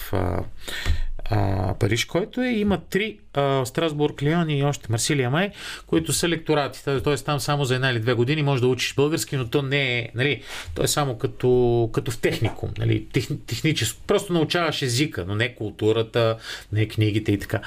[1.29, 2.47] а, Париж, който е.
[2.47, 5.51] Има три а, Страсбург, Лион и още Марсилия Май,
[5.87, 6.83] които са лекторати.
[6.83, 7.15] Т.е.
[7.15, 10.09] там само за една или две години може да учиш български, но то не е,
[10.15, 10.41] нали,
[10.75, 14.01] то е само като, като в техникум, нали, тех, техническо.
[14.07, 16.37] Просто научаваш езика, но не културата,
[16.71, 17.61] не книгите и така.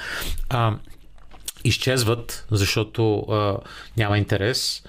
[0.49, 0.75] А,
[1.63, 3.57] изчезват, защото а,
[3.97, 4.83] няма интерес,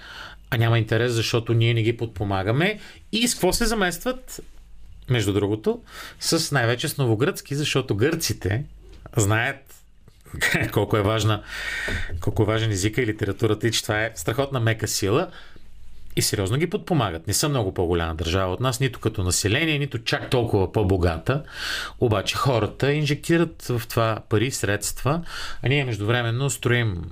[0.51, 2.79] а няма интерес, защото ние не ги подпомагаме.
[3.13, 4.41] И с какво се заместват?
[5.11, 5.83] Между другото,
[6.21, 8.65] с най-вече с новогръцки, защото гърците
[9.17, 9.57] знаят
[10.73, 11.43] колко е важна,
[12.21, 15.31] колко е важен езика и литературата и че това е страхотна мека сила
[16.17, 17.27] и сериозно ги подпомагат.
[17.27, 21.43] Не са много по-голяма държава от нас, нито като население, нито чак толкова по-богата.
[22.01, 25.23] Обаче хората инжектират в това пари, средства,
[25.63, 27.03] а ние междувременно строим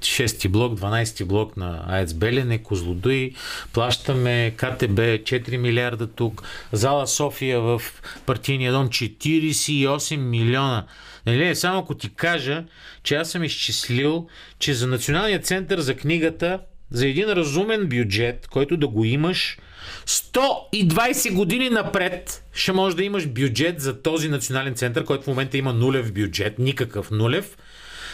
[0.00, 3.32] 6 блок, 12 блок на АЕЦ Белене, Козлодуй,
[3.72, 6.42] плащаме КТБ 4 милиарда тук,
[6.72, 7.82] зала София в
[8.26, 10.86] партийния дом 48 милиона.
[11.26, 12.64] Нали, само ако ти кажа,
[13.02, 14.26] че аз съм изчислил,
[14.58, 16.60] че за Националния център за книгата
[16.90, 19.58] за един разумен бюджет, който да го имаш
[20.06, 25.58] 120 години напред, ще можеш да имаш бюджет за този национален център, който в момента
[25.58, 27.56] има нулев бюджет, никакъв нулев,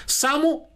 [0.07, 0.69] само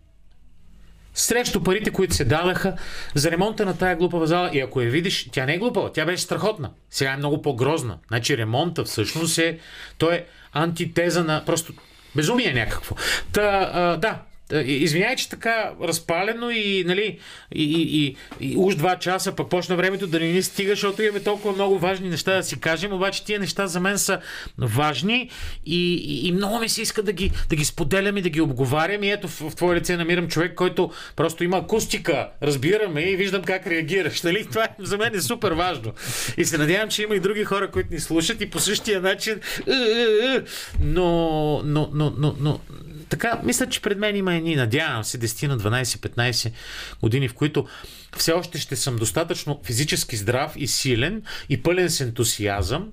[1.16, 2.76] срещу парите, които се дадаха
[3.14, 4.50] за ремонта на тая глупава зала.
[4.52, 6.70] И ако я видиш, тя не е глупава, тя беше страхотна.
[6.90, 7.98] Сега е много по-грозна.
[8.08, 9.58] Значи ремонта всъщност е,
[9.98, 11.72] той е антитеза на просто
[12.16, 12.96] безумие някакво.
[13.32, 14.22] Та, а, да,
[14.52, 17.18] Извинявай, че така разпалено и, нали,
[17.54, 21.02] и, и, и, и уж два часа, пък почна времето да не ни стига, защото
[21.02, 24.20] имаме толкова много важни неща да си кажем, обаче тия неща за мен са
[24.58, 25.30] важни
[25.66, 28.40] и, и, и много ми се иска да ги, да ги споделям и да ги
[28.40, 33.16] обговарям и ето в, в твое лице намирам човек, който просто има акустика, разбираме и
[33.16, 34.22] виждам как реагираш.
[34.22, 34.46] Нали?
[34.46, 35.92] Това е, за мен е супер важно.
[36.36, 39.40] И се надявам, че има и други хора, които ни слушат и по същия начин.
[39.66, 40.42] «Е, е, е».
[40.80, 42.60] Но, но, но, но, но
[43.08, 46.52] така, мисля, че пред мен има едни, надявам се, 10 на 12-15
[47.00, 47.66] години, в които
[48.16, 52.88] все още ще съм достатъчно физически здрав и силен и пълен с ентусиазъм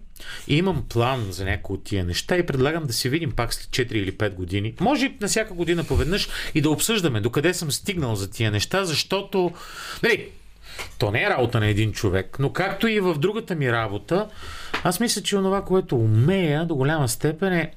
[0.47, 3.89] и имам план за някои от тия неща и предлагам да се видим пак след
[3.89, 4.73] 4 или 5 години.
[4.79, 9.51] Може на всяка година поведнъж и да обсъждаме докъде съм стигнал за тия неща, защото
[10.03, 10.29] нали,
[10.99, 14.27] то не е работа на един човек, но както и в другата ми работа,
[14.83, 17.71] аз мисля, че онова, което умея до голяма степен е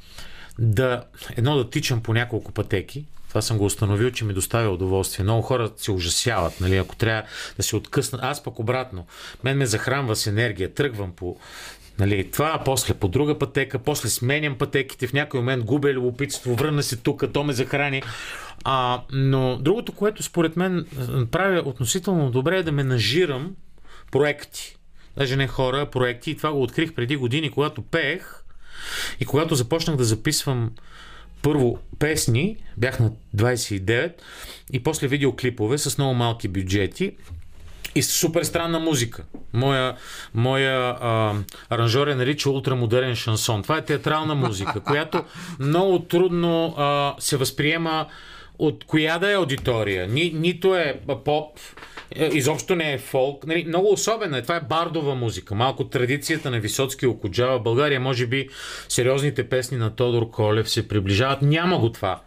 [0.59, 1.05] да
[1.37, 3.07] едно да тичам по няколко пътеки.
[3.28, 5.23] Това съм го установил, че ми доставя удоволствие.
[5.23, 7.23] Много хора се ужасяват, нали, ако трябва
[7.57, 8.23] да се откъснат.
[8.24, 9.07] Аз пък обратно.
[9.45, 10.74] Мен ме захранва с енергия.
[10.74, 11.37] Тръгвам по
[11.99, 16.83] Нали, това, после по друга пътека, после сменям пътеките, в някой момент губя любопитство, върна
[16.83, 18.03] се тук, то ме захрани.
[18.65, 20.87] А, но другото, което според мен
[21.31, 23.55] правя относително добре е да менажирам
[24.12, 24.77] проекти.
[25.16, 26.31] Даже не хора, проекти.
[26.31, 28.43] И това го открих преди години, когато пеех.
[29.20, 30.70] И когато започнах да записвам
[31.42, 34.12] първо песни, бях на 29,
[34.72, 37.12] и после видеоклипове с много малки бюджети
[37.94, 39.24] и с супер странна музика.
[39.52, 39.96] Моя,
[40.34, 41.34] моя а,
[41.70, 43.62] аранжор е нарича ултрамодерен шансон.
[43.62, 45.24] Това е театрална музика, която
[45.58, 48.06] много трудно а, се възприема
[48.58, 50.08] от коя да е аудитория.
[50.08, 51.58] Ни, нито е поп,
[52.33, 53.47] изобщо не е фолк.
[53.47, 54.43] Нали, много особена е.
[54.43, 55.55] Това е бардова музика.
[55.55, 57.59] Малко традицията на Висоцки окуджава.
[57.59, 58.49] В България, може би,
[58.89, 61.43] сериозните песни на Тодор Колев се приближават.
[61.43, 62.20] Няма го това.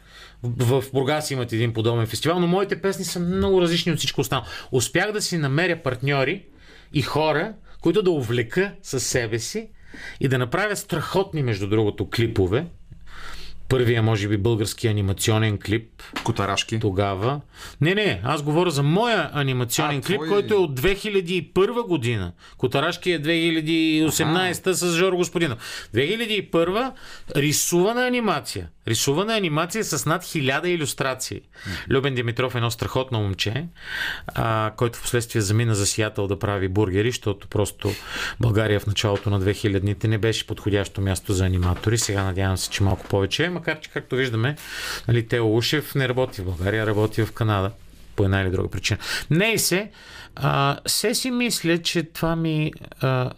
[0.43, 4.21] В в Бургас имат един подобен фестивал, но моите песни са много различни от всичко
[4.21, 4.47] останало.
[4.71, 6.45] Успях да си намеря партньори
[6.93, 9.69] и хора, които да увлека със себе си
[10.19, 12.65] и да направя страхотни, между другото, клипове.
[13.69, 15.89] Първия, може би, български анимационен клип.
[16.23, 16.79] Котарашки.
[16.79, 17.41] Тогава.
[17.81, 22.31] Не, не, аз говоря за моя анимационен А, клип, твой- който е от 2001 година.
[22.57, 25.89] Котарашки е 2018 с Жоро Господинов.
[25.93, 26.91] 2001
[27.35, 28.69] рисувана анимация.
[28.89, 31.41] Рисувана анимация с над 1000 иллюстрации.
[31.89, 33.65] Любен Димитров е едно страхотно момче,
[34.27, 37.91] а, който в последствие замина за Сиатъл да прави бургери, защото просто
[38.39, 41.97] България в началото на 2000-те не беше подходящо място за аниматори.
[41.97, 44.55] Сега надявам се, че малко повече е, макар че, както виждаме,
[45.07, 47.71] нали, Тео Ушев не работи в България, работи в Канада
[48.15, 48.99] по една или друга причина.
[49.29, 49.91] Не се,
[50.35, 52.71] а, се си мисля, че това ми...
[53.01, 53.31] А,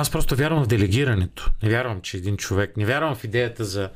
[0.00, 1.50] аз просто вярвам в делегирането.
[1.62, 2.76] Не вярвам, че един човек.
[2.76, 3.90] Не вярвам в идеята за,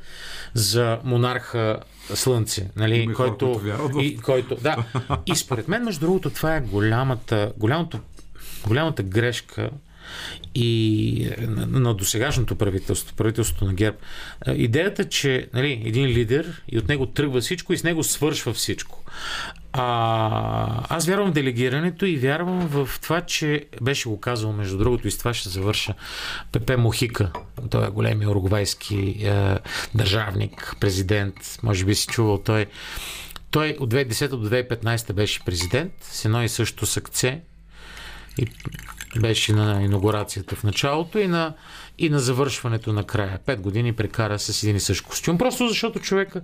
[0.53, 1.79] за монарха
[2.13, 4.55] Слънце, нали, Има хора, който, в- и, който.
[4.55, 4.85] Да.
[5.25, 7.99] И според мен, между другото, това е голямата, голямото,
[8.67, 9.69] голямата грешка
[10.55, 13.97] и на, досегашното правителство, правителството на ГЕРБ.
[14.47, 19.03] Идеята, че нали, един лидер и от него тръгва всичко и с него свършва всичко.
[19.77, 25.07] А, аз вярвам в делегирането и вярвам в това, че беше го казал, между другото,
[25.07, 25.93] и с това ще завърша
[26.51, 27.31] Пепе Мохика.
[27.69, 29.57] Той е големия уругвайски е,
[29.95, 31.35] държавник, президент.
[31.63, 32.65] Може би си чувал той.
[33.51, 37.41] Той от 2010 до 2015 беше президент с едно и също сакце
[38.37, 38.47] и
[39.19, 41.53] беше на инаугурацията в началото и на,
[41.97, 43.39] и на завършването на края.
[43.45, 46.41] Пет години прекара с един и същ костюм, просто защото човека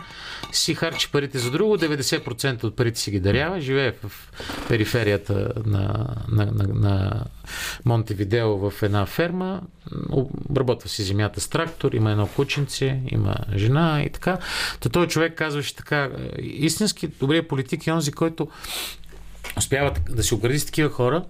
[0.52, 4.32] си харчи парите за друго, 90% от парите си ги дарява, живее в
[4.68, 7.26] периферията на, на, на, на
[7.86, 9.62] Монтевидео в една ферма,
[10.10, 14.38] обработва си земята с трактор, има едно кученце, има жена и така.
[14.80, 16.10] Та той човек казваше така,
[16.40, 18.48] истински добрият политик е онзи, който
[19.58, 21.24] успява да се огради с такива хора,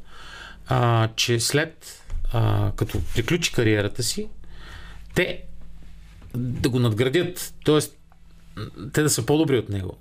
[0.68, 2.01] а, че след
[2.34, 4.30] а, като приключи кариерата си,
[5.16, 5.44] те
[6.36, 7.80] да го надградят, т.е.
[8.94, 9.98] те да са по-добри от него.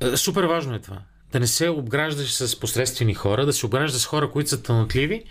[0.00, 1.00] Е, Супер важно е това.
[1.32, 5.24] Да не се обграждаш с посредствени хора, да се обграждаш с хора, които са талантливи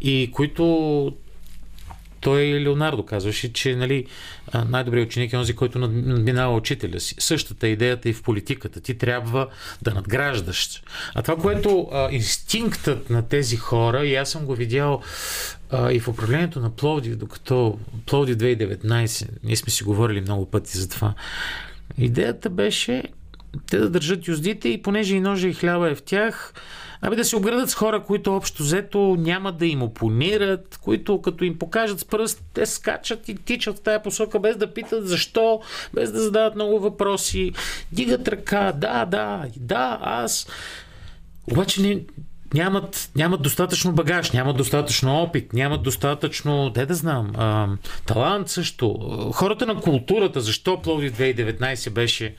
[0.00, 1.16] и които
[2.22, 4.06] той Леонардо казваше, че нали,
[4.68, 7.14] най-добрият ученик е онзи, който над- надминава учителя си.
[7.18, 8.80] Същата е идеята и в политиката.
[8.80, 9.48] Ти трябва
[9.82, 10.82] да надграждаш.
[11.14, 15.02] А това, което а, инстинктът на тези хора, и аз съм го видял
[15.70, 20.78] а, и в управлението на Пловдив, докато Пловдив 2019, ние сме си говорили много пъти
[20.78, 21.14] за това,
[21.98, 23.02] идеята беше
[23.70, 26.54] те да държат юздите и понеже и ножа и хляба е в тях,
[27.04, 31.44] Ами да се обградат с хора, които общо взето няма да им опонират, които като
[31.44, 35.60] им покажат с пръст, те скачат и тичат в тая посока, без да питат защо,
[35.94, 37.52] без да задават много въпроси.
[37.92, 40.48] Дигат ръка, да, да, да, аз.
[41.50, 42.00] Обаче не,
[42.54, 47.68] нямат, нямат достатъчно багаж, нямат достатъчно опит, нямат достатъчно, де да знам, а,
[48.06, 48.98] талант също.
[49.34, 52.34] Хората на културата, защо Пловдив 2019 беше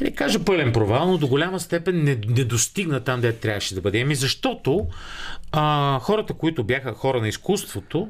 [0.00, 3.80] не кажа пълен провал, но до голяма степен не, не достигна там, де трябваше да
[3.80, 4.00] бъде.
[4.00, 4.86] Ами защото
[5.52, 8.08] а, хората, които бяха хора на изкуството,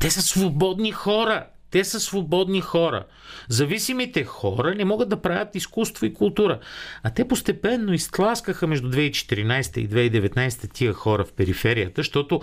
[0.00, 1.46] те са свободни хора.
[1.70, 3.04] Те са свободни хора.
[3.48, 6.58] Зависимите хора не могат да правят изкуство и култура.
[7.02, 12.40] А те постепенно изтласкаха между 2014 и 2019 тия хора в периферията, защото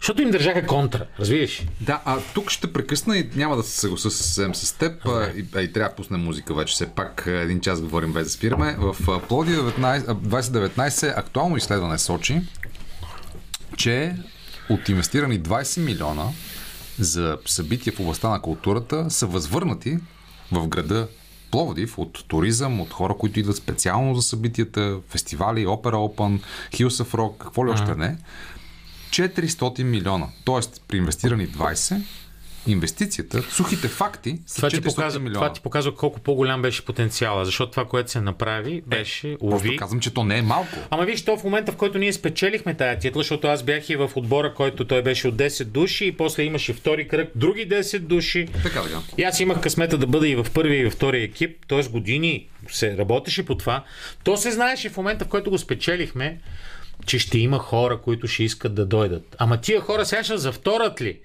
[0.00, 1.66] защото им държаха контра, разбираш?
[1.80, 5.06] Да, а тук ще прекъсна и няма да се съгласа съвсем с теб.
[5.06, 6.74] А, и, а, и трябва да пусна музика вече.
[6.74, 8.76] Все пак един час говорим без да спираме.
[8.78, 12.40] В Плоди 2019 актуално изследване сочи,
[13.76, 14.16] че
[14.70, 16.24] от инвестирани 20 милиона
[16.98, 19.98] за събития в областта на културата са възвърнати
[20.52, 21.08] в града
[21.50, 26.40] Пловдив от туризъм, от хора, които идват специално за събитията, фестивали, опера Опен,
[26.72, 28.16] Hills of Rock, какво ли още не.
[29.10, 30.26] 400 милиона.
[30.44, 32.00] Тоест, при инвестирани 20,
[32.66, 35.40] инвестицията, сухите факти са това 400 ти показва, милиона.
[35.40, 39.76] Това ти показва колко по-голям беше потенциала, защото това, което се направи, беше е, уви.
[39.76, 40.76] казвам, че то не е малко.
[40.90, 43.96] Ама виж, то в момента, в който ние спечелихме тая титла, защото аз бях и
[43.96, 47.98] в отбора, който той беше от 10 души и после имаше втори кръг, други 10
[47.98, 48.48] души.
[48.62, 49.00] Така, така.
[49.18, 51.82] И аз имах късмета да бъда и в първия и във втория екип, т.е.
[51.82, 53.84] години се работеше по това.
[54.24, 56.38] То се знаеше в момента, в който го спечелихме,
[57.06, 59.36] че ще има хора, които ще искат да дойдат.
[59.38, 61.18] Ама тия хора сега ще завторат ли?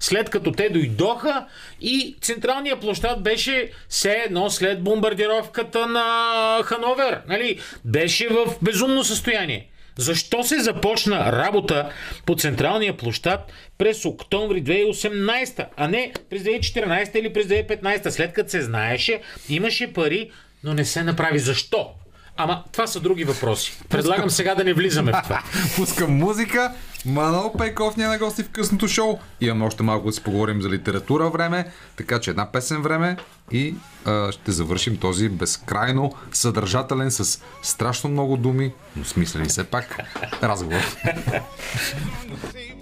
[0.00, 1.46] След като те дойдоха
[1.80, 7.20] и централният площад беше все едно след бомбардировката на Хановер.
[7.28, 7.58] Нали?
[7.84, 9.68] Беше в безумно състояние.
[9.96, 11.90] Защо се започна работа
[12.26, 18.50] по централния площад през октомври 2018, а не през 2014 или през 2015, след като
[18.50, 20.30] се знаеше, имаше пари,
[20.64, 21.38] но не се направи.
[21.38, 21.90] Защо?
[22.36, 23.78] Ама това са други въпроси.
[23.88, 25.42] Предлагам сега да не влизаме в това.
[25.76, 26.72] Пускам музика.
[27.06, 29.18] Манол Пейков ни е на гости в късното шоу.
[29.40, 33.16] Имаме още малко да си поговорим за литература време, така че една песен време
[33.52, 39.98] и а, ще завършим този безкрайно съдържателен с страшно много думи, но смислени все пак
[40.42, 40.80] разговор.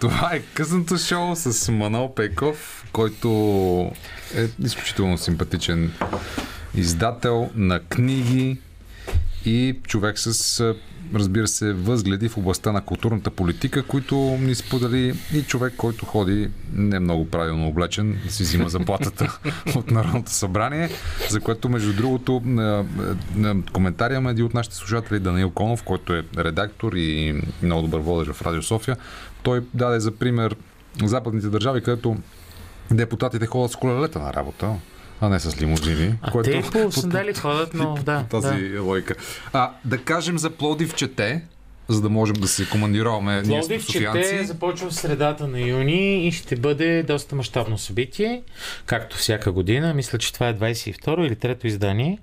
[0.00, 3.28] това е късното шоу с Манол Пейков, който
[4.36, 5.92] е изключително симпатичен
[6.74, 8.58] издател на книги
[9.44, 10.74] и човек с,
[11.14, 16.50] разбира се, възгледи в областта на културната политика, които ни сподели и човек, който ходи
[16.72, 19.38] не много правилно облечен, си взима заплатата
[19.76, 20.90] от Народното събрание,
[21.30, 22.84] за което, между другото, на,
[23.34, 28.00] на коментари има един от нашите слушатели, Даниил Конов, който е редактор и много добър
[28.00, 28.96] водеж в Радио София.
[29.46, 30.56] Той даде за пример
[31.04, 32.16] западните държави, където
[32.90, 34.74] депутатите ходят с колелета на работа
[35.20, 36.14] а не с лимузини.
[36.22, 38.24] А което, те по сандали ходят, но да.
[38.30, 38.82] Тази да.
[38.82, 39.14] логика.
[39.52, 41.44] А, да кажем за Плодив чете,
[41.88, 43.92] за да можем да се командироваме софиянци.
[43.92, 48.42] чете започва в средата на юни и ще бъде доста мащабно събитие,
[48.86, 49.94] както всяка година.
[49.94, 52.18] Мисля, че това е 22 или трето издание.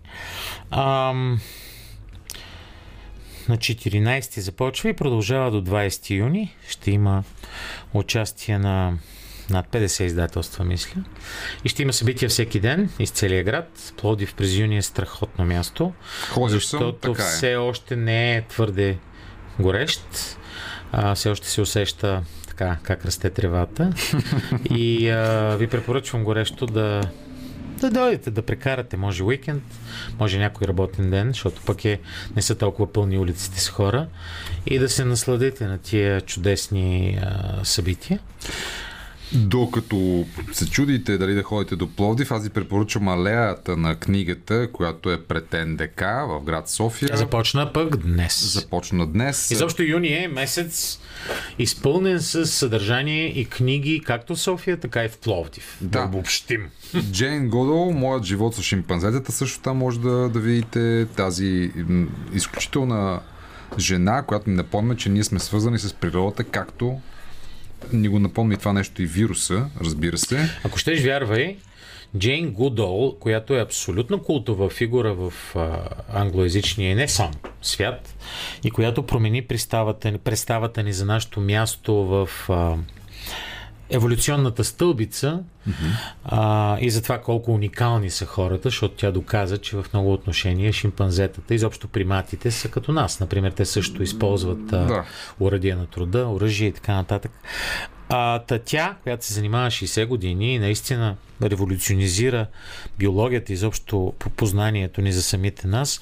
[0.72, 1.40] Ам,
[3.50, 6.56] на 14 започва и продължава до 20 юни.
[6.68, 7.24] Ще има
[7.94, 8.98] участие на
[9.50, 11.02] над 50 издателства, мисля.
[11.64, 13.94] И ще има събития всеки ден из целия град.
[13.98, 15.94] Плодив през юни е страхотно място.
[16.30, 17.26] Ходиш защото съм, така е.
[17.32, 18.98] все още не е твърде
[19.60, 20.38] горещ.
[20.92, 23.94] А, все още се усеща така, как расте тревата.
[24.70, 27.02] и а, ви препоръчвам горещо да
[27.84, 29.64] да дойдете, да прекарате, може уикенд,
[30.20, 32.00] може някой работен ден, защото пък е,
[32.36, 34.08] не са толкова пълни улиците с хора
[34.66, 38.20] и да се насладите на тия чудесни а, събития.
[39.36, 45.12] Докато се чудите дали да ходите до Пловдив, аз ви препоръчвам алеята на книгата, която
[45.12, 47.18] е пред НДК в град София.
[47.18, 48.54] Започна пък днес.
[48.54, 49.52] Започна днес.
[49.52, 51.00] Изобщо юни е месец
[51.60, 55.78] изпълнен с съдържание и книги както в София, така и в Пловдив.
[55.82, 56.00] Да.
[56.00, 56.70] да обобщим.
[57.12, 61.72] Джейн Годол, Моят живот с шимпанзетата, също там може да, да видите тази
[62.34, 63.20] изключителна
[63.80, 67.00] жена, която ни напомня, че ние сме свързани с природата, както
[67.94, 70.50] ни го напомни това нещо и вируса, разбира се.
[70.64, 71.58] Ако щеш вярвай,
[72.18, 77.32] Джейн Гудол, която е абсолютно култова фигура в а, англоязичния и не сам
[77.62, 78.16] свят,
[78.64, 82.76] и която промени представата, представата ни за нашето място в а,
[83.94, 85.40] еволюционната стълбица
[86.26, 90.74] а, и за това колко уникални са хората, защото тя доказа, че в много отношения
[90.74, 93.20] шимпанзетата, изобщо приматите са като нас.
[93.20, 95.04] Например, те също използват а, Да.
[95.40, 97.32] урадия на труда, оръжие и така нататък.
[98.10, 102.46] А, та тя, която се занимава 60 години и наистина революционизира
[103.00, 106.02] биологията, изобщо по познанието ни за самите нас,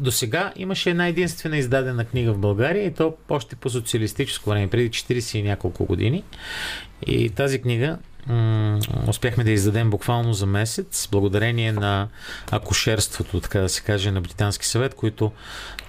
[0.00, 4.70] до сега имаше една единствена издадена книга в България и то още по социалистическо време,
[4.70, 6.22] преди 40 и няколко години.
[7.06, 8.78] И тази книга м-
[9.08, 12.08] успяхме да издадем буквално за месец, благодарение на
[12.50, 15.32] акушерството, така да се каже, на Британски съвет, които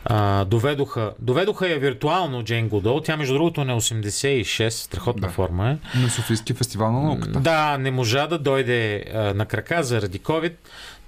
[0.06, 3.02] а, доведоха, доведоха я виртуално Джейн Гудол.
[3.02, 5.34] Тя, между другото, на 86, страхотна Да.
[5.34, 5.98] форма е.
[6.00, 7.40] На Софийски фестивал на науката.
[7.40, 10.54] Да, не можа да дойде а, на крака заради COVID,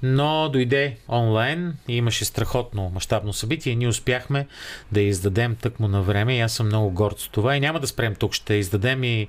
[0.04, 3.76] но дойде онлайн и имаше страхотно мащабно събитие.
[3.76, 4.48] Ние успяхме
[4.92, 7.56] да издадем тъкмо на време и аз съм много горд с това.
[7.56, 8.34] И няма да спрем тук.
[8.34, 9.28] Ще издадем и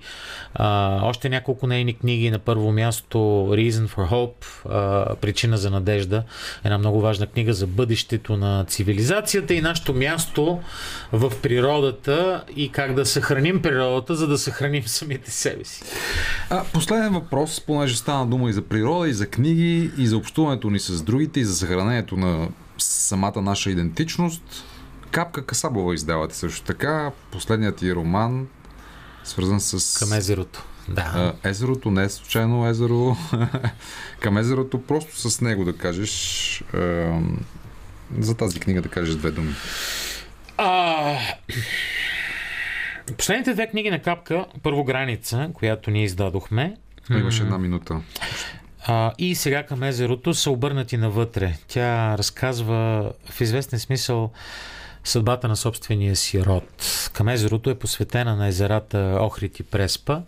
[0.55, 2.30] а, още няколко нейни книги.
[2.30, 3.18] На първо място
[3.51, 6.22] Reason for Hope, а, Причина за надежда.
[6.64, 10.60] Една много важна книга за бъдещето на цивилизацията и нашето място
[11.12, 15.82] в природата и как да съхраним природата, за да съхраним самите себе си.
[16.51, 20.59] А, последен въпрос, понеже стана дума и за природа, и за книги, и за общуването
[20.68, 24.64] ни с другите, и за съхранението на самата наша идентичност.
[25.10, 27.10] Капка Касабова издавате също така.
[27.30, 28.48] Последният ти роман,
[29.24, 29.98] свързан с...
[29.98, 30.64] Към езерото.
[30.88, 31.34] Да.
[31.44, 33.16] Езерото, не е случайно езеро.
[34.20, 36.64] Към езерото, просто с него да кажеш...
[38.18, 39.54] За тази книга да кажеш две думи.
[40.56, 41.18] А...
[43.18, 46.76] Последните две книги на Капка, първо Граница, която ние издадохме,
[47.10, 48.00] Имаш една минута.
[48.86, 51.57] А, и сега към езерото са обърнати навътре.
[51.69, 54.31] Тя разказва в известен смисъл
[55.05, 57.11] съдбата на собствения си род.
[57.12, 60.20] Към езерото е посветена на езерата Охрид и Преспа,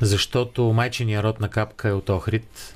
[0.00, 2.74] защото майчиният род на Капка е от Охрид.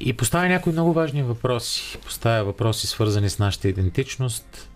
[0.00, 1.98] И поставя някои много важни въпроси.
[2.04, 4.68] Поставя въпроси свързани с нашата идентичност,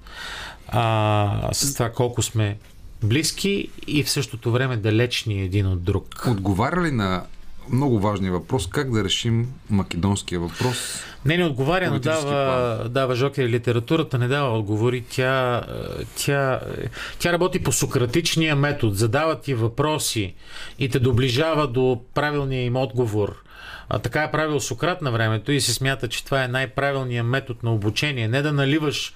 [0.69, 2.59] а, с това колко сме
[3.03, 6.27] близки и в същото време далечни един от друг.
[6.28, 7.24] Отговаря ли на
[7.70, 11.05] много важния въпрос как да решим македонския въпрос?
[11.24, 13.49] Не, не отговаря, но дава, дава жокер.
[13.49, 15.05] Литературата не дава отговори.
[15.11, 16.89] Тя, е, тя, е,
[17.19, 18.95] тя работи по сократичния метод.
[18.95, 20.35] Задава ти въпроси
[20.78, 23.43] и те доближава до правилния им отговор.
[23.89, 27.61] А така е правил Сократ на времето и се смята, че това е най-правилният метод
[27.62, 28.28] на обучение.
[28.28, 29.15] Не да наливаш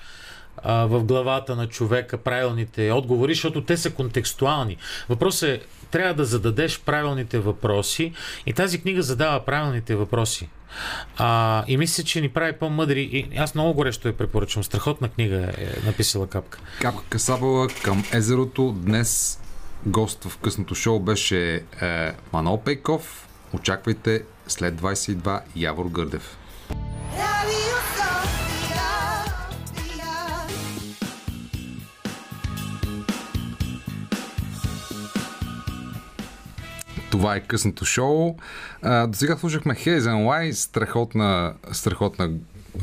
[0.62, 4.76] а, в главата на човека правилните отговори, защото те са контекстуални.
[5.08, 5.60] Въпросът е,
[5.90, 8.12] трябва да зададеш правилните въпроси
[8.46, 10.48] и тази книга задава правилните въпроси.
[11.16, 13.00] А, и мисля, че ни прави по-мъдри.
[13.00, 14.64] И аз много горещо я препоръчвам.
[14.64, 16.58] Страхотна книга е написала Капка.
[16.80, 18.74] Капка Касабова към езерото.
[18.78, 19.40] Днес
[19.86, 23.28] гост в късното шоу беше е, Манол Пейков.
[23.52, 26.36] Очаквайте след 22 Явор Гърдев.
[37.10, 38.36] Това е късното шоу.
[38.82, 42.30] А, до сега слушахме Hazen Why, страхотна, страхотна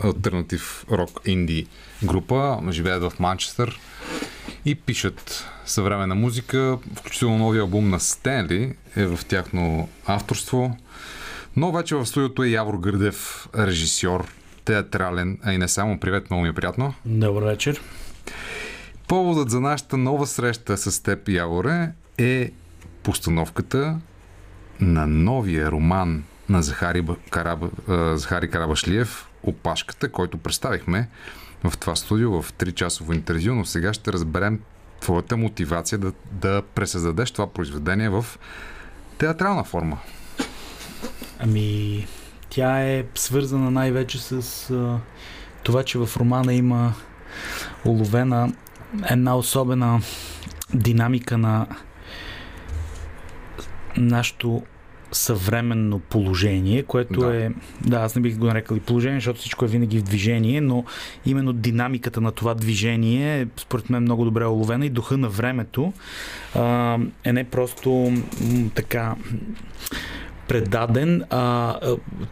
[0.03, 1.67] альтернатив рок инди
[2.03, 2.59] група.
[2.69, 3.79] Живеят в Манчестър
[4.65, 6.77] и пишат съвременна музика.
[6.95, 10.77] Включително новия албум на Стенли е в тяхно авторство.
[11.55, 14.31] Но вече в студиото е Явор Гърдев, режисьор,
[14.65, 15.99] театрален, а и не само.
[15.99, 16.93] Привет, много ми е приятно.
[17.05, 17.81] Добър вечер.
[19.07, 22.51] Поводът за нашата нова среща с теб, Яворе, е
[23.03, 23.99] постановката
[24.79, 27.69] на новия роман на Захари, Ба- Караба,
[28.17, 31.09] Захари Карабашлиев Опашката, който представихме
[31.63, 34.59] в това студио в 3-часово интервю, но сега ще разберем
[35.01, 38.25] твоята мотивация да, да пресъздадеш това произведение в
[39.17, 39.97] театрална форма.
[41.39, 42.07] Ами,
[42.49, 44.99] тя е свързана най-вече с а,
[45.63, 46.93] това, че в романа има
[47.85, 48.53] уловена
[49.09, 50.01] една особена
[50.73, 51.67] динамика на
[53.97, 54.63] нашето
[55.11, 57.35] съвременно положение, което Да.
[57.35, 57.49] е,
[57.85, 60.85] да, аз не бих го нарекал и положение, защото всичко е винаги в движение, но
[61.25, 65.93] именно динамиката на това движение е според мен много добре уловена и духа на времето
[66.55, 69.15] а, е не просто м, така
[70.47, 71.79] предаден, а,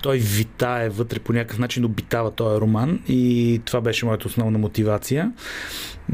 [0.01, 5.31] той витае вътре по някакъв начин, обитава този роман и това беше моята основна мотивация.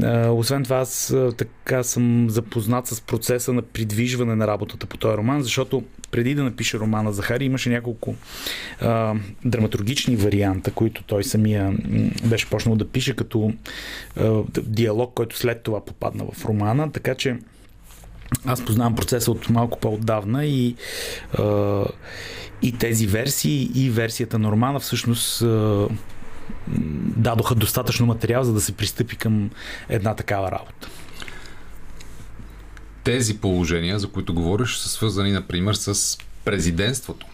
[0.02, 5.16] А, освен това, аз така съм запознат с процеса на придвижване на работата по този
[5.16, 8.14] роман, защото преди да напише романа Захари имаше няколко
[8.80, 9.14] а,
[9.44, 11.76] драматургични варианта, които той самия
[12.24, 13.52] беше почнал да пише като
[14.16, 17.36] а, диалог, който след това попадна в романа, така че
[18.44, 20.74] аз познавам процеса от малко по-отдавна и,
[21.38, 21.84] а,
[22.62, 25.88] и тези версии и версията на романа всъщност а,
[27.16, 29.50] дадоха достатъчно материал, за да се пристъпи към
[29.88, 30.88] една такава работа.
[33.04, 37.26] Тези положения, за които говориш, са свързани, например, с президентството.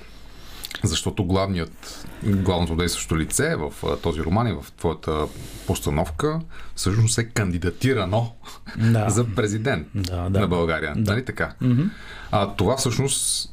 [0.85, 5.27] Защото главният, главното действащо лице в този роман и в твоята
[5.67, 6.41] постановка
[6.75, 8.33] всъщност е кандидатирано
[8.79, 9.11] да.
[9.11, 10.41] за президент да, да.
[10.41, 10.95] на България.
[10.97, 11.11] Да.
[11.13, 11.55] Нали така?
[11.63, 11.91] Mm-hmm.
[12.31, 13.53] А това всъщност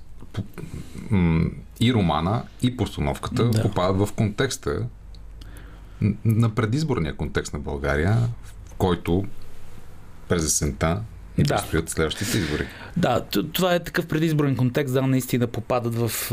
[1.79, 3.61] и романа, и постановката да.
[3.61, 4.87] попадат в контекста
[6.25, 9.25] на предизборния контекст на България, в който
[10.27, 11.01] през есента
[11.37, 11.55] и да.
[11.55, 12.65] предстоят следващите избори.
[12.97, 13.21] Да,
[13.53, 16.31] това е такъв предизборен контекст, да, наистина попадат в,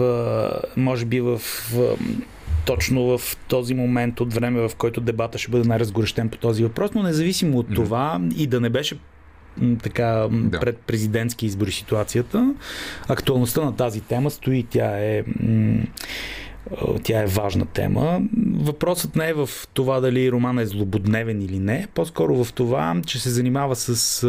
[0.76, 1.40] може би в
[2.66, 6.90] точно в този момент от време, в който дебата ще бъде най-разгорещен по този въпрос,
[6.94, 8.98] но независимо от това и да не беше
[9.82, 10.60] така да.
[10.60, 12.54] пред президентски избори ситуацията,
[13.08, 15.24] актуалността на тази тема стои, тя е
[17.02, 18.22] тя е важна тема.
[18.54, 23.20] Въпросът не е в това дали романа е злободневен или не, по-скоро в това, че
[23.20, 24.24] се занимава с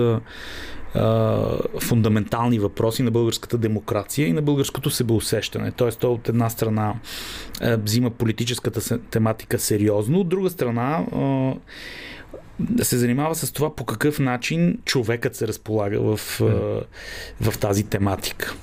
[0.95, 5.71] а, фундаментални въпроси на българската демокрация и на българското себеусещане.
[5.71, 6.93] Тоест, той от една страна
[7.61, 11.53] а, взима политическата тематика сериозно, от друга страна а,
[12.81, 16.39] се занимава с това по какъв начин човекът се разполага в,
[17.41, 18.55] в тази тематика.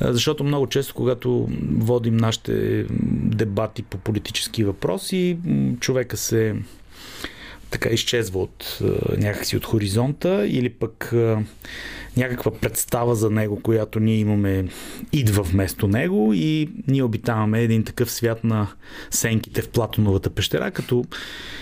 [0.00, 1.48] Защото много често, когато
[1.78, 2.86] водим нашите
[3.36, 5.38] дебати по политически въпроси,
[5.80, 6.54] човека се
[7.70, 8.78] така изчезва от
[9.18, 11.14] някакси от хоризонта или пък
[12.16, 14.64] някаква представа за него, която ние имаме,
[15.12, 18.68] идва вместо него и ние обитаваме един такъв свят на
[19.10, 21.04] сенките в Платоновата пещера, като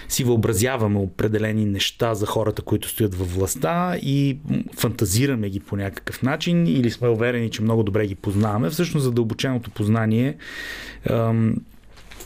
[0.08, 4.38] си въобразяваме определени неща за хората, които стоят във властта и
[4.76, 8.70] фантазираме ги по някакъв начин или сме уверени, че много добре ги познаваме.
[8.70, 10.36] Всъщност задълбоченото познание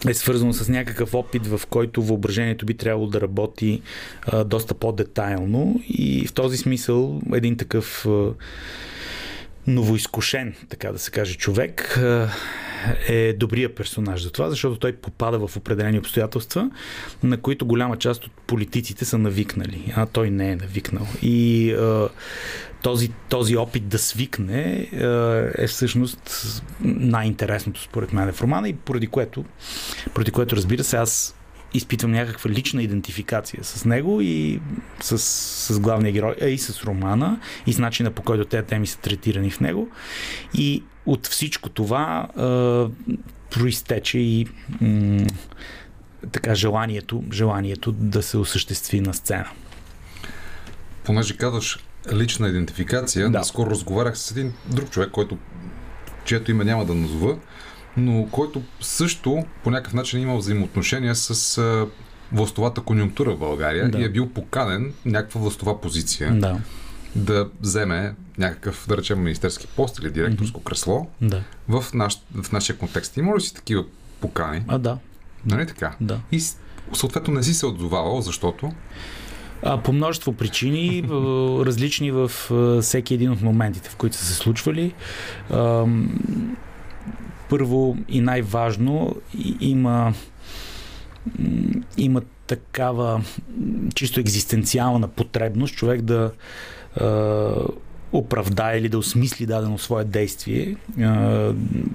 [0.07, 3.83] е свързано с някакъв опит, в който въображението би трябвало да работи
[4.27, 8.33] а, доста по-детайлно и в този смисъл един такъв а,
[9.67, 11.99] новоизкушен, така да се каже, човек
[13.09, 16.71] е добрия персонаж за това, защото той попада в определени обстоятелства,
[17.23, 21.07] на които голяма част от политиците са навикнали, а той не е навикнал.
[21.23, 22.09] И а,
[22.83, 24.89] този, този опит да свикне
[25.59, 29.45] е всъщност най-интересното според мен в романа и поради което,
[30.15, 31.35] поради което разбира се, аз
[31.75, 34.61] изпитвам някаква лична идентификация с него и
[35.01, 38.87] с, с главния герой, а и с романа и с начина по който тези теми
[38.87, 39.89] са третирани в него.
[40.55, 42.41] И от всичко това е,
[43.51, 44.47] проистече и
[44.81, 45.27] м-
[46.33, 49.51] така желанието, желанието да се осъществи на сцена.
[51.05, 51.79] Понеже казваш
[52.13, 53.45] лична идентификация, да.
[53.45, 55.39] скоро разговарях с един друг човек, който
[56.25, 57.37] чието име няма да назова,
[57.97, 61.87] но който също по някакъв начин е имал взаимоотношения с а,
[62.33, 63.99] властовата конюнктура в България да.
[63.99, 66.35] и е бил поканен някаква властова позиция.
[66.35, 66.61] Да
[67.17, 70.65] да вземе някакъв, да речем, министерски пост или директорско mm-hmm.
[70.65, 71.43] кресло да.
[71.69, 73.17] в, наш, в нашия контекст.
[73.17, 73.85] Има ли си такива
[74.21, 74.65] покани?
[74.69, 74.99] А, да.
[75.47, 75.97] Нали така?
[76.01, 76.21] Да.
[76.33, 76.41] И
[76.93, 78.73] съответно не си се отзовавал, защото?
[79.63, 81.05] А, по множество причини,
[81.67, 82.31] различни в
[82.83, 84.95] всеки един от моментите, в които са се случвали.
[87.49, 89.17] Първо и най-важно
[89.61, 90.15] има
[91.97, 93.23] има такава
[93.95, 96.31] чисто екзистенциална потребност човек да
[98.13, 100.77] оправдае или да осмисли дадено свое действие,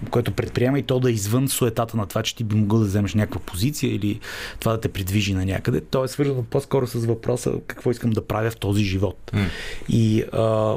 [0.10, 2.86] което предприема и то да е извън суетата на това, че ти би могъл да
[2.86, 4.20] вземеш някаква позиция или
[4.60, 5.82] това да те придвижи на някъде.
[5.82, 9.32] То е свързано по-скоро с въпроса какво искам да правя в този живот.
[9.34, 9.48] Mm.
[9.90, 10.76] И а,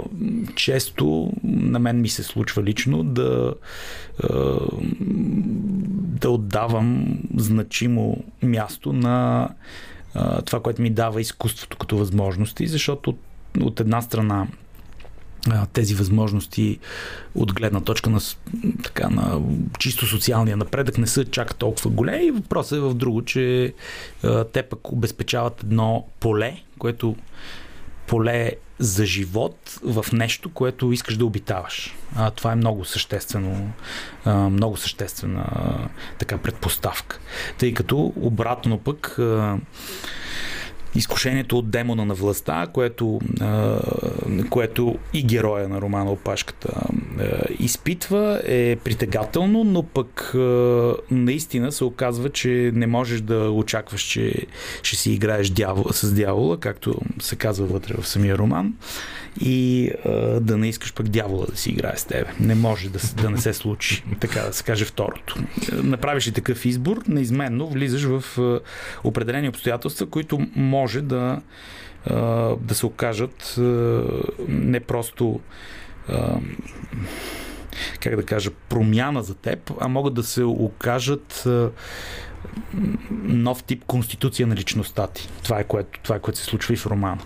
[0.55, 3.55] често на мен ми се случва лично да
[4.23, 4.59] а,
[6.21, 9.49] да отдавам значимо място на
[10.15, 13.17] а, това, което ми дава изкуството като възможности, защото
[13.61, 14.47] от една страна
[15.73, 16.79] тези възможности
[17.35, 18.21] от гледна точка на,
[18.83, 19.41] така, на
[19.79, 22.31] чисто социалния напредък не са чак толкова големи.
[22.31, 23.75] Въпросът е в друго, че
[24.53, 27.17] те пък обезпечават едно поле, което
[28.07, 31.95] поле за живот в нещо, което искаш да обитаваш.
[32.17, 33.73] А, това е много съществено,
[34.25, 35.47] а, много съществена
[36.19, 37.19] така предпоставка.
[37.59, 39.59] Тъй като обратно пък а,
[40.95, 43.21] изкушението от демона на властта, което,
[44.51, 46.83] което и героя на романа Опашката
[47.59, 50.33] изпитва, е притегателно, но пък
[51.11, 54.35] наистина се оказва, че не можеш да очакваш, че
[54.83, 58.75] ще си играеш дявол, с дявола, както се казва вътре в самия роман
[59.41, 59.91] и
[60.41, 62.31] да не искаш пък дявола да си играе с тебе.
[62.41, 65.37] Не може да, да не се случи, така да се каже второто.
[65.73, 68.25] Направиш ли такъв избор, неизменно влизаш в
[69.05, 70.47] определени обстоятелства, които
[70.77, 71.41] може да,
[72.61, 73.55] да се окажат
[74.49, 75.41] не просто
[78.01, 81.49] как да кажа, промяна за теб, а могат да се окажат
[83.23, 85.29] нов тип конституция на личността ти.
[85.43, 87.19] Това е което, това е което се случва и в романа.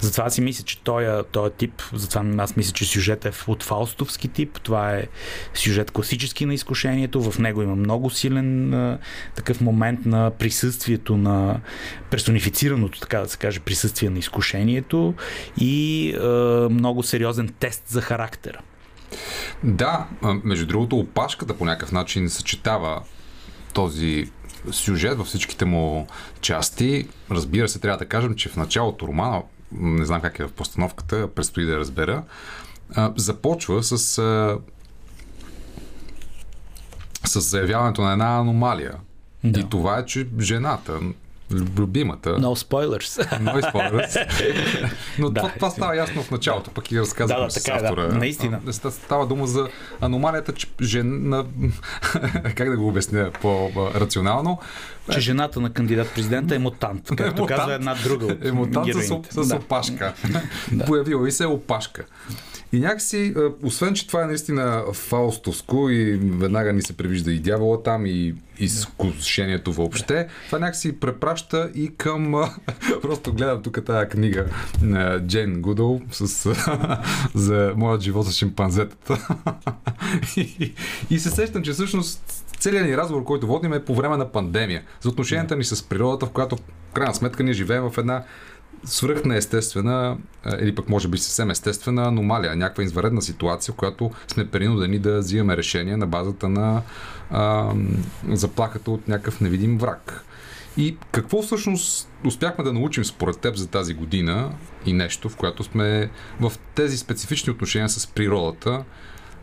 [0.00, 4.28] Затова си мисля, че този, този тип, затова аз мисля, че сюжет е от фаустовски
[4.28, 4.60] тип.
[4.62, 5.06] Това е
[5.54, 7.30] сюжет класически на изкушението.
[7.30, 8.98] В него има много силен а,
[9.34, 11.60] такъв момент на присъствието на
[12.10, 15.14] персонифицираното, така да се каже, присъствие на изкушението
[15.58, 16.26] и а,
[16.70, 18.60] много сериозен тест за характера.
[19.62, 20.06] Да,
[20.44, 23.02] между другото, опашката по някакъв начин съчетава
[23.74, 24.30] този
[24.70, 26.06] сюжет във всичките му
[26.40, 27.08] части.
[27.30, 31.28] Разбира се, трябва да кажем, че в началото романа, не знам как е в постановката,
[31.34, 32.22] предстои да я разбера,
[33.16, 34.20] започва с
[37.26, 38.94] с заявяването на една аномалия.
[39.44, 39.60] Да.
[39.60, 41.00] И това е, че жената,
[41.52, 42.30] любимата.
[42.30, 43.38] No spoilers.
[43.40, 44.26] No spoilers.
[45.18, 47.82] Но да, това, това става ясно в началото, пък и разказвам да, да, така, с
[47.82, 48.06] автора.
[48.06, 48.60] Да, наистина.
[48.90, 49.68] Става дума за
[50.00, 51.44] аномалията, че жена...
[52.54, 54.58] как да го обясня по-рационално?
[55.12, 57.48] Че жената на кандидат-президента е мутант, както е мутант.
[57.48, 60.12] казва една друга от Е мутант с, с опашка.
[60.72, 60.84] да.
[60.84, 62.04] Появила и се опашка.
[62.76, 67.82] И някакси, освен, че това е наистина фаустовско и веднага ни се превижда и дявола
[67.82, 72.34] там, и изкушението въобще, това някакси препраща и към...
[73.02, 74.46] Просто гледам тук тази книга
[74.82, 76.54] на Джейн Гудъл с,
[77.34, 79.28] за моят живот с шимпанзетата.
[80.36, 80.72] и,
[81.10, 84.82] и се сещам, че всъщност целият ни разговор, който водим е по време на пандемия.
[85.00, 86.60] За отношенията ни с природата, в която в
[86.92, 88.24] крайна сметка ние живеем в една
[88.86, 90.16] свръхна естествена,
[90.60, 95.18] или пък може би съвсем естествена аномалия, някаква изваредна ситуация, в която сме принудени да
[95.18, 96.82] взимаме решение на базата на
[97.30, 97.72] а,
[98.28, 100.24] заплахата от някакъв невидим враг.
[100.76, 104.52] И какво всъщност успяхме да научим според теб за тази година
[104.86, 106.10] и нещо, в което сме
[106.40, 108.84] в тези специфични отношения с природата,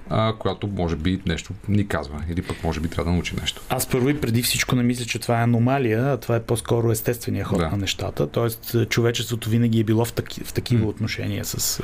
[0.10, 3.62] а, която може би нещо ни казва или пък може би трябва да научи нещо.
[3.70, 6.92] Аз първо и преди всичко не мисля, че това е аномалия, а това е по-скоро
[6.92, 7.70] естествения ход да.
[7.70, 8.28] на нещата.
[8.28, 10.90] Тоест, човечеството винаги е било в, таки, в такива mm.
[10.90, 11.82] отношения с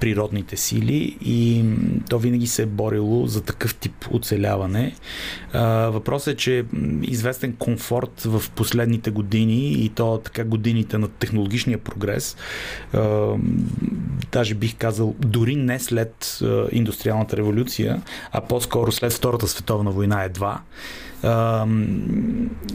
[0.00, 1.64] природните сили и
[2.08, 4.94] то винаги се е борило за такъв тип оцеляване.
[5.88, 6.64] Въпросът е, че
[7.02, 12.36] известен комфорт в последните години и то така годините на технологичния прогрес,
[14.32, 16.38] даже бих казал, дори не след
[16.72, 18.02] индустриалната революция,
[18.32, 20.60] а по-скоро след Втората световна война едва,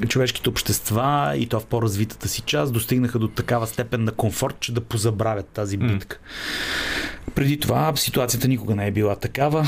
[0.07, 4.73] човешките общества и то в по-развитата си част достигнаха до такава степен на комфорт, че
[4.73, 6.17] да позабравят тази битка.
[6.17, 7.31] Mm.
[7.35, 9.67] Преди това ситуацията никога не е била такава.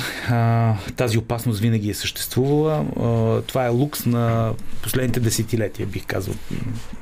[0.95, 2.85] Тази опасност винаги е съществувала.
[3.47, 6.33] Това е лукс на последните десетилетия, бих казал.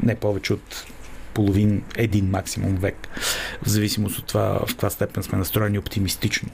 [0.04, 0.86] Не повече от
[1.34, 3.08] половин, един максимум век,
[3.64, 6.50] в зависимост от това в каква степен сме настроени оптимистично.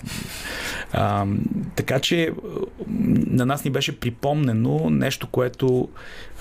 [0.92, 1.26] А,
[1.76, 2.32] така че
[3.28, 5.90] на нас ни беше припомнено нещо, което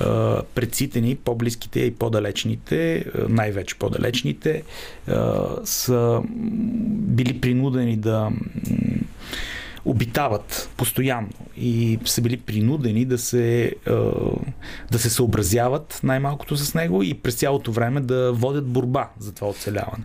[0.00, 4.62] а, предсите по-близките и по-далечните, най-вече по-далечните,
[5.08, 6.22] а, са
[6.88, 8.30] били принудени да
[9.84, 13.74] обитават постоянно и са били принудени да се,
[14.90, 19.48] да се съобразяват най-малкото с него и през цялото време да водят борба за това
[19.48, 20.04] оцеляване.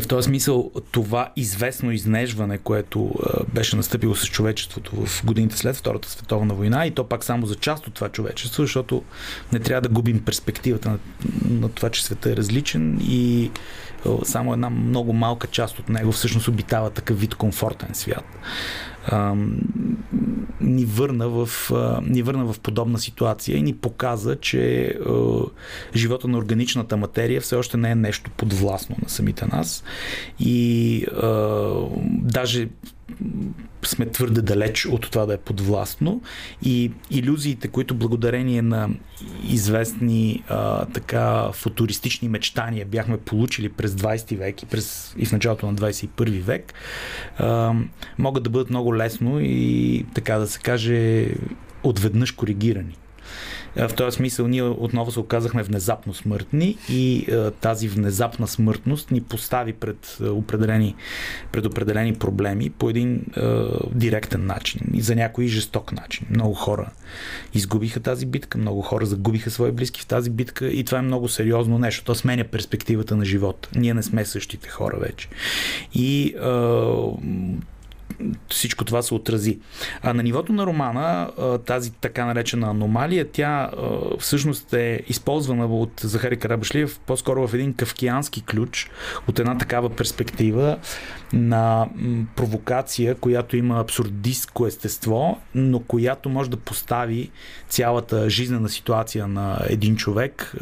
[0.00, 3.14] В този смисъл това известно изнежване, което
[3.54, 7.54] беше настъпило с човечеството в годините след Втората световна война и то пак само за
[7.54, 9.02] част от това човечество, защото
[9.52, 10.98] не трябва да губим перспективата на,
[11.50, 13.50] на това, че света е различен и
[14.24, 18.24] само една много малка част от него всъщност обитава такъв вид комфортен свят.
[19.06, 19.34] А,
[20.60, 21.48] ни, върна в,
[22.02, 24.94] ни върна в подобна ситуация и ни показа, че
[25.94, 29.84] живота на органичната материя все още не е нещо подвластно на самите нас
[30.40, 31.06] и
[32.04, 32.68] даже
[33.82, 36.22] сме твърде далеч от това да е подвластно
[36.62, 38.88] и иллюзиите, които благодарение на
[39.48, 45.66] известни а, така футуристични мечтания бяхме получили през 20 век и, през, и в началото
[45.66, 46.74] на 21 век,
[47.38, 47.74] а,
[48.18, 51.28] могат да бъдат много лесно и така да се каже
[51.82, 52.96] отведнъж коригирани.
[53.76, 57.26] В този смисъл ние отново се оказахме внезапно смъртни и
[57.60, 60.94] тази внезапна смъртност ни постави пред определени,
[61.52, 63.24] пред определени проблеми по един
[63.92, 66.26] директен начин и за някои жесток начин.
[66.30, 66.90] Много хора
[67.54, 71.28] изгубиха тази битка, много хора загубиха свои близки в тази битка и това е много
[71.28, 72.04] сериозно нещо.
[72.04, 73.68] То сменя перспективата на живота.
[73.76, 75.28] Ние не сме същите хора вече.
[75.94, 76.34] И
[78.48, 79.58] всичко това се отрази.
[80.02, 81.30] А на нивото на романа,
[81.66, 83.70] тази така наречена аномалия, тя
[84.18, 88.90] всъщност е използвана от Захари Карабашлиев по-скоро в един кавкиански ключ,
[89.28, 90.78] от една такава перспектива
[91.32, 91.88] на
[92.36, 97.30] провокация, която има абсурдистко естество, но която може да постави
[97.68, 100.54] цялата жизнена ситуация на един човек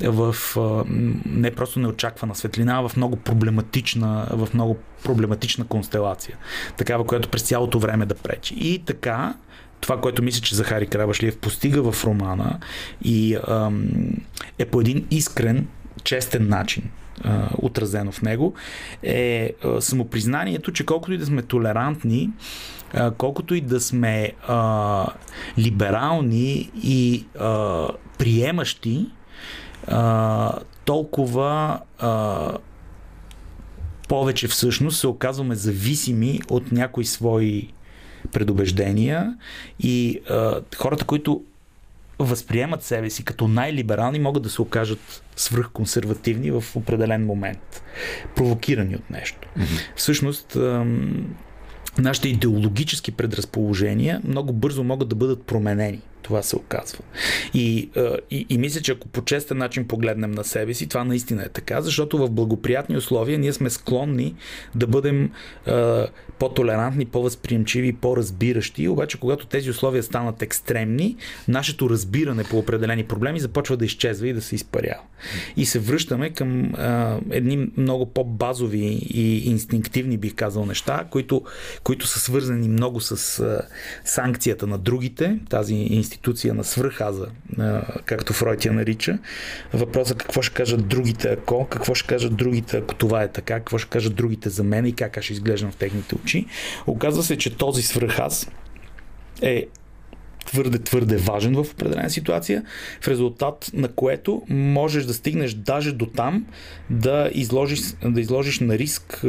[0.00, 0.34] в
[1.26, 6.36] не просто неочаквана светлина, а в много проблематична, в много проблематична констелация.
[6.76, 8.54] Такава, която през цялото време да пречи.
[8.54, 9.34] И така,
[9.80, 12.58] това, което мисля, че Захари Карабашлиев постига в романа
[13.04, 13.88] и ам,
[14.58, 15.66] е по един искрен,
[16.04, 16.90] честен начин
[17.24, 18.54] а, отразено в него,
[19.02, 22.30] е а, самопризнанието, че колкото и да сме толерантни,
[22.94, 25.06] а, колкото и да сме а,
[25.58, 27.88] либерални и а,
[28.18, 29.06] приемащи,
[29.86, 30.52] а,
[30.84, 32.52] толкова а,
[34.12, 37.68] повече всъщност се оказваме зависими от някои свои
[38.32, 39.36] предубеждения
[39.80, 41.42] и а, хората, които
[42.18, 47.82] възприемат себе си като най-либерални, могат да се окажат свръхконсервативни в определен момент,
[48.36, 49.48] провокирани от нещо.
[49.58, 49.80] Mm-hmm.
[49.96, 50.56] Всъщност,
[51.98, 56.00] нашите идеологически предразположения много бързо могат да бъдат променени.
[56.22, 57.04] Това се оказва.
[57.54, 57.90] И,
[58.30, 61.48] и, и мисля, че ако по честен начин погледнем на себе си, това наистина е
[61.48, 64.34] така, защото в благоприятни условия ние сме склонни
[64.74, 65.30] да бъдем
[65.66, 66.06] е,
[66.38, 71.16] по-толерантни, по-възприемчиви, по-разбиращи, обаче когато тези условия станат екстремни,
[71.48, 75.02] нашето разбиране по определени проблеми започва да изчезва и да се изпарява.
[75.56, 81.42] И се връщаме към е, едни много по-базови и инстинктивни, бих казал, неща, които,
[81.82, 83.66] които са свързани много с е,
[84.04, 85.74] санкцията на другите, тази
[86.12, 87.26] институция на свръхаза,
[88.04, 89.18] както Фройд я нарича.
[89.72, 93.78] Въпросът какво ще кажат другите ако, какво ще кажат другите ако това е така, какво
[93.78, 96.46] ще кажат другите за мен и как аз ще изглеждам в техните очи.
[96.86, 98.50] Оказва се, че този свръхаз
[99.42, 99.66] е
[100.46, 102.62] твърде, твърде важен в определена ситуация,
[103.00, 106.46] в резултат на което можеш да стигнеш даже до там
[106.90, 109.24] да изложиш, да изложиш на риск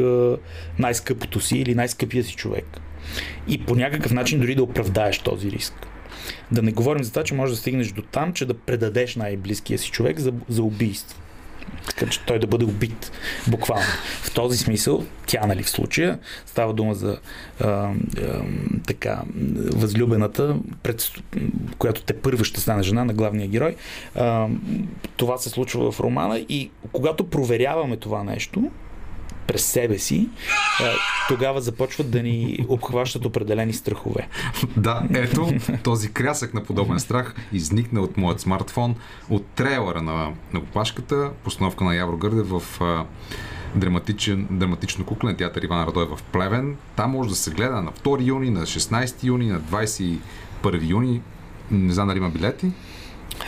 [0.78, 2.66] най-скъпото си или най-скъпия си човек.
[3.48, 5.74] И по някакъв начин дори да оправдаеш този риск.
[6.52, 9.78] Да не говорим за това, че можеш да стигнеш до там, че да предадеш най-близкия
[9.78, 11.20] си човек за, за убийство.
[11.86, 13.12] Така че той да бъде убит,
[13.48, 13.86] буквално.
[14.22, 17.18] В този смисъл, тя, нали, в случая, става дума за
[17.60, 17.92] а, а,
[18.86, 19.22] така,
[19.74, 21.10] възлюбената, пред,
[21.78, 23.76] която те първа ще стане жена на главния герой.
[24.14, 24.48] А,
[25.16, 28.70] това се случва в романа и когато проверяваме това нещо,
[29.46, 30.28] през себе си,
[31.28, 34.28] тогава започват да ни обхващат определени страхове.
[34.76, 35.52] Да, ето
[35.82, 38.94] този крясък на подобен страх изникна от моят смартфон,
[39.30, 42.62] от трейлера на, на опашката, постановка на Явро Гърде в
[43.74, 46.76] драматичен, драматично куклен театър Иван Радой в Плевен.
[46.96, 50.18] Там може да се гледа на 2 юни, на 16 юни, на 21
[50.82, 51.20] юни.
[51.70, 52.72] Не знам дали има билети.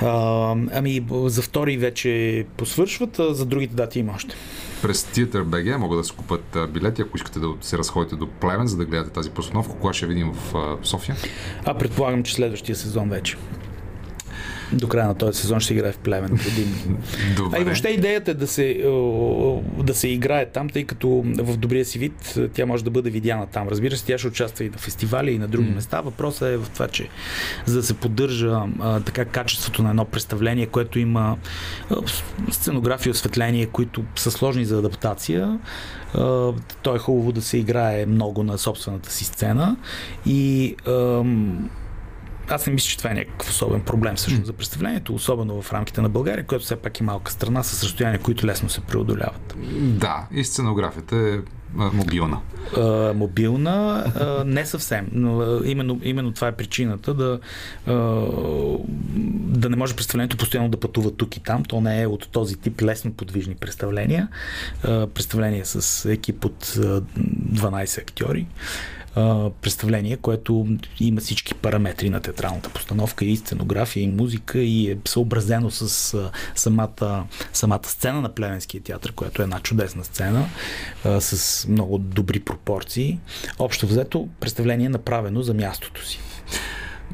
[0.01, 4.35] А, ами, за втори вече посвършват, а за другите дати има още.
[4.83, 8.67] През Theater BG могат да се купат билети, ако искате да се разходите до Плевен,
[8.67, 9.73] за да гледате тази постановка.
[9.81, 11.17] Кога ще видим в София?
[11.65, 13.37] А предполагам, че следващия сезон вече
[14.73, 16.99] до края на този сезон ще играе в Плевен предимно.
[17.53, 18.83] А и въобще идеята е да се,
[19.79, 23.47] да се играе там, тъй като в добрия си вид тя може да бъде видяна
[23.47, 23.69] там.
[23.69, 25.75] Разбира се, тя ще участва и на фестивали, и на други mm.
[25.75, 26.01] места.
[26.01, 27.09] Въпросът е в това, че
[27.67, 31.37] за да се поддържа а, така качеството на едно представление, което има
[31.91, 31.97] а,
[32.51, 35.59] сценография осветление, които са сложни за адаптация,
[36.15, 36.53] а,
[36.83, 39.77] то е хубаво да се играе много на собствената си сцена
[40.27, 41.23] и а,
[42.49, 46.01] аз не мисля, че това е някакъв особен проблем всъщност за представлението, особено в рамките
[46.01, 49.57] на България, която все пак е малка страна с разстояния, които лесно се преодоляват.
[49.81, 51.39] Да, и сценографията е
[51.75, 52.41] мобилна.
[52.77, 55.09] А, мобилна, а, не съвсем.
[55.13, 57.41] Но именно, именно това е причината да,
[57.87, 57.95] а,
[59.47, 61.65] да не може представлението постоянно да пътува тук и там.
[61.65, 64.29] То не е от този тип лесно подвижни представления.
[64.85, 68.47] А, представление с екип от 12 актьори
[69.63, 70.67] представление, което
[71.01, 76.31] има всички параметри на театралната постановка и сценография, и музика, и е съобразено с а,
[76.55, 80.49] самата, самата сцена на Плевенския театър, която е една чудесна сцена
[81.05, 83.19] а, с много добри пропорции.
[83.59, 86.21] Общо взето, представление направено за мястото си.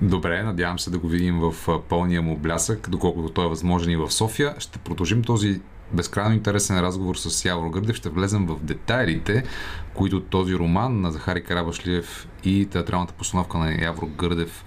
[0.03, 1.55] Добре, надявам се да го видим в
[1.89, 4.55] пълния му блясък, доколкото той е възможен и в София.
[4.59, 5.61] Ще продължим този
[5.93, 7.97] безкрайно интересен разговор с Явор Гърдев.
[7.97, 9.44] Ще влезем в детайлите,
[9.94, 14.64] които този роман на Захари Карабашлиев и театралната постановка на Явор Гърдев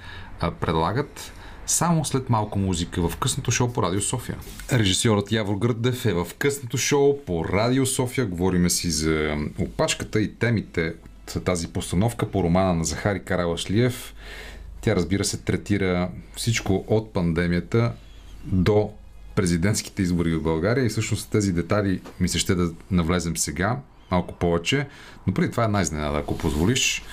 [0.59, 1.31] предлагат
[1.67, 4.37] само след малко музика в късното шоу по Радио София.
[4.71, 8.25] Режисьорът Явор Гърдев е в късното шоу по Радио София.
[8.25, 10.93] Говориме си за опашката и темите
[11.35, 14.13] от тази постановка по романа на Захари Карабашлиев.
[14.81, 17.91] Тя, разбира се, третира всичко от пандемията
[18.45, 18.89] до
[19.35, 23.79] президентските избори в България и всъщност тези детали ми се ще да навлезем сега
[24.11, 24.87] малко повече,
[25.27, 27.03] но преди това е една изненада, ако позволиш.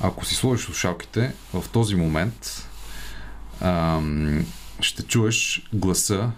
[0.00, 2.68] Ако си сложиш слушалките, в този момент
[3.60, 4.46] ам,
[4.80, 6.30] ще чуеш гласа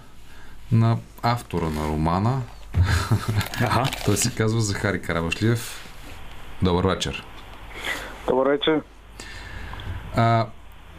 [0.72, 2.42] на автора на романа.
[3.60, 3.84] Ага.
[4.04, 5.88] Той се казва Захари Карабашлиев.
[6.62, 7.24] Добър вечер.
[8.28, 8.82] Добър вечер.
[10.16, 10.46] А,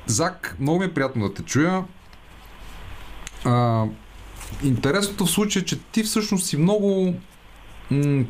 [0.05, 1.83] Зак, много ми е приятно да те чуя.
[3.45, 3.85] А,
[4.63, 7.15] интересното в случая е, че ти всъщност си много,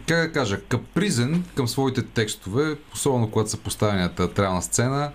[0.08, 5.12] как да кажа, капризен към своите текстове, особено когато са поставени на театрална сцена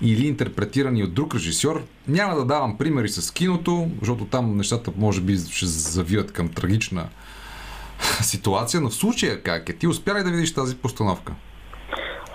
[0.00, 1.84] или интерпретирани от друг режисьор.
[2.08, 7.08] Няма да давам примери с киното, защото там нещата може би ще завият към трагична
[8.22, 9.72] ситуация, но в случая как е?
[9.72, 11.32] Ти успя ли да видиш тази постановка?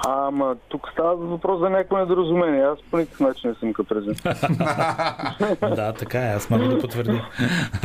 [0.05, 2.63] Ама тук става въпрос за някакво недоразумение.
[2.63, 4.15] Аз по никакъв начин не съм капризен.
[5.75, 7.25] да, така е, аз мога да потвърдя.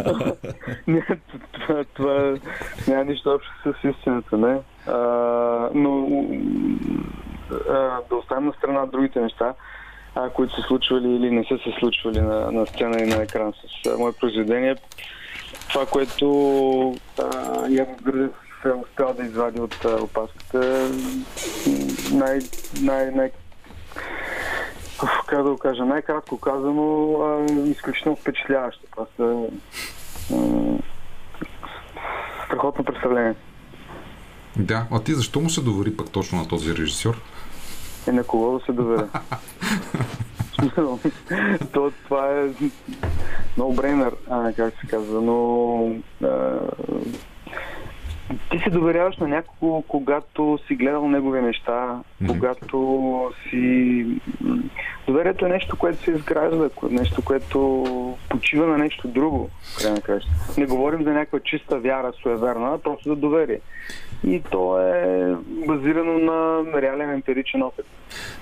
[0.86, 1.06] не,
[1.52, 2.34] това, това
[2.88, 4.60] няма нищо общо с истината, не.
[4.86, 4.98] А,
[5.74, 6.08] но
[7.68, 9.54] а, да оставим на страна другите неща,
[10.14, 13.52] а, които са случвали или не са се случвали на, на сцена и на екран
[13.52, 14.76] с а, мое произведение.
[15.68, 16.26] Това, което
[17.68, 20.90] Яко Гърдев се е успял да извади от а, опаската,
[22.12, 22.38] най,
[22.82, 23.30] най, най,
[25.26, 27.18] как да го кажа, най-кратко казано,
[27.64, 28.82] изключително впечатляващо.
[28.90, 29.46] Това са
[32.46, 33.34] страхотно представление.
[34.56, 37.20] Да, а ти защо му се довери пък точно на този режисьор?
[38.08, 39.08] Е, на кого да се доверя?
[41.72, 42.68] То, това е
[43.56, 44.14] много брейнер,
[44.56, 45.78] как се казва, но
[46.22, 46.58] а,
[48.50, 52.26] ти се доверяваш на някого, когато си гледал негови неща, mm-hmm.
[52.26, 54.06] когато си...
[55.06, 60.30] Доверието е нещо, което се изгражда, нещо, което почива на нещо друго, край на краща.
[60.58, 63.60] Не говорим за някаква чиста вяра, суеверна, а просто за доверие.
[64.26, 65.34] И то е
[65.66, 67.86] базирано на реален емпиричен опит.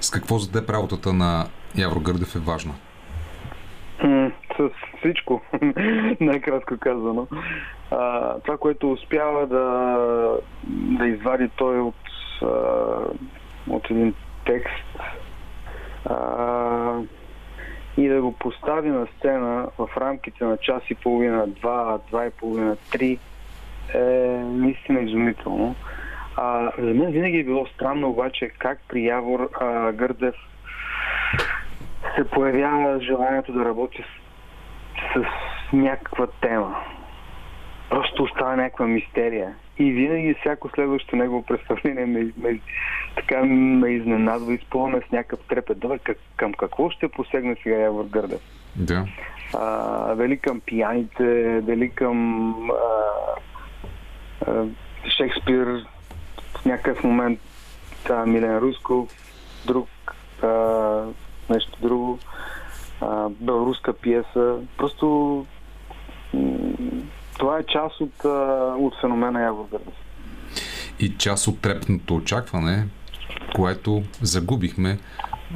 [0.01, 1.47] С какво за теб работата на
[1.79, 2.73] Явро Гърдев е важна?
[4.03, 5.43] М, С всичко,
[6.21, 7.27] най-кратко казано.
[7.91, 9.67] Това, което успява да,
[10.99, 11.95] да извади той от,
[13.71, 14.15] от един
[14.45, 14.99] текст
[16.05, 17.01] а,
[17.97, 22.31] и да го постави на сцена в рамките на час и половина, два, два и
[22.31, 23.19] половина, три,
[23.95, 23.99] е
[24.45, 25.75] наистина изумително.
[26.37, 30.35] А, за мен винаги е било странно обаче как при Явор а, Гърдев
[32.17, 36.77] се появява желанието да работи с, с някаква тема.
[37.91, 39.55] Просто остава някаква мистерия.
[39.79, 42.61] И винаги всяко следващо негово представление ме, ме,
[43.17, 45.79] така ме изненадва, изпълня с някакъв трепет.
[45.79, 48.41] Добре, как, към какво ще посегне сега Явор Гърдев?
[48.77, 49.07] Да.
[49.55, 52.77] А, дали към пияните, дали към а,
[54.47, 54.65] а,
[55.17, 55.67] Шекспир,
[56.57, 57.41] в някакъв момент
[58.11, 59.09] а, Милен Русков,
[59.67, 59.89] друг
[60.43, 60.49] а,
[61.51, 62.19] нещо друго,
[63.01, 64.59] а, белоруска пиеса.
[64.77, 65.47] Просто
[66.35, 67.03] м-
[67.41, 68.25] това е част от,
[68.79, 69.95] от феномена Явор Гърдев.
[70.99, 72.87] И част от трепетното очакване,
[73.55, 74.99] което загубихме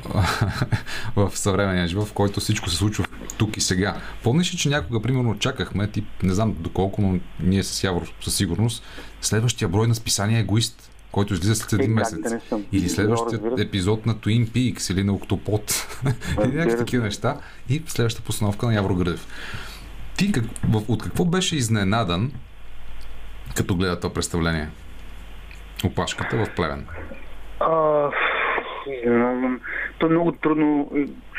[1.17, 3.05] в съвременния живот, в който всичко се случва
[3.39, 3.97] тук и сега.
[4.23, 8.37] Помниш ли, че някога, примерно, чакахме, ти не знам доколко, но ние с Явор със
[8.37, 8.83] сигурност,
[9.21, 12.21] следващия брой на списание Егоист, който излиза след един Е, месец.
[12.31, 12.61] да?
[12.73, 15.87] Или следващия епизод на Twin Peaks или на Октопод.
[16.45, 17.37] или някакви такива неща.
[17.69, 19.27] И следващата постановка на Явро Гръдев.
[20.17, 20.45] Ти как,
[20.89, 22.33] от какво беше изненадан,
[23.57, 24.69] като гледа това представление?
[25.85, 26.87] Опашката в Плевен.
[27.61, 28.11] А,
[29.03, 29.61] изненадвам.
[29.99, 30.91] То е много трудно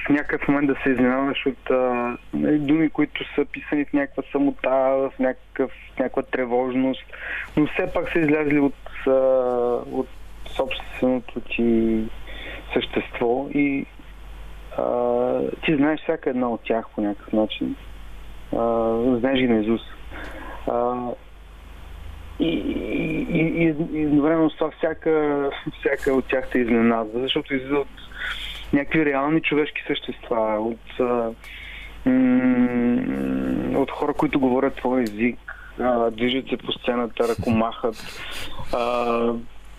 [0.06, 4.24] в някакъв момент да се изненадваш от а, нали, думи, които са писани в някаква
[4.32, 7.04] самота, в някакъв, някаква тревожност,
[7.58, 9.12] но все пак са излязли от, а,
[9.92, 10.08] от
[10.48, 12.04] собственото ти
[12.74, 13.86] същество и
[14.78, 17.76] а, ти знаеш всяка една от тях по някакъв начин.
[19.20, 19.86] Знаеш ги наизуст.
[22.40, 25.50] И, и, и, и едновременно с това всяка,
[25.80, 27.88] всяка от тях те изненадва, защото излиза от
[28.74, 31.32] някакви реални човешки същества, от, а,
[32.10, 37.96] м- от хора, които говорят твой език, а, движат се по сцената, ръкомахат,
[38.74, 39.34] а,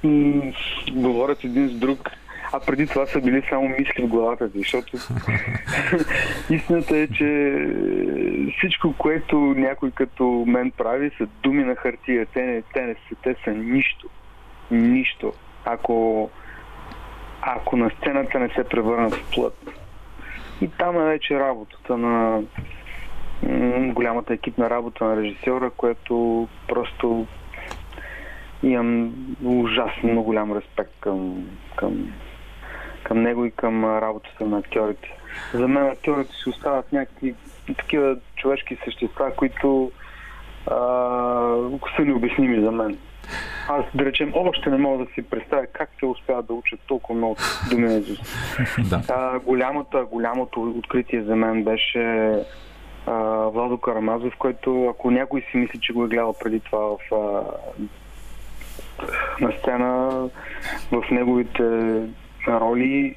[0.05, 0.53] м-
[0.93, 2.11] говорят един с друг
[2.53, 4.97] а преди това са били само мисли в главата ти, защото
[6.51, 7.59] истината е, че
[8.59, 12.27] всичко, което някой като мен прави, са думи на хартия.
[12.35, 14.09] Те, не, те, не са, те са нищо.
[14.71, 15.33] Нищо.
[15.65, 16.31] Ако,
[17.43, 19.71] ако на сцената не се превърнат в плът.
[20.61, 22.43] И там е вече работата на
[23.93, 27.27] голямата екипна работа на режисьора, което просто
[28.63, 29.13] имам
[29.45, 31.47] ужасно голям респект към,
[31.77, 32.13] към
[33.07, 35.09] към него и към работата на актьорите.
[35.55, 37.35] За мен актьорите си остават някакви
[37.77, 39.93] такива човешки същества, които
[40.67, 40.77] а,
[41.97, 42.99] са необясними за мен.
[43.69, 47.19] Аз, да речем, още не мога да си представя как те успяват да учат толкова
[47.19, 47.37] много
[47.71, 48.01] думи на
[48.89, 49.03] да.
[49.09, 52.35] а, голямата, голямото откритие за мен беше
[53.07, 53.15] а,
[53.49, 57.43] Владо Карамазов, който, ако някой си мисли, че го е гледал преди това в, а,
[59.41, 60.11] на сцена,
[60.93, 61.63] в неговите
[62.49, 63.15] роли,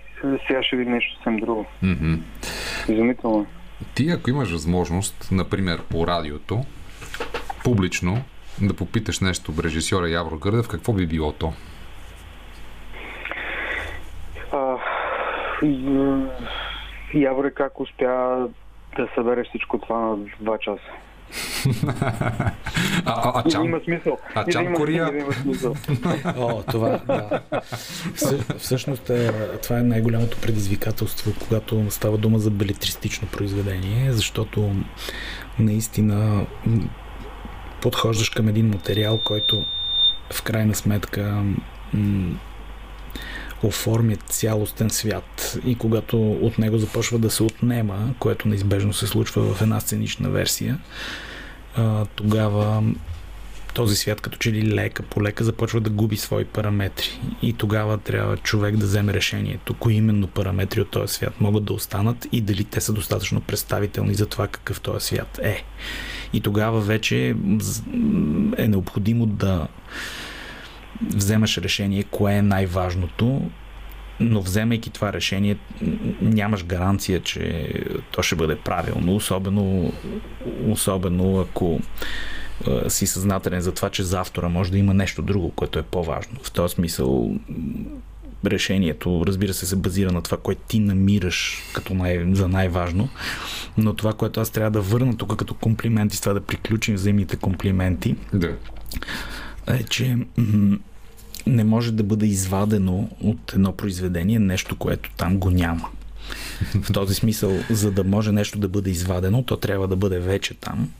[0.47, 1.65] сега ще види нещо съвсем друго.
[1.83, 2.19] Mm-hmm.
[2.89, 3.45] Изумително.
[3.95, 6.61] Ти, ако имаш възможност, например по радиото,
[7.63, 8.23] публично,
[8.61, 11.53] да попиташ нещо в режисьора Явро Гърдев, какво би било то?
[14.51, 14.77] А,
[17.13, 18.47] Явре как успя
[18.97, 20.91] да събере всичко това на два часа?
[21.87, 22.51] А,
[23.05, 24.17] а, а чам, има смисъл.
[24.35, 25.09] А чам има, Кория?
[25.17, 25.75] Има смисъл.
[26.37, 27.41] О, това, да.
[28.57, 29.31] Всъщност е,
[29.63, 34.71] това е най-голямото предизвикателство, когато става дума за белетристично произведение, защото
[35.59, 36.45] наистина
[37.81, 39.65] подхождаш към един материал, който
[40.33, 41.43] в крайна сметка
[41.93, 42.39] м-
[43.63, 49.53] оформя цялостен свят и когато от него започва да се отнема, което неизбежно се случва
[49.53, 50.79] в една сценична версия,
[52.15, 52.83] тогава
[53.73, 57.97] този свят като че ли лека по лека започва да губи свои параметри и тогава
[57.97, 62.41] трябва човек да вземе решението, кои именно параметри от този свят могат да останат и
[62.41, 65.63] дали те са достатъчно представителни за това какъв този свят е.
[66.33, 67.35] И тогава вече
[68.57, 69.67] е необходимо да
[71.01, 73.49] вземаш решение кое е най-важното,
[74.19, 75.57] но вземайки това решение,
[76.21, 77.73] нямаш гаранция, че
[78.11, 79.93] то ще бъде правилно, особено,
[80.67, 81.79] особено ако
[82.87, 86.37] си съзнателен за това, че за автора може да има нещо друго, което е по-важно.
[86.43, 87.35] В този смисъл
[88.45, 93.09] решението, разбира се, се базира на това, което ти намираш като най- за най-важно,
[93.77, 97.35] но това, което аз трябва да върна тук като комплименти, с това да приключим взаимните
[97.35, 98.55] комплименти, да.
[99.67, 100.77] е, че м-
[101.47, 105.89] не може да бъде извадено от едно произведение нещо, което там го няма.
[106.81, 110.53] В този смисъл, за да може нещо да бъде извадено, то трябва да бъде вече
[110.53, 110.91] там.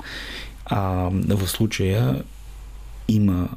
[0.66, 2.24] А в случая
[3.07, 3.49] има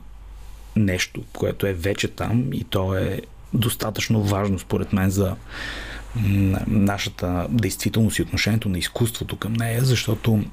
[0.77, 3.21] нещо, което е вече там и то е
[3.55, 5.37] достатъчно важно според мен за
[6.67, 10.45] нашата действителност и отношението на изкуството към нея, защото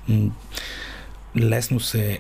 [1.38, 2.20] лесно се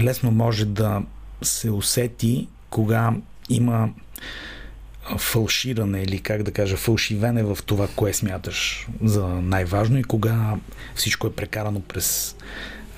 [0.00, 1.02] лесно може да
[1.42, 3.14] се усети кога
[3.48, 3.90] има
[5.18, 10.54] фалширане или как да кажа фалшивене в това, кое смяташ за най-важно и кога
[10.94, 12.36] всичко е прекарано през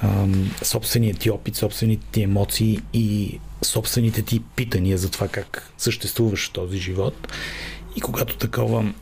[0.02, 6.48] ам, собственият ти опит, собствените ти емоции и собствените ти питания за това как съществуваш
[6.48, 7.28] в този живот.
[7.96, 8.92] И когато такова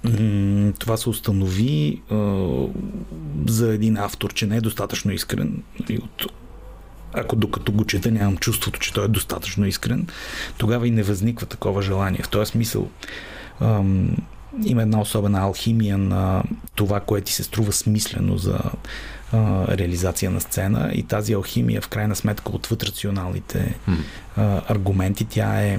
[0.79, 2.03] това се установи
[3.47, 6.27] за един автор, че не е достатъчно искрен и от
[7.15, 10.07] ако докато го чета нямам чувството, че той е достатъчно искрен,
[10.59, 12.21] тогава и не възниква такова желание.
[12.23, 12.89] В този смисъл
[13.61, 14.17] ам,
[14.65, 16.43] има една особена алхимия на
[16.75, 18.61] това, което ти се струва смислено за
[19.33, 23.79] а, реализация на сцена и тази алхимия в крайна сметка отвъд рационалните
[24.37, 25.79] а, аргументи, тя е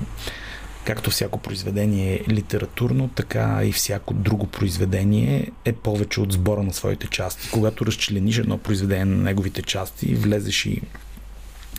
[0.85, 6.73] както всяко произведение е литературно, така и всяко друго произведение е повече от сбора на
[6.73, 7.49] своите части.
[7.51, 10.81] Когато разчлениш едно произведение на неговите части, влезеш и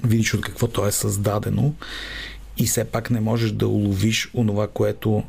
[0.04, 1.74] видиш от какво то е създадено
[2.56, 5.22] и все пак не можеш да уловиш онова, което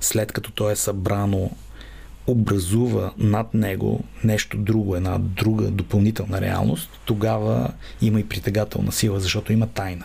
[0.00, 1.50] след като то е събрано
[2.26, 7.70] образува над него нещо друго, една друга допълнителна реалност, тогава
[8.02, 10.04] има и притегателна сила, защото има тайна.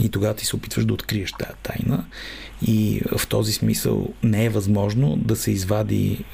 [0.00, 2.04] И тогава ти се опитваш да откриеш тази тайна.
[2.62, 6.24] И в този смисъл не е възможно да се извади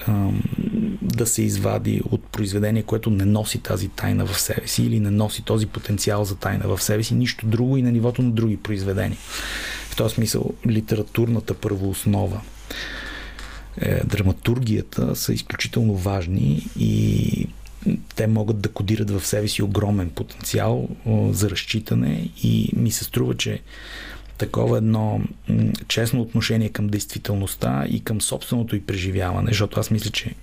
[1.03, 5.11] да се извади от произведение, което не носи тази тайна в себе си или не
[5.11, 8.57] носи този потенциал за тайна в себе си, нищо друго и на нивото на други
[8.57, 9.19] произведения.
[9.91, 12.41] В този смисъл литературната първооснова
[13.81, 17.47] е, драматургията са изключително важни и
[18.17, 20.89] те могат да кодират в себе си огромен потенциал
[21.31, 23.61] за разчитане и ми се струва, че
[24.41, 25.21] такова едно
[25.89, 30.35] честно отношение към действителността и към собственото и преживяване, защото аз мисля, че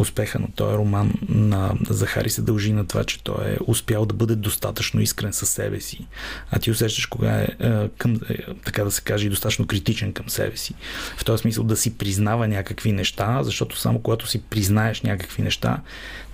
[0.00, 4.14] успеха на този роман на Захари се дължи на това, че той е успял да
[4.14, 6.06] бъде достатъчно искрен със себе си.
[6.50, 10.28] А ти усещаш кога е, е към, е, така да се каже, достатъчно критичен към
[10.28, 10.74] себе си.
[11.16, 15.80] В този смисъл да си признава някакви неща, защото само когато си признаеш някакви неща,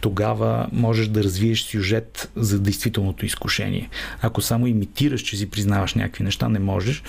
[0.00, 3.88] тогава можеш да развиеш сюжет за действителното изкушение.
[4.22, 7.02] Ако само имитираш, че си признаваш някакви неща, не можеш.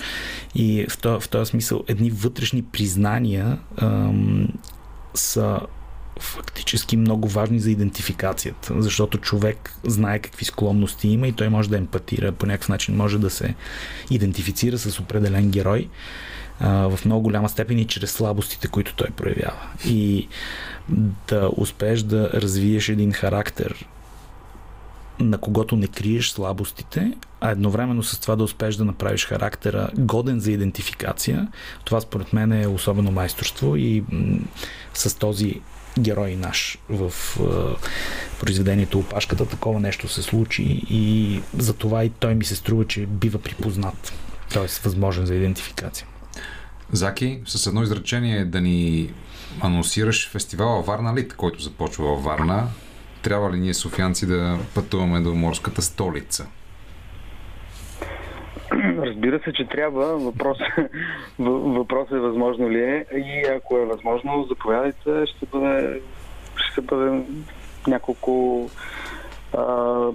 [0.54, 4.48] И в този, в този смисъл едни вътрешни признания ам,
[5.14, 5.60] са
[6.20, 11.76] фактически много важни за идентификацията, защото човек знае какви склонности има и той може да
[11.76, 13.54] емпатира, по някакъв начин може да се
[14.10, 15.88] идентифицира с определен герой
[16.60, 19.60] а, в много голяма степен и чрез слабостите, които той проявява.
[19.86, 20.28] И
[21.28, 23.86] да успееш да развиеш един характер,
[25.20, 30.40] на когото не криеш слабостите, а едновременно с това да успееш да направиш характера годен
[30.40, 31.48] за идентификация,
[31.84, 34.04] това според мен е особено майсторство и
[34.94, 35.60] с този
[35.98, 37.12] герой наш в
[38.40, 39.46] произведението Опашката.
[39.46, 44.12] Такова нещо се случи и за това и той ми се струва, че бива припознат.
[44.52, 46.06] Тоест възможен за идентификация.
[46.92, 49.10] Заки, с едно изречение да ни
[49.60, 52.68] анонсираш фестивала Варна Лит, който започва във Варна.
[53.22, 56.46] Трябва ли ние, софианци, да пътуваме до морската столица?
[59.06, 60.18] Разбира се, че трябва.
[60.18, 60.58] Въпрос,
[61.38, 63.04] въпрос е възможно ли е.
[63.16, 65.26] И ако е възможно, заповядайте.
[65.26, 66.00] Ще бъде,
[66.56, 67.22] ще бъде
[67.86, 68.66] няколко
[69.56, 69.64] а,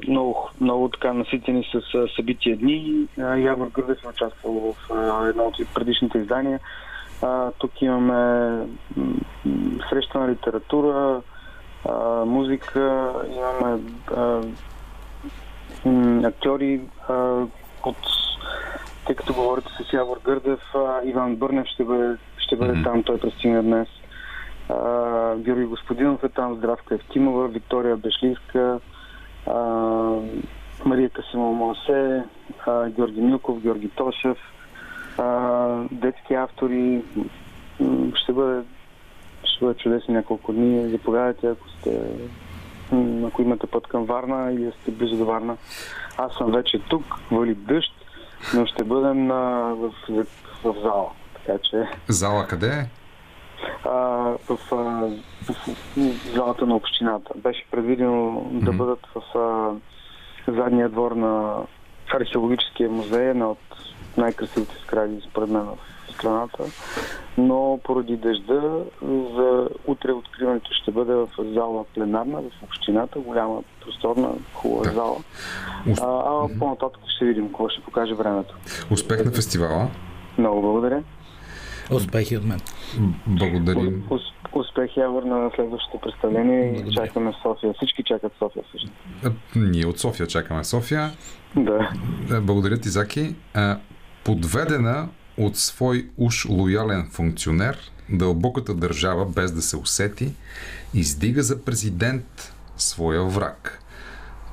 [0.07, 3.07] много, много така наситени с събития дни.
[3.37, 4.89] Явор Гърдев е участвал в
[5.29, 6.59] едно от предишните издания.
[7.21, 8.51] А, тук имаме
[9.89, 11.21] среща на литература,
[11.89, 13.81] а, музика, имаме
[14.15, 14.41] а,
[16.27, 17.13] актьори а,
[17.83, 17.97] от
[19.05, 20.59] тъй като говорите с Явор Гърдев,
[21.05, 22.83] Иван Бърнев ще бъде, ще бъде mm-hmm.
[22.83, 23.87] там, той пристигна днес.
[24.69, 28.79] А, Георги Господинов е там, Здравка Евтимова, Виктория Бешлийска,
[29.47, 29.53] а,
[30.85, 32.23] Мария Касимова Мосе,
[32.67, 34.37] а, Георги Милков, Георги Тошев,
[35.17, 35.27] а,
[35.91, 37.03] детски автори.
[38.15, 38.61] Ще бъде,
[39.43, 40.89] ще бъде чудесно няколко дни.
[40.89, 41.99] Заповядайте, ако сте
[43.27, 45.57] ако имате път към Варна или сте близо до Варна.
[46.17, 47.93] Аз съм вече тук, вали дъжд,
[48.55, 50.25] но ще бъдем на, в, в,
[50.63, 51.09] в зала.
[51.33, 51.87] Така че...
[52.07, 52.89] Зала къде е?
[53.85, 55.53] А, в, а, в,
[55.97, 57.33] в залата на общината.
[57.35, 58.63] Беше предвидено mm-hmm.
[58.63, 59.71] да бъдат в а,
[60.51, 61.63] задния двор на
[62.13, 63.59] археологическия музей, една от
[64.17, 65.77] най-красивите сгради според мен в
[66.13, 66.63] страната,
[67.37, 68.61] но поради дъжда
[69.35, 74.91] за утре откриването ще бъде в зала пленарна в общината, голяма, просторна, хубава да.
[74.91, 75.17] зала.
[75.87, 78.55] А, а по-нататък ще видим какво ще покаже времето.
[78.91, 79.87] Успех на фестивала!
[80.37, 81.03] Много благодаря!
[81.91, 82.59] Успехи от мен!
[83.27, 84.03] Благодарим!
[84.55, 87.73] Успех Явор на следващото представление и чакаме София.
[87.73, 88.95] Всички чакат София всъщност.
[89.55, 91.11] Ние от София чакаме София.
[91.55, 91.89] Да.
[92.41, 93.35] Благодаря ти, Заки.
[94.23, 97.77] Подведена от свой уж лоялен функционер,
[98.09, 100.33] дълбоката държава, без да се усети,
[100.93, 103.79] издига за президент своя враг.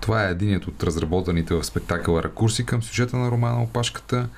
[0.00, 4.28] Това е единият от разработаните в спектакъла ракурси към сюжета на романа Опашката.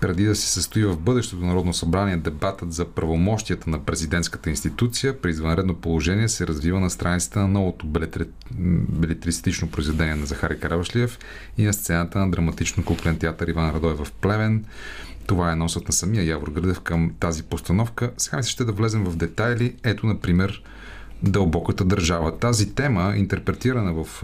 [0.00, 5.30] Преди да се състои в бъдещото Народно събрание, дебатът за правомощията на президентската институция при
[5.30, 7.86] извънредно положение се развива на страницата на новото
[8.88, 11.18] белетристично произведение на Захари Карабашлиев
[11.58, 14.64] и на сцената на драматично куплен театър Иван Радой в Плевен.
[15.30, 18.12] Това е носът на самия Явор Градев към тази постановка.
[18.16, 19.76] Сега ми се ще да влезем в детайли.
[19.84, 20.62] Ето, например,
[21.22, 22.38] дълбоката държава.
[22.38, 24.22] Тази тема, интерпретирана в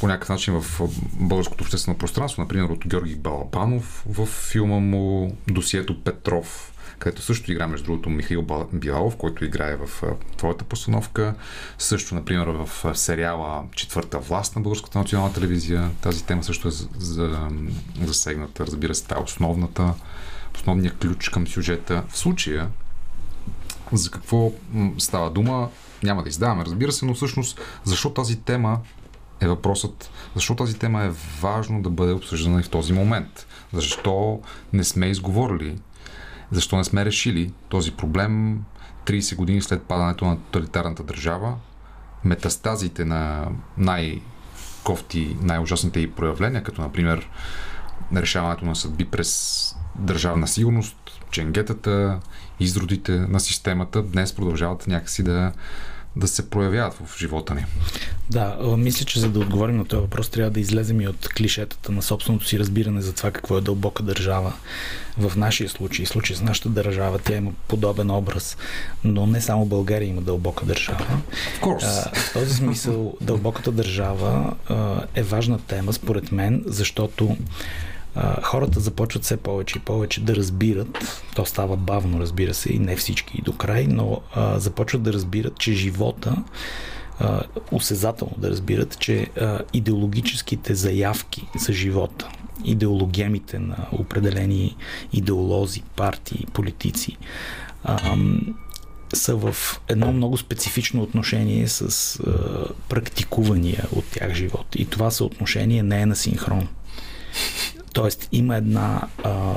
[0.00, 0.80] по някакъв начин в
[1.20, 7.66] българското обществено пространство, например от Георги Балапанов в филма му Досието Петров, където също игра,
[7.66, 10.02] между другото, Михаил Билалов, който играе в
[10.36, 11.34] твоята постановка.
[11.78, 15.90] Също, например, в сериала Четвърта власт на Българската национална телевизия.
[16.00, 16.70] Тази тема също е
[18.00, 18.66] засегната.
[18.66, 19.94] Разбира се, това е основната,
[20.54, 22.04] основният ключ към сюжета.
[22.08, 22.68] В случая,
[23.92, 24.52] за какво
[24.98, 25.68] става дума,
[26.02, 28.80] няма да издаваме, разбира се, но всъщност защо тази тема
[29.40, 31.10] е въпросът, защо тази тема е
[31.40, 33.46] важно да бъде обсъждана и в този момент?
[33.72, 34.40] Защо
[34.72, 35.78] не сме изговорили
[36.50, 38.64] защо не сме решили този проблем
[39.06, 41.54] 30 години след падането на тоталитарната държава?
[42.24, 43.48] Метастазите на
[43.78, 44.20] най-
[44.84, 47.28] кофти, най-ужасните и проявления, като например
[48.16, 50.96] решаването на съдби през държавна сигурност,
[51.30, 52.20] ченгетата,
[52.60, 55.52] изродите на системата днес продължават някакси да,
[56.16, 57.64] да се проявяват в живота ни.
[58.30, 61.92] Да, мисля, че за да отговорим на този въпрос, трябва да излезем и от клишетата
[61.92, 64.52] на собственото си разбиране за това какво е дълбока държава.
[65.18, 68.56] В нашия случай, случай с нашата държава, тя има подобен образ,
[69.04, 71.06] но не само България има дълбока държава.
[71.62, 77.36] А, в този смисъл, дълбоката държава а, е важна тема, според мен, защото
[78.42, 82.96] хората започват все повече и повече да разбират, то става бавно, разбира се, и не
[82.96, 86.36] всички и до край, но а, започват да разбират, че живота
[87.18, 92.28] а, осезателно да разбират, че а, идеологическите заявки за живота,
[92.64, 94.76] идеологемите на определени
[95.12, 97.16] идеолози, партии, политици,
[97.84, 98.16] а,
[99.14, 99.56] са в
[99.88, 102.32] едно много специфично отношение с а,
[102.88, 104.66] практикувания от тях живот.
[104.74, 106.68] И това съотношение не е на синхрон.
[107.96, 109.54] Тоест има една а,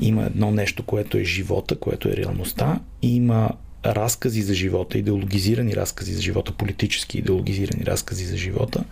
[0.00, 3.50] има едно нещо, което е живота, което е реалността, и има
[3.86, 8.84] разкази за живота, идеологизирани разкази за живота, политически идеологизирани разкази за живота,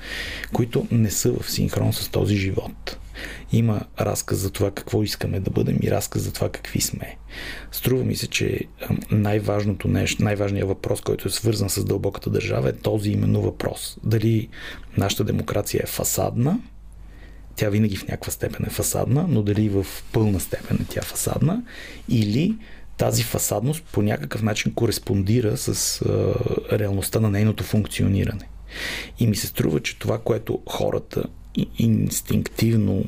[0.52, 2.96] които не са в синхрон с този живот.
[3.52, 7.16] Има разказ за това какво искаме да бъдем и разказ за това какви сме.
[7.72, 8.60] Струва ми се, че
[9.10, 13.98] най-важното нещо, най-важният въпрос, който е свързан с дълбоката държава е този именно въпрос.
[14.04, 14.48] Дали
[14.96, 16.58] нашата демокрация е фасадна
[17.56, 21.62] тя винаги в някаква степен е фасадна, но дали в пълна степен е тя фасадна,
[22.08, 22.54] или
[22.96, 26.34] тази фасадност по някакъв начин кореспондира с а,
[26.78, 28.48] реалността на нейното функциониране.
[29.18, 31.24] И ми се струва, че това, което хората
[31.78, 33.04] инстинктивно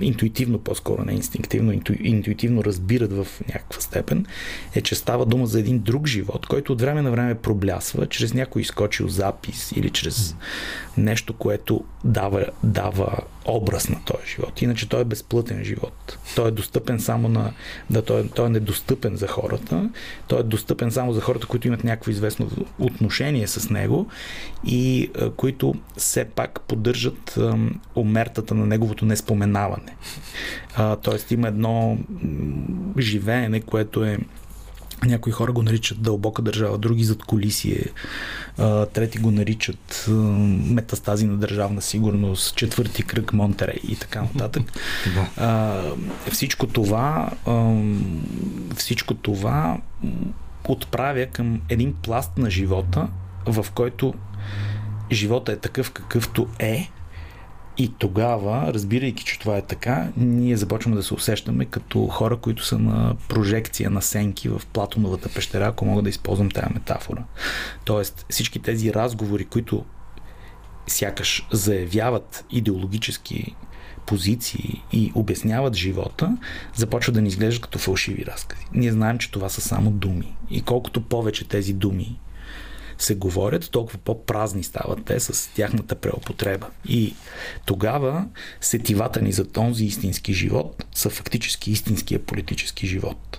[0.00, 4.26] интуитивно, по-скоро не инстинктивно, инту, интуитивно разбират в някаква степен,
[4.74, 8.34] е, че става дума за един друг живот, който от време на време проблясва чрез
[8.34, 10.36] някой изкочил запис или чрез
[10.96, 14.62] нещо, което дава, дава образ на този живот.
[14.62, 16.18] Иначе той е безплътен живот.
[16.36, 17.52] Той е достъпен само на...
[17.90, 19.90] Да, той, е, той е недостъпен за хората.
[20.26, 24.06] Той е достъпен само за хората, които имат някакво известно отношение с него
[24.66, 27.56] и а, които все пак поддържат а,
[27.94, 29.96] омертата на неговото неспоменаване.
[30.74, 31.98] А, тоест има едно
[32.98, 34.18] живеене, което е
[35.06, 37.84] някои хора го наричат дълбока държава, други зад колисие,
[38.92, 40.06] трети го наричат
[40.68, 44.62] метастази на държавна сигурност, четвърти кръг Монтерей и така нататък.
[46.32, 47.30] Всичко това
[48.76, 49.78] всичко това
[50.68, 53.08] отправя към един пласт на живота,
[53.46, 54.14] в който
[55.12, 56.90] живота е такъв какъвто е,
[57.78, 62.64] и тогава, разбирайки, че това е така, ние започваме да се усещаме като хора, които
[62.64, 67.24] са на прожекция на сенки в Платоновата пещера, ако мога да използвам тази метафора.
[67.84, 69.84] Тоест, всички тези разговори, които
[70.86, 73.54] сякаш заявяват идеологически
[74.06, 76.36] позиции и обясняват живота,
[76.74, 78.66] започват да ни изглеждат като фалшиви разкази.
[78.72, 80.36] Ние знаем, че това са само думи.
[80.50, 82.18] И колкото повече тези думи
[83.02, 86.66] се говорят, толкова по-празни стават те с тяхната преопотреба.
[86.88, 87.14] И
[87.64, 88.26] тогава
[88.60, 93.38] сетивата ни за този истински живот са фактически истинския политически живот.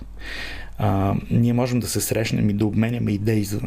[0.78, 3.60] А, ние можем да се срещнем и да обменяме идеи за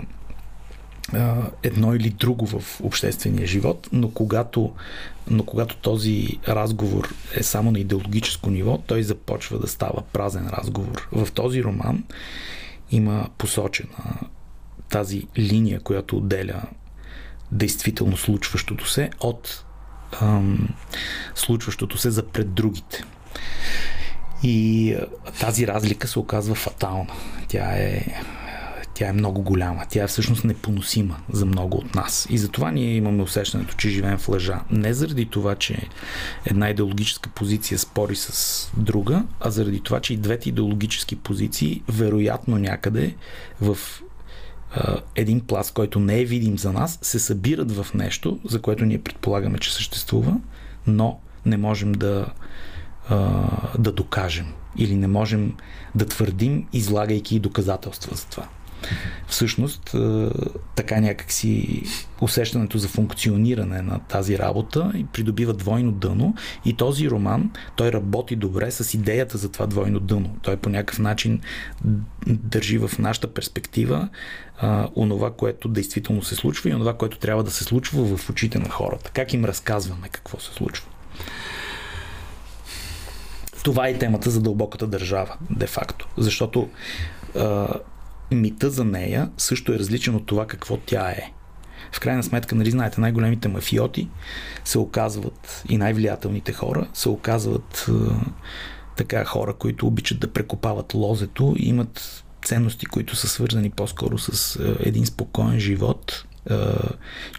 [1.64, 4.74] едно или друго в обществения живот, но когато,
[5.30, 11.08] но когато този разговор е само на идеологическо ниво, той започва да става празен разговор.
[11.12, 12.04] В този роман
[12.92, 14.28] има посочена
[14.90, 16.62] тази линия, която отделя
[17.52, 19.66] действително случващото се от
[20.22, 20.70] ам,
[21.36, 23.04] случващото се за пред другите.
[24.44, 24.96] И
[25.40, 27.14] тази разлика се оказва фатална.
[27.48, 28.06] Тя е,
[28.94, 29.86] тя е много голяма.
[29.90, 32.28] Тя е всъщност непоносима за много от нас.
[32.30, 34.60] И затова ние имаме усещането, че живеем в лъжа.
[34.72, 35.90] Не заради това, че
[36.46, 42.58] една идеологическа позиция спори с друга, а заради това, че и двете идеологически позиции вероятно
[42.58, 43.16] някъде
[43.62, 43.78] в
[45.16, 49.02] един пласт, който не е видим за нас, се събират в нещо, за което ние
[49.02, 50.38] предполагаме, че съществува,
[50.88, 52.26] но не можем да,
[53.80, 55.54] да докажем или не можем
[55.96, 58.48] да твърдим, излагайки доказателства за това.
[59.28, 59.96] Всъщност,
[60.76, 61.84] така някакси
[62.22, 66.36] усещането за функциониране на тази работа придобива двойно дъно
[66.66, 70.38] и този роман, той работи добре с идеята за това двойно дъно.
[70.42, 71.42] Той по някакъв начин
[72.28, 74.10] държи в нашата перспектива
[74.58, 78.60] а, онова, което действително се случва и онова, което трябва да се случва в очите
[78.60, 79.12] на хората.
[79.14, 80.88] Как им разказваме какво се случва.
[83.64, 86.08] Това е темата за дълбоката държава, де-факто.
[86.18, 86.70] Защото
[87.36, 87.68] а,
[88.32, 91.32] мита за нея също е различен от това какво тя е.
[91.92, 94.10] В крайна сметка, нали знаете, най-големите мафиоти
[94.66, 97.92] се оказват и най-влиятелните хора се оказват е,
[98.98, 104.56] така хора, които обичат да прекопават лозето и имат ценности, които са свързани по-скоро с
[104.56, 106.56] е, един спокоен живот, е,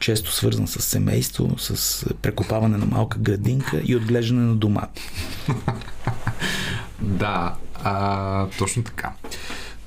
[0.01, 5.03] често свързан с семейство, с прекопаване на малка градинка и отглеждане на домати.
[7.01, 7.55] да,
[7.85, 9.13] а, точно така.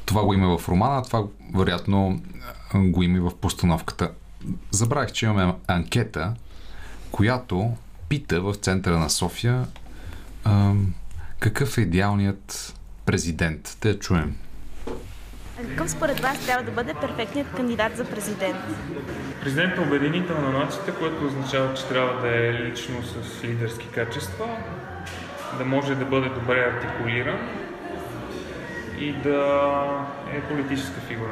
[0.06, 1.24] Това го има в романа, това
[1.56, 2.22] вероятно
[2.76, 4.12] го има и в постановката.
[4.72, 6.34] Забравих, че имаме анкета,
[7.12, 7.72] която
[8.10, 9.68] пита в центъра на София
[10.44, 10.74] а,
[11.40, 12.76] какъв е идеалният
[13.06, 13.78] президент.
[13.80, 14.36] Те чуем.
[15.70, 18.58] Какъв според вас трябва да бъде перфектният кандидат за президент?
[19.42, 24.58] Президент е обединител на нацията, което означава, че трябва да е лично с лидерски качества,
[25.58, 27.40] да може да бъде добре артикулиран
[29.02, 31.32] и да е политическа фигура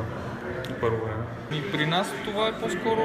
[0.82, 1.24] първо време.
[1.52, 3.04] И при нас това е по-скоро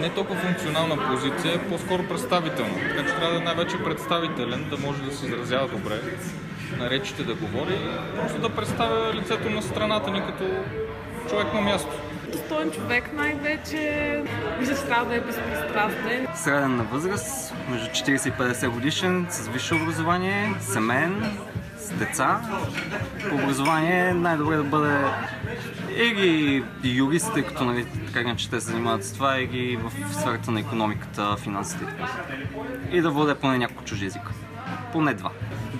[0.00, 2.74] не толкова функционална позиция, е по-скоро представителна.
[2.74, 6.00] Така че трябва да е най-вече представителен, да може да се изразява добре,
[6.78, 7.78] на речите да говори,
[8.16, 10.44] просто да представя лицето на страната ни като
[11.28, 11.90] човек на място.
[12.32, 14.22] Достоен човек най-вече,
[14.58, 16.26] вижда се трябва да е безпристрастен.
[16.34, 21.38] Среден на възраст, между 40 и 50 годишен, с висше образование, семен,
[21.92, 22.40] деца.
[23.28, 25.04] По образование най-добре да бъде
[25.96, 30.50] или юрист, тъй като нали, така иначе те се занимават с това, или в сферата
[30.50, 31.84] на економиката, финансите
[32.92, 34.32] и да владе поне няколко чужи езика.
[34.92, 35.30] Поне два.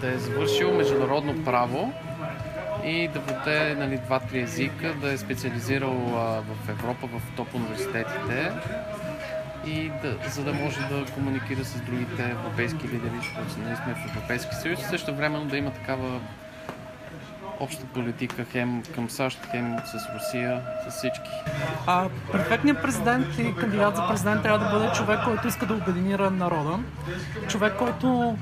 [0.00, 1.92] Да е завършил международно право
[2.84, 8.52] и да владее нали, два-три езика, да е специализирал а, в Европа, в топ университетите
[9.66, 14.14] и да, за да може да комуникира с другите европейски лидери, защото нали сме в
[14.14, 16.20] Европейски съюз, също времено да има такава
[17.60, 21.30] обща политика хем към САЩ, хем с Русия, с всички.
[21.86, 26.30] А, перфектният президент и кандидат за президент трябва да бъде човек, който иска да обединира
[26.30, 26.78] народа.
[27.48, 28.36] Човек, който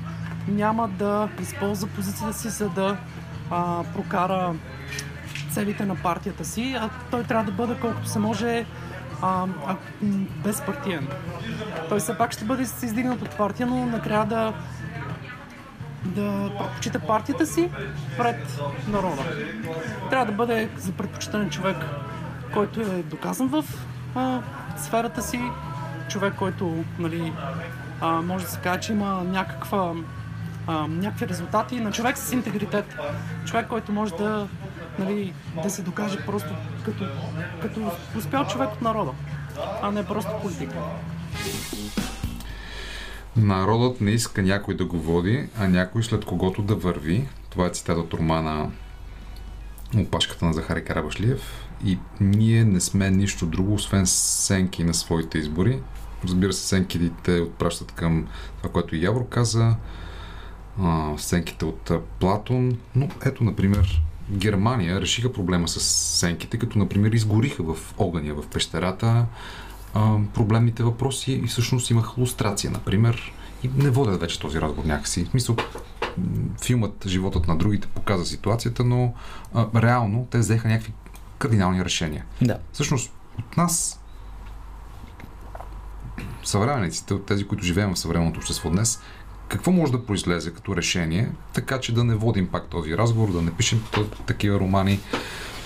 [0.47, 2.97] няма да използва позицията си, за да
[3.51, 4.53] а, прокара
[5.51, 8.65] целите на партията си, а той трябва да бъде колкото се може
[9.23, 9.75] а, а,
[10.43, 11.07] безпартиен.
[11.89, 14.53] Той все пак ще бъде издигнат от партия, но накрая да
[16.05, 17.69] да предпочита партията си
[18.17, 19.23] пред народа.
[20.09, 21.77] Трябва да бъде за предпочитане човек,
[22.53, 23.65] който е доказан в
[24.15, 24.39] а,
[24.77, 25.41] сферата си,
[26.09, 27.33] човек, който нали,
[28.01, 29.93] а, може да се каже, че има някаква,
[30.67, 32.97] а, някакви резултати, на човек с интегритет,
[33.45, 34.47] човек, който може да,
[34.99, 35.33] нали,
[35.63, 36.53] да се докаже просто
[36.85, 37.05] като,
[37.61, 39.11] като успял човек от народа,
[39.81, 40.75] а не просто политика.
[43.35, 47.27] Народът не иска някой да го води, а някой след когото да върви.
[47.49, 48.71] Това е цитат от романа
[49.97, 51.65] Опашката на Захари Карабашлиев.
[51.85, 55.81] И ние не сме нищо друго, освен сенки на своите избори.
[56.23, 59.75] Разбира се, сенките отпращат към това, което и Явор каза,
[61.17, 62.77] сенките от Платон.
[62.95, 64.01] Но ето, например,
[64.33, 65.79] Германия решиха проблема с
[66.19, 69.25] сенките, като, например, изгориха в огъня в пещерата,
[69.93, 73.33] а, проблемните въпроси и всъщност имах лустрация, например,
[73.63, 75.25] и не водят вече този разговор някакси.
[75.25, 75.55] В смисъл,
[76.63, 79.13] филмът Животът на другите показа ситуацията, но
[79.53, 80.93] а, реално те взеха някакви
[81.37, 82.25] кардинални решения.
[82.41, 82.59] Да.
[82.73, 84.01] Всъщност, от нас,
[86.43, 88.99] съвременниците, от тези, които живеем в съвременното общество днес,
[89.47, 93.41] какво може да произлезе като решение, така че да не водим пак този разговор, да
[93.41, 93.83] не пишем
[94.25, 94.99] такива романи,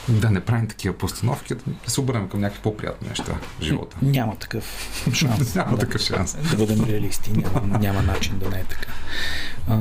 [0.10, 1.54] да не правим такива постановки,
[1.86, 3.98] да се обърнем към някакви по-приятни неща в живота.
[4.02, 4.66] Няма такъв
[5.14, 5.56] шанс.
[5.56, 6.38] няма да, такъв шанс.
[6.50, 7.32] Да бъдем реалисти.
[7.32, 8.92] Няма, няма начин да не е така.
[9.68, 9.78] А,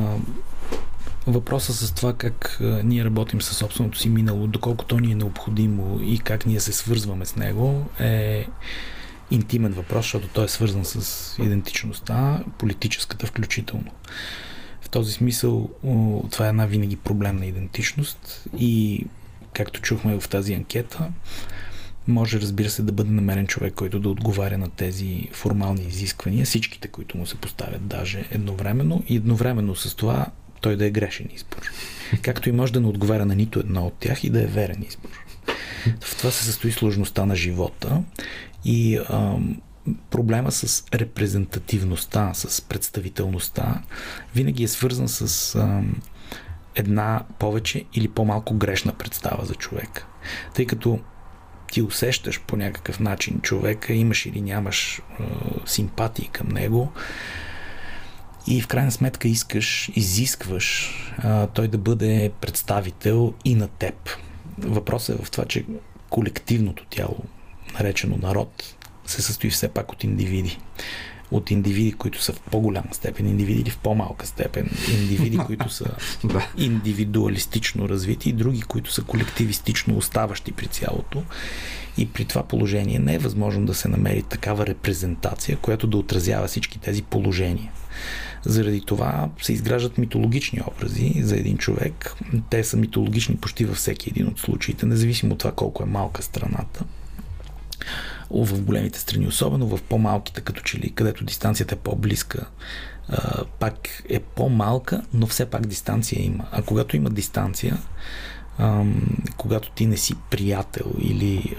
[1.27, 6.01] въпроса с това как ние работим със собственото си минало, доколко то ни е необходимо
[6.03, 8.47] и как ние се свързваме с него е
[9.31, 13.91] интимен въпрос, защото той е свързан с идентичността, политическата включително.
[14.81, 15.71] В този смисъл
[16.31, 19.05] това е една винаги проблемна идентичност и
[19.53, 21.09] както чухме в тази анкета,
[22.09, 26.89] може, разбира се, да бъде намерен човек, който да отговаря на тези формални изисквания, всичките,
[26.89, 30.27] които му се поставят даже едновременно и едновременно с това
[30.61, 31.71] той да е грешен избор.
[32.23, 34.85] Както и може да не отговаря на нито едно от тях и да е верен
[34.89, 35.25] избор.
[36.01, 38.03] В това се състои сложността на живота
[38.67, 39.61] и ам,
[40.11, 43.83] проблема с репрезентативността, с представителността
[44.35, 46.01] винаги е свързан с ам,
[46.75, 50.07] една повече или по-малко грешна представа за човек.
[50.55, 50.99] Тъй като
[51.73, 55.03] ти усещаш по някакъв начин човека, имаш или нямаш е,
[55.67, 56.93] симпатии към него
[58.47, 60.93] и в крайна сметка искаш, изискваш
[61.25, 63.95] е, той да бъде представител и на теб.
[64.59, 65.65] Въпросът е в това, че
[66.11, 67.25] колективното тяло,
[67.79, 68.75] наречено народ,
[69.07, 70.59] се състои все пак от индивиди
[71.31, 74.71] от индивиди, които са в по-голяма степен, индивиди или в по-малка степен,
[75.01, 75.85] индивиди, които са
[76.59, 81.23] индивидуалистично развити и други, които са колективистично оставащи при цялото.
[81.99, 86.47] И при това положение не е възможно да се намери такава репрезентация, която да отразява
[86.47, 87.73] всички тези положения.
[88.45, 92.15] Заради това се изграждат митологични образи за един човек.
[92.51, 96.23] Те са митологични почти във всеки един от случаите, независимо от това колко е малка
[96.23, 96.85] страната
[98.31, 102.47] в големите страни, особено в по-малките, като че ли, където дистанцията е по-близка,
[103.59, 106.45] пак е по-малка, но все пак дистанция има.
[106.53, 107.79] А когато има дистанция,
[109.37, 111.57] когато ти не си приятел или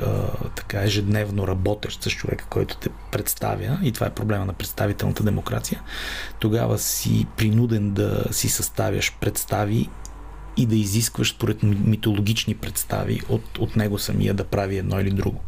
[0.55, 5.81] така ежедневно работещ с човека, който те представя, и това е проблема на представителната демокрация,
[6.39, 9.89] тогава си принуден да си съставяш представи
[10.57, 15.41] и да изискваш според митологични представи от, от него самия да прави едно или друго.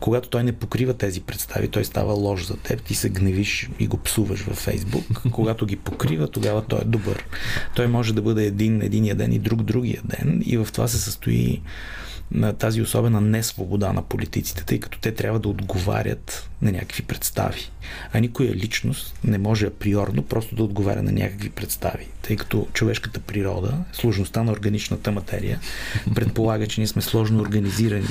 [0.00, 3.86] Когато той не покрива тези представи, той става лош за теб, ти се гневиш и
[3.86, 5.04] го псуваш във Фейсбук.
[5.32, 7.24] Когато ги покрива, тогава той е добър.
[7.76, 10.98] Той може да бъде един единия ден и друг другия ден и в това се
[10.98, 11.62] състои
[12.30, 17.70] на тази особена несвобода на политиците, тъй като те трябва да отговарят на някакви представи.
[18.12, 23.20] А никоя личност не може априорно просто да отговаря на някакви представи, тъй като човешката
[23.20, 25.60] природа, сложността на органичната материя,
[26.14, 28.08] предполага, че ние сме сложно организирани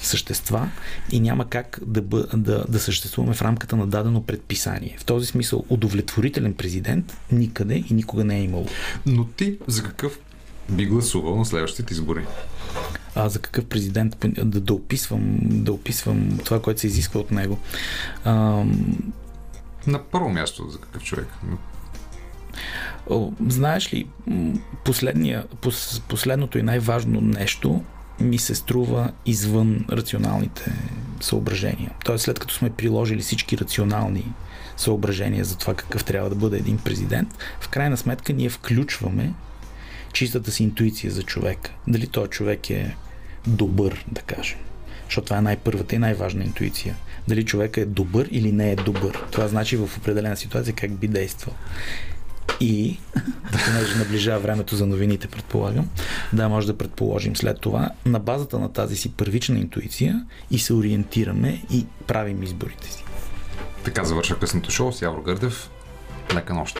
[0.00, 0.70] същества
[1.12, 4.96] и няма как да, бъ, да, да съществуваме в рамката на дадено предписание.
[4.98, 8.66] В този смисъл удовлетворителен президент никъде и никога не е имало.
[9.06, 10.18] Но ти за какъв
[10.70, 12.26] би гласувал на следващите избори?
[13.14, 17.58] а, за какъв президент да, да, описвам, да описвам това, което се изисква от него.
[18.24, 18.32] А,
[19.86, 21.28] на първо място за какъв човек?
[23.48, 24.06] Знаеш ли,
[24.84, 25.44] последния,
[26.08, 27.84] последното и най-важно нещо
[28.20, 30.72] ми се струва извън рационалните
[31.20, 31.90] съображения.
[32.04, 34.32] Тоест, след като сме приложили всички рационални
[34.76, 37.28] съображения за това какъв трябва да бъде един президент,
[37.60, 39.32] в крайна сметка ние включваме
[40.12, 41.70] чистата си интуиция за човека.
[41.88, 42.96] Дали той човек е
[43.46, 44.58] добър, да кажем.
[45.04, 46.96] Защото това е най-първата и най-важна интуиция.
[47.28, 49.24] Дали човека е добър или не е добър.
[49.30, 51.54] Това значи в определена ситуация как би действал.
[52.60, 52.98] И,
[53.66, 55.88] понеже наближава времето за новините, предполагам,
[56.32, 60.74] да, може да предположим след това, на базата на тази си първична интуиция и се
[60.74, 63.04] ориентираме и правим изборите си.
[63.84, 65.70] Така завършва късното шоу с Явро Гърдев.
[66.34, 66.78] Лека нощ.